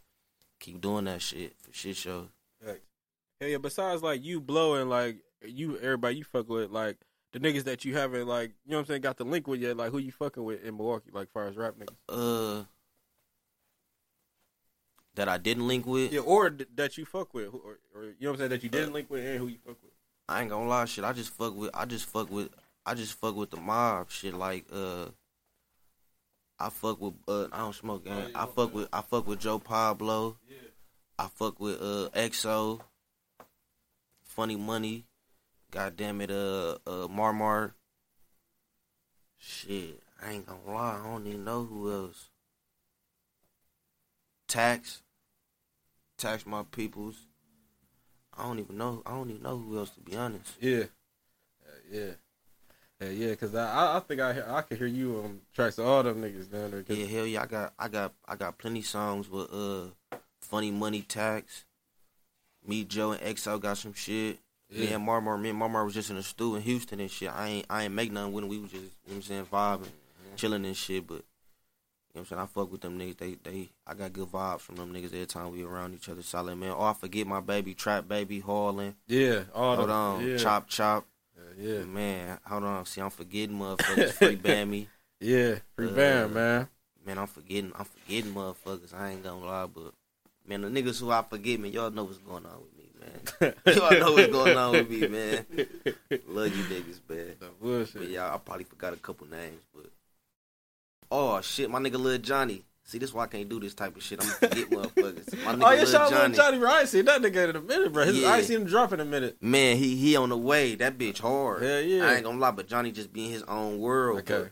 keep 0.59 0.81
doing 0.81 1.05
that 1.05 1.21
shit 1.21 1.55
for 1.61 1.71
shit 1.73 1.95
show. 1.95 2.27
Hell 3.41 3.49
yeah, 3.49 3.57
besides 3.57 4.01
like 4.01 4.23
you 4.23 4.39
blowing 4.39 4.87
like 4.87 5.17
you 5.45 5.77
everybody 5.79 6.15
you 6.17 6.23
fuck 6.23 6.47
with, 6.47 6.71
like 6.71 6.97
the 7.33 7.39
niggas 7.39 7.65
that 7.65 7.83
you 7.83 7.95
haven't 7.95 8.27
like 8.27 8.51
you 8.65 8.71
know 8.71 8.77
what 8.77 8.81
I'm 8.81 8.85
saying, 8.87 9.01
got 9.01 9.17
the 9.17 9.25
link 9.25 9.47
with 9.47 9.59
yet, 9.59 9.75
like 9.75 9.91
who 9.91 9.97
you 9.97 10.11
fucking 10.11 10.43
with 10.43 10.63
in 10.63 10.77
Milwaukee, 10.77 11.09
like 11.11 11.31
far 11.31 11.47
as 11.47 11.57
rap 11.57 11.75
niggas. 11.77 11.95
Uh, 12.07 12.65
that 15.15 15.27
I 15.29 15.37
didn't 15.37 15.67
link 15.67 15.85
with. 15.85 16.11
Yeah, 16.13 16.21
or 16.21 16.49
th- 16.49 16.69
that 16.75 16.97
you 16.97 17.05
fuck 17.05 17.33
with, 17.33 17.47
or, 17.53 17.79
or 17.93 18.03
you 18.05 18.13
know 18.21 18.29
what 18.29 18.33
I'm 18.33 18.37
saying, 18.37 18.49
that 18.51 18.63
you 18.63 18.69
didn't 18.69 18.93
link 18.93 19.09
with 19.09 19.25
and 19.25 19.39
who 19.39 19.47
you 19.47 19.57
fuck 19.65 19.77
with. 19.83 19.92
I 20.33 20.41
ain't 20.41 20.49
gonna 20.49 20.67
lie, 20.67 20.85
shit. 20.85 21.03
I 21.03 21.13
just 21.13 21.29
fuck 21.31 21.55
with. 21.55 21.69
I 21.75 21.85
just 21.85 22.05
fuck 22.05 22.31
with. 22.31 22.49
I 22.87 22.95
just 22.95 23.13
fuck 23.13 23.35
with 23.35 23.51
the 23.51 23.57
mob, 23.57 24.09
shit. 24.09 24.33
Like, 24.33 24.65
uh, 24.73 25.05
I 26.59 26.69
fuck 26.69 26.99
with. 26.99 27.13
Uh, 27.27 27.45
I 27.51 27.59
don't 27.59 27.75
smoke. 27.75 28.05
Gang. 28.05 28.31
I 28.33 28.47
fuck 28.47 28.73
with. 28.73 28.89
I 28.91 29.01
fuck 29.01 29.27
with 29.27 29.39
Joe 29.39 29.59
Pablo. 29.59 30.37
I 31.19 31.27
fuck 31.27 31.59
with 31.59 31.79
uh 31.79 32.09
EXO. 32.15 32.81
Funny 34.23 34.55
Money. 34.55 35.05
God 35.69 35.95
damn 35.95 36.19
it. 36.21 36.31
Uh, 36.31 36.77
uh, 36.87 37.07
Marmar. 37.07 37.73
Shit, 39.37 40.01
I 40.19 40.31
ain't 40.31 40.47
gonna 40.47 40.59
lie. 40.65 40.99
I 40.99 41.11
don't 41.11 41.27
even 41.27 41.43
know 41.43 41.63
who 41.63 41.91
else. 41.91 42.29
Tax. 44.47 45.03
Tax 46.17 46.47
my 46.47 46.63
peoples. 46.63 47.27
I 48.37 48.43
don't 48.43 48.59
even 48.59 48.77
know. 48.77 49.01
I 49.05 49.11
don't 49.11 49.29
even 49.29 49.43
know 49.43 49.57
who 49.57 49.77
else 49.77 49.89
to 49.91 49.99
be 50.01 50.15
honest. 50.15 50.53
Yeah, 50.59 50.83
Uh, 51.65 51.69
yeah, 51.91 52.11
yeah, 53.01 53.09
yeah. 53.09 53.29
Because 53.31 53.53
I, 53.55 53.97
I, 53.97 53.99
think 54.01 54.21
I, 54.21 54.41
I 54.57 54.61
could 54.61 54.77
hear 54.77 54.87
you 54.87 55.21
on 55.23 55.41
tracks 55.53 55.77
of 55.77 55.85
all 55.85 56.03
them 56.03 56.21
niggas 56.21 56.51
down 56.51 56.71
there. 56.71 56.83
'cause- 56.83 56.97
Yeah, 56.97 57.05
hell 57.05 57.25
yeah, 57.27 57.41
I 57.43 57.45
got 57.45 57.73
I 57.77 57.87
got 57.87 58.13
I 58.27 58.35
got 58.35 58.57
plenty 58.57 58.81
songs 58.81 59.29
with 59.29 59.53
uh 59.53 59.85
Funny 60.41 60.71
Money 60.71 61.01
Tax. 61.01 61.65
Me, 62.65 62.83
Joe, 62.85 63.11
and 63.11 63.21
EXO 63.21 63.59
got 63.59 63.77
some 63.77 63.93
shit. 63.93 64.39
Me 64.71 64.87
Yeah. 64.87 64.95
and 64.95 65.05
Marmar, 65.07 65.37
me 65.39 65.49
and 65.49 65.59
Marmar 65.59 65.83
was 65.85 65.93
just 65.93 66.09
in 66.09 66.15
the 66.15 66.23
stew 66.23 66.55
in 66.55 66.61
Houston 66.61 66.99
and 67.01 67.11
shit. 67.11 67.29
I 67.29 67.47
ain't 67.49 67.65
I 67.69 67.83
ain't 67.83 67.93
make 67.93 68.11
nothing 68.11 68.31
with 68.33 68.43
them. 68.43 68.49
We 68.49 68.57
was 68.57 68.71
just 68.71 68.83
you 68.83 68.89
know 68.89 68.91
what 69.07 69.15
I'm 69.15 69.21
saying 69.21 69.45
vibing, 69.47 69.87
chilling 70.37 70.65
and 70.65 70.75
shit. 70.77 71.05
But 71.05 71.23
you 72.13 72.19
know 72.19 72.21
what 72.21 72.31
I'm 72.31 72.37
saying 72.37 72.41
I 72.41 72.45
fuck 72.45 72.71
with 72.71 72.81
them 72.81 72.99
niggas. 72.99 73.17
They 73.17 73.37
they 73.43 73.69
I 73.87 73.93
got 73.95 74.13
good 74.13 74.27
vibes 74.31 74.59
from 74.61 74.75
them 74.75 74.93
niggas 74.93 75.05
every 75.13 75.25
time 75.25 75.51
we 75.51 75.63
around 75.63 75.93
each 75.95 76.09
other. 76.09 76.21
Solid 76.21 76.55
man. 76.57 76.73
Oh, 76.77 76.83
I 76.83 76.93
forget 76.93 77.25
my 77.25 77.39
baby, 77.39 77.73
Trap 77.73 78.07
Baby, 78.07 78.39
Hauling. 78.39 78.95
yeah, 79.07 79.43
all 79.53 79.75
Hold 79.77 79.89
on, 79.89 80.27
yeah. 80.27 80.37
Chop 80.37 80.67
Chop. 80.67 81.05
Yeah, 81.57 81.69
yeah, 81.79 81.83
Man, 81.85 82.39
hold 82.45 82.63
on. 82.63 82.85
See, 82.85 83.01
I'm 83.01 83.09
forgetting 83.09 83.55
motherfuckers. 83.59 84.11
Free 84.11 84.35
Bammy. 84.37 84.87
yeah. 85.19 85.55
Free 85.75 85.87
Uh, 85.87 85.91
band, 85.91 86.33
man. 86.33 86.67
Man, 87.05 87.17
I'm 87.17 87.27
forgetting. 87.27 87.71
I'm 87.77 87.85
forgetting 87.85 88.33
motherfuckers. 88.33 88.93
I 88.93 89.09
ain't 89.11 89.23
gonna 89.23 89.45
lie, 89.45 89.65
but 89.65 89.93
man, 90.47 90.61
the 90.61 90.67
niggas 90.69 90.99
who 90.99 91.09
I 91.11 91.21
forget, 91.23 91.59
man, 91.59 91.71
y'all 91.71 91.89
know 91.91 92.03
what's 92.05 92.17
going 92.19 92.45
on 92.45 92.61
with 92.61 92.77
me, 92.77 92.89
man. 92.99 93.53
y'all 93.75 93.99
know 93.99 94.13
what's 94.13 94.31
going 94.31 94.55
on 94.57 94.71
with 94.71 94.89
me, 94.89 95.07
man. 95.07 95.45
Love 96.27 96.55
you 96.55 96.63
niggas, 96.65 96.99
man. 97.09 97.35
But 97.93 98.07
yeah, 98.09 98.33
I 98.33 98.37
probably 98.37 98.63
forgot 98.65 98.93
a 98.93 98.97
couple 98.97 99.27
names, 99.27 99.61
but 99.75 99.87
oh 101.13 101.41
shit, 101.41 101.69
my 101.69 101.79
nigga 101.79 101.99
Lil 101.99 102.17
Johnny. 102.17 102.63
See, 102.85 102.97
this 102.97 103.13
why 103.13 103.23
I 103.23 103.27
can't 103.27 103.47
do 103.47 103.59
this 103.59 103.73
type 103.73 103.95
of 103.95 104.03
shit. 104.03 104.19
I'm 104.21 104.27
gonna 104.27 104.53
forget 104.55 104.69
motherfuckers. 104.95 105.45
My 105.45 105.53
nigga 105.55 105.61
Oh 105.63 105.71
yeah, 105.71 105.85
shout 105.85 106.11
out 106.13 106.33
Johnny. 106.33 106.57
bro. 106.59 106.69
I 106.69 106.79
ain't 106.81 106.89
seen 106.89 107.05
that 107.05 107.21
nigga 107.21 107.49
in 107.49 107.55
a 107.55 107.61
minute, 107.61 107.93
bro. 107.93 108.03
His, 108.03 108.19
Yeah. 108.19 108.29
I 108.29 108.37
ain't 108.37 108.45
seen 108.45 108.61
him 108.61 108.65
drop 108.67 108.91
in 108.91 108.99
a 108.99 109.05
minute. 109.05 109.37
Man, 109.41 109.77
he 109.77 109.95
he 109.95 110.15
on 110.17 110.29
the 110.29 110.37
way. 110.37 110.75
That 110.75 110.97
bitch 110.97 111.19
hard. 111.19 111.63
Hell 111.63 111.81
yeah. 111.81 112.05
I 112.05 112.15
ain't 112.15 112.23
gonna 112.25 112.39
lie, 112.39 112.51
but 112.51 112.67
Johnny 112.67 112.91
just 112.91 113.13
be 113.13 113.25
in 113.25 113.31
his 113.31 113.43
own 113.43 113.79
world. 113.79 114.19
Okay. 114.19 114.49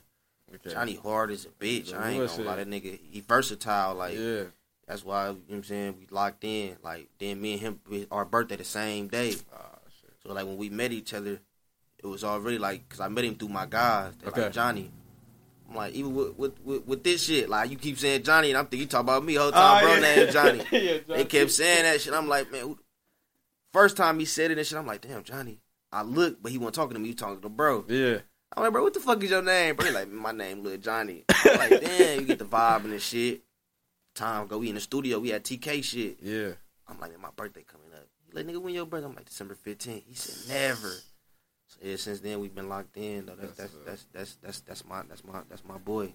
Okay. 0.56 0.70
Johnny 0.74 0.96
hard 0.96 1.32
as 1.32 1.46
a 1.46 1.50
bitch. 1.50 1.94
I 1.94 2.12
ain't 2.12 2.28
gonna 2.28 2.44
lie, 2.44 2.56
that 2.58 2.70
nigga 2.70 3.00
he 3.10 3.22
versatile. 3.22 3.96
Like 3.96 4.18
yeah. 4.18 4.44
That's 4.88 5.06
why, 5.06 5.28
you 5.28 5.34
know 5.34 5.40
what 5.48 5.56
I'm 5.56 5.64
saying, 5.64 5.96
we 6.00 6.08
locked 6.10 6.44
in. 6.44 6.76
Like, 6.84 7.08
then 7.18 7.40
me 7.40 7.54
and 7.54 7.62
him, 7.62 7.80
our 8.12 8.26
birthday 8.26 8.58
the 8.58 8.66
same 8.66 9.08
day. 9.08 9.36
Oh 9.54 9.78
shit. 10.02 10.12
So, 10.22 10.34
like, 10.34 10.46
when 10.46 10.58
we 10.58 10.70
met 10.70 10.92
each 10.92 11.14
other, 11.14 11.40
it 11.98 12.06
was 12.06 12.26
already 12.26 12.58
like, 12.58 12.90
because 12.90 13.00
I 13.00 13.08
met 13.08 13.24
him 13.24 13.36
through 13.36 13.50
my 13.50 13.66
guys. 13.66 14.12
Okay. 14.28 14.42
like, 14.42 14.52
Johnny. 14.52 14.92
I'm 15.72 15.78
like, 15.78 15.94
even 15.94 16.14
with, 16.14 16.38
with, 16.38 16.60
with, 16.66 16.86
with 16.86 17.04
this 17.04 17.24
shit, 17.24 17.48
like, 17.50 17.72
you 17.72 17.78
keep 17.78 17.98
saying 17.98 18.24
Johnny, 18.24 18.50
and 18.50 18.58
I'm 18.58 18.66
thinking 18.66 18.82
you 18.82 18.88
talk 18.88 19.00
about 19.02 19.24
me 19.24 19.36
the 19.36 19.42
whole 19.42 19.52
time, 19.54 19.78
Oh, 19.78 19.88
bro, 19.88 19.94
yeah. 19.96 20.00
name 20.16 20.32
Johnny. 20.32 20.66
yeah, 20.72 20.98
They 21.08 21.24
kept 21.26 21.52
saying 21.52 21.84
that 21.84 22.02
shit. 22.02 22.14
I'm 22.14 22.28
like, 22.28 22.52
man, 22.52 22.62
who- 22.64 22.80
first 23.72 23.96
time 23.96 24.20
he 24.20 24.26
said 24.26 24.52
it 24.52 24.58
and 24.58 24.68
shit, 24.68 24.78
I'm 24.78 24.86
like, 24.86 25.00
damn, 25.02 25.24
Johnny. 25.24 25.62
I 25.92 26.02
look, 26.04 26.42
but 26.44 26.52
he 26.52 26.58
wasn't 26.58 26.76
talking 26.76 26.94
to 26.96 27.00
me, 27.00 27.08
he 27.10 27.14
talking 27.16 27.42
to 27.42 27.48
bro. 27.50 27.86
Yeah. 27.88 28.18
I'm 28.56 28.64
like, 28.64 28.74
bro, 28.74 28.84
what 28.84 28.94
the 28.94 29.00
fuck 29.00 29.24
is 29.24 29.30
your 29.30 29.42
name? 29.42 29.76
Bro, 29.78 29.86
he 29.88 29.92
like, 29.94 30.10
my 30.12 30.34
name 30.34 30.62
Lil 30.62 30.78
Johnny. 30.78 31.24
I'm 31.46 31.58
like, 31.58 31.82
damn, 31.82 32.20
you 32.20 32.26
get 32.26 32.40
the 32.40 32.46
vibe 32.46 32.84
and 32.84 32.92
the 32.94 33.00
shit. 33.00 33.42
Time 34.14 34.48
go, 34.48 34.58
we 34.58 34.68
in 34.68 34.76
the 34.76 34.82
studio, 34.82 35.20
we 35.20 35.30
had 35.30 35.46
TK 35.46 35.82
shit. 35.86 36.18
Yeah. 36.22 36.52
I'm 36.88 37.00
like, 37.00 37.12
man, 37.12 37.22
my 37.22 37.30
birthday 37.34 37.64
coming 37.66 37.88
up. 37.94 38.06
He 38.28 38.34
like, 38.36 38.46
nigga, 38.46 38.62
when 38.62 38.74
your 38.74 38.86
birthday? 38.86 39.08
I'm 39.08 39.16
like, 39.16 39.26
December 39.26 39.56
15th. 39.66 40.04
He 40.06 40.16
said, 40.16 40.54
never. 40.54 40.92
Yeah, 41.82 41.96
since 41.96 42.20
then 42.20 42.40
we've 42.40 42.54
been 42.54 42.70
locked 42.70 42.96
in. 42.98 43.26
Though. 43.26 43.36
That's 43.36 43.58
that's 43.58 43.74
that's 43.86 44.06
that's 44.14 44.36
that's 44.36 44.60
that's 44.62 44.86
my 44.86 45.02
that's 45.10 45.24
my 45.24 45.42
that's 45.50 45.64
my 45.66 45.78
boy. 45.78 46.14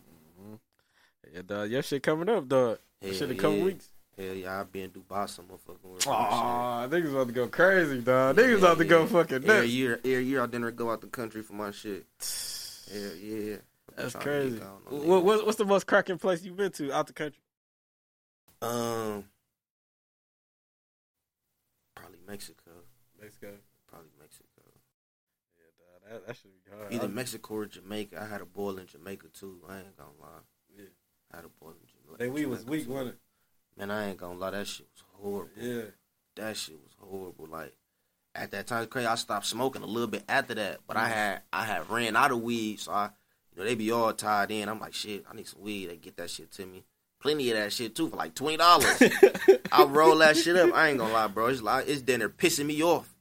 Yeah, 1.35 1.43
dog. 1.45 1.71
Your 1.71 1.83
shit 1.83 2.03
coming 2.03 2.29
up, 2.29 2.49
dog. 2.49 2.79
Hell 3.03 3.13
shit 3.13 3.23
in 3.23 3.31
a 3.33 3.35
couple 3.35 3.57
yeah. 3.59 3.65
weeks. 3.65 3.89
Hell 4.17 4.33
yeah, 4.33 4.57
I'll 4.57 4.65
be 4.65 4.83
in 4.83 4.91
Dubai 4.91 5.29
some 5.29 5.47
motherfucking 5.47 5.91
work. 5.91 6.07
Aw, 6.07 6.87
niggas 6.89 7.11
about 7.11 7.27
to 7.27 7.33
go 7.33 7.49
crazy, 7.49 8.01
dog. 8.01 8.37
Niggas 8.37 8.59
about 8.59 8.79
to 8.79 8.85
go 8.85 9.07
fucking 9.07 9.37
Every 9.37 9.49
nuts. 9.49 9.69
year, 9.69 10.01
every 10.05 10.25
year 10.25 10.43
I 10.43 10.47
dinner 10.47 10.71
go 10.71 10.91
out 10.91 11.03
the 11.03 11.09
country 11.09 11.43
for 11.43 11.53
my 11.53 11.71
shit. 11.73 12.07
Hell 12.93 13.17
yeah. 13.17 13.57
That's 13.97 14.15
crazy. 14.15 14.59
What, 14.89 15.25
what, 15.25 15.47
what's 15.47 15.59
the 15.59 15.65
most 15.65 15.87
cracking 15.87 16.19
place 16.19 16.45
you've 16.45 16.57
been 16.57 16.73
to 16.73 16.93
out 16.93 17.07
the 17.07 17.13
country? 17.13 17.43
Um, 18.63 19.25
probably 21.95 22.19
Mexico. 22.27 22.71
Mexico. 23.21 23.53
Probably 23.89 24.11
Mexico. 24.21 24.46
That, 26.11 26.27
that 26.27 26.37
should 26.37 26.51
be 26.53 26.71
hard. 26.77 26.92
Either 26.92 27.09
Mexico 27.09 27.55
or 27.55 27.66
Jamaica. 27.66 28.21
I 28.23 28.27
had 28.27 28.40
a 28.40 28.47
boil 28.47 28.79
in 28.79 28.87
Jamaica 28.87 29.27
too. 29.33 29.61
I 29.69 29.79
ain't 29.79 29.97
gonna 29.97 30.11
lie. 30.21 30.42
Yeah. 30.77 30.85
I 31.33 31.37
had 31.37 31.45
a 31.45 31.49
boil 31.49 31.71
in 31.71 31.87
Jamaica. 31.87 32.19
They 32.19 32.29
we 32.29 32.47
was 32.47 32.64
weak, 32.64 32.88
wasn't 32.88 33.11
it? 33.11 33.19
Man, 33.79 33.90
I 33.90 34.09
ain't 34.09 34.19
gonna 34.19 34.38
lie. 34.38 34.51
That 34.51 34.66
shit 34.66 34.87
was 34.92 35.05
horrible. 35.21 35.51
Yeah. 35.61 35.83
That 36.37 36.57
shit 36.57 36.77
was 36.77 36.92
horrible. 37.01 37.47
Like 37.47 37.75
at 38.35 38.51
that 38.53 38.66
time, 38.66 38.87
crazy. 38.87 39.07
I 39.07 39.16
stopped 39.16 39.47
smoking 39.47 39.83
a 39.83 39.87
little 39.87 40.07
bit 40.07 40.25
after 40.29 40.55
that, 40.55 40.81
but 40.87 40.97
I 40.97 41.09
mm. 41.09 41.12
had 41.12 41.42
I 41.53 41.64
had 41.64 41.90
ran 41.90 42.16
out 42.16 42.31
of 42.31 42.42
weed, 42.42 42.81
so 42.81 42.92
I, 42.92 43.11
you 43.53 43.59
know, 43.59 43.64
they 43.64 43.75
be 43.75 43.90
all 43.90 44.12
tied 44.12 44.51
in. 44.51 44.69
I'm 44.69 44.81
like, 44.81 44.95
shit, 44.95 45.25
I 45.31 45.35
need 45.35 45.49
some 45.49 45.62
weed. 45.62 45.87
They 45.87 45.97
get 45.97 46.16
that 46.19 46.31
shit 46.31 46.53
to 46.53 46.66
me. 46.66 46.85
Plenty 47.21 47.51
of 47.51 47.57
that 47.59 47.73
shit 47.73 47.95
too 47.95 48.09
for 48.09 48.16
like 48.16 48.35
twenty 48.35 48.59
dollars. 48.59 49.03
I 49.73 49.85
roll 49.85 50.19
that 50.19 50.37
shit 50.37 50.57
up. 50.57 50.73
I 50.75 50.88
ain't 50.88 50.99
gonna 50.99 51.12
lie, 51.12 51.27
bro. 51.27 51.47
It's 51.47 51.62
like 51.62 51.88
it's 51.88 52.03
dinner 52.03 52.29
pissing 52.29 52.66
me 52.66 52.83
off 52.83 53.12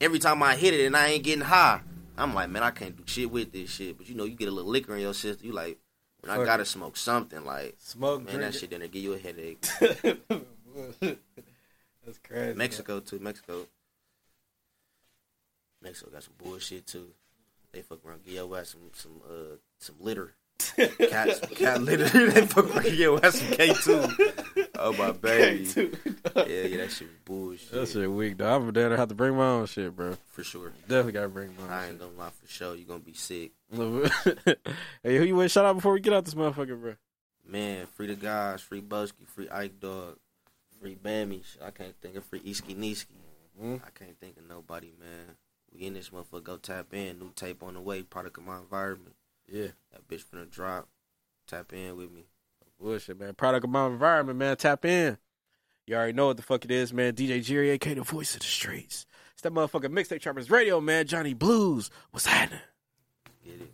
every 0.00 0.18
time 0.18 0.42
I 0.42 0.56
hit 0.56 0.74
it, 0.74 0.84
and 0.84 0.96
I 0.96 1.08
ain't 1.08 1.24
getting 1.24 1.44
high. 1.44 1.80
I'm 2.18 2.34
like, 2.34 2.50
man, 2.50 2.62
I 2.62 2.70
can't 2.70 2.96
do 2.96 3.02
shit 3.06 3.30
with 3.30 3.52
this 3.52 3.70
shit. 3.70 3.98
But 3.98 4.08
you 4.08 4.14
know, 4.14 4.24
you 4.24 4.34
get 4.34 4.48
a 4.48 4.52
little 4.52 4.70
liquor 4.70 4.94
in 4.94 5.02
your 5.02 5.14
system. 5.14 5.46
You 5.46 5.52
like, 5.52 5.78
man, 6.24 6.32
I 6.32 6.36
Fuck 6.36 6.46
gotta 6.46 6.64
smoke 6.64 6.96
something. 6.96 7.44
Like, 7.44 7.76
Smoke, 7.78 8.24
man, 8.26 8.40
that 8.40 8.54
shit 8.54 8.70
dinner 8.70 8.86
give 8.86 9.02
you 9.02 9.12
a 9.14 9.18
headache. 9.18 9.64
That's 12.06 12.18
crazy. 12.22 12.56
Mexico 12.56 13.00
too. 13.00 13.18
Mexico. 13.18 13.66
Mexico 15.82 16.10
got 16.10 16.22
some 16.22 16.34
bullshit 16.42 16.86
too. 16.86 17.08
They 17.72 17.82
fuck 17.82 17.98
around 18.06 18.24
give 18.24 18.34
your 18.34 18.58
ass 18.58 18.70
some 18.70 18.90
some 18.94 19.20
uh 19.28 19.56
some 19.78 19.96
litter. 20.00 20.34
Cat 20.76 21.50
cat 21.54 21.82
litter. 21.82 22.08
they 22.30 22.46
fuck 22.46 22.74
around 22.74 22.84
give 22.84 22.94
your 22.94 23.24
ass 23.24 23.40
some 23.40 23.48
K 23.48 23.74
two. 23.74 24.08
Oh 24.78 24.92
my 24.94 25.12
baby. 25.12 25.64
Yeah, 25.74 26.44
yeah, 26.44 26.76
that 26.78 26.90
shit 26.90 27.08
was 27.08 27.16
bullshit. 27.24 27.70
That 27.72 27.88
shit 27.88 28.10
weak, 28.10 28.36
dog. 28.36 28.62
I'm 28.62 28.72
down 28.72 28.90
to 28.90 28.96
have 28.96 29.08
to 29.08 29.14
bring 29.14 29.36
my 29.36 29.46
own 29.46 29.66
shit, 29.66 29.94
bro. 29.94 30.16
For 30.32 30.44
sure. 30.44 30.72
Definitely 30.82 31.12
gotta 31.12 31.28
bring 31.28 31.54
my 31.56 31.62
own 31.62 31.68
shit. 31.68 31.72
I 31.72 31.84
own 31.84 31.90
ain't 31.90 31.98
gonna 32.00 32.12
lie 32.12 32.30
for 32.30 32.48
sure. 32.48 32.74
You 32.74 32.84
gonna 32.84 32.98
be 33.00 33.14
sick. 33.14 33.52
hey, 33.72 35.16
who 35.16 35.24
you 35.24 35.36
want 35.36 35.46
to 35.46 35.48
shout 35.48 35.64
out 35.64 35.74
before 35.74 35.92
we 35.92 36.00
get 36.00 36.12
out 36.12 36.24
this 36.24 36.34
motherfucker, 36.34 36.80
bro? 36.80 36.94
Man, 37.48 37.86
free 37.86 38.08
the 38.08 38.14
guys, 38.16 38.60
free 38.60 38.80
Busky, 38.82 39.26
free 39.26 39.48
Ike 39.50 39.78
Dog, 39.80 40.16
free 40.80 40.96
Bammy. 40.96 41.42
I 41.64 41.70
can't 41.70 41.94
think 42.00 42.16
of 42.16 42.24
free 42.24 42.40
Iski 42.40 42.76
Niski. 42.76 43.06
Mhm. 43.60 43.80
I 43.86 43.90
can't 43.96 44.18
think 44.20 44.36
of 44.36 44.48
nobody, 44.48 44.92
man. 44.98 45.36
We 45.72 45.86
in 45.86 45.94
this 45.94 46.10
motherfucker. 46.10 46.42
Go 46.44 46.56
tap 46.56 46.92
in. 46.92 47.18
New 47.18 47.30
tape 47.34 47.62
on 47.62 47.74
the 47.74 47.80
way. 47.80 48.02
Product 48.02 48.36
of 48.38 48.44
my 48.44 48.58
environment. 48.58 49.14
Yeah. 49.50 49.68
That 49.92 50.08
bitch 50.08 50.24
finna 50.24 50.50
drop. 50.50 50.88
Tap 51.46 51.72
in 51.72 51.96
with 51.96 52.10
me. 52.10 52.24
Bullshit, 52.80 53.18
man. 53.18 53.34
Product 53.34 53.64
of 53.64 53.70
my 53.70 53.86
environment, 53.86 54.38
man. 54.38 54.56
Tap 54.56 54.84
in. 54.84 55.18
You 55.86 55.94
already 55.96 56.12
know 56.12 56.26
what 56.26 56.36
the 56.36 56.42
fuck 56.42 56.64
it 56.64 56.70
is, 56.70 56.92
man. 56.92 57.14
DJ 57.14 57.42
Jerry, 57.42 57.70
aka 57.70 57.94
the 57.94 58.02
voice 58.02 58.34
of 58.34 58.40
the 58.40 58.46
streets. 58.46 59.06
It's 59.32 59.42
that 59.42 59.52
motherfucker 59.52 59.86
mixtape 59.86 60.20
choppers 60.20 60.50
radio, 60.50 60.80
man. 60.80 61.06
Jonny 61.06 61.34
Blves. 61.34 61.90
What's 62.10 62.26
happening? 62.26 62.60
Get 63.44 63.60
it. 63.60 63.72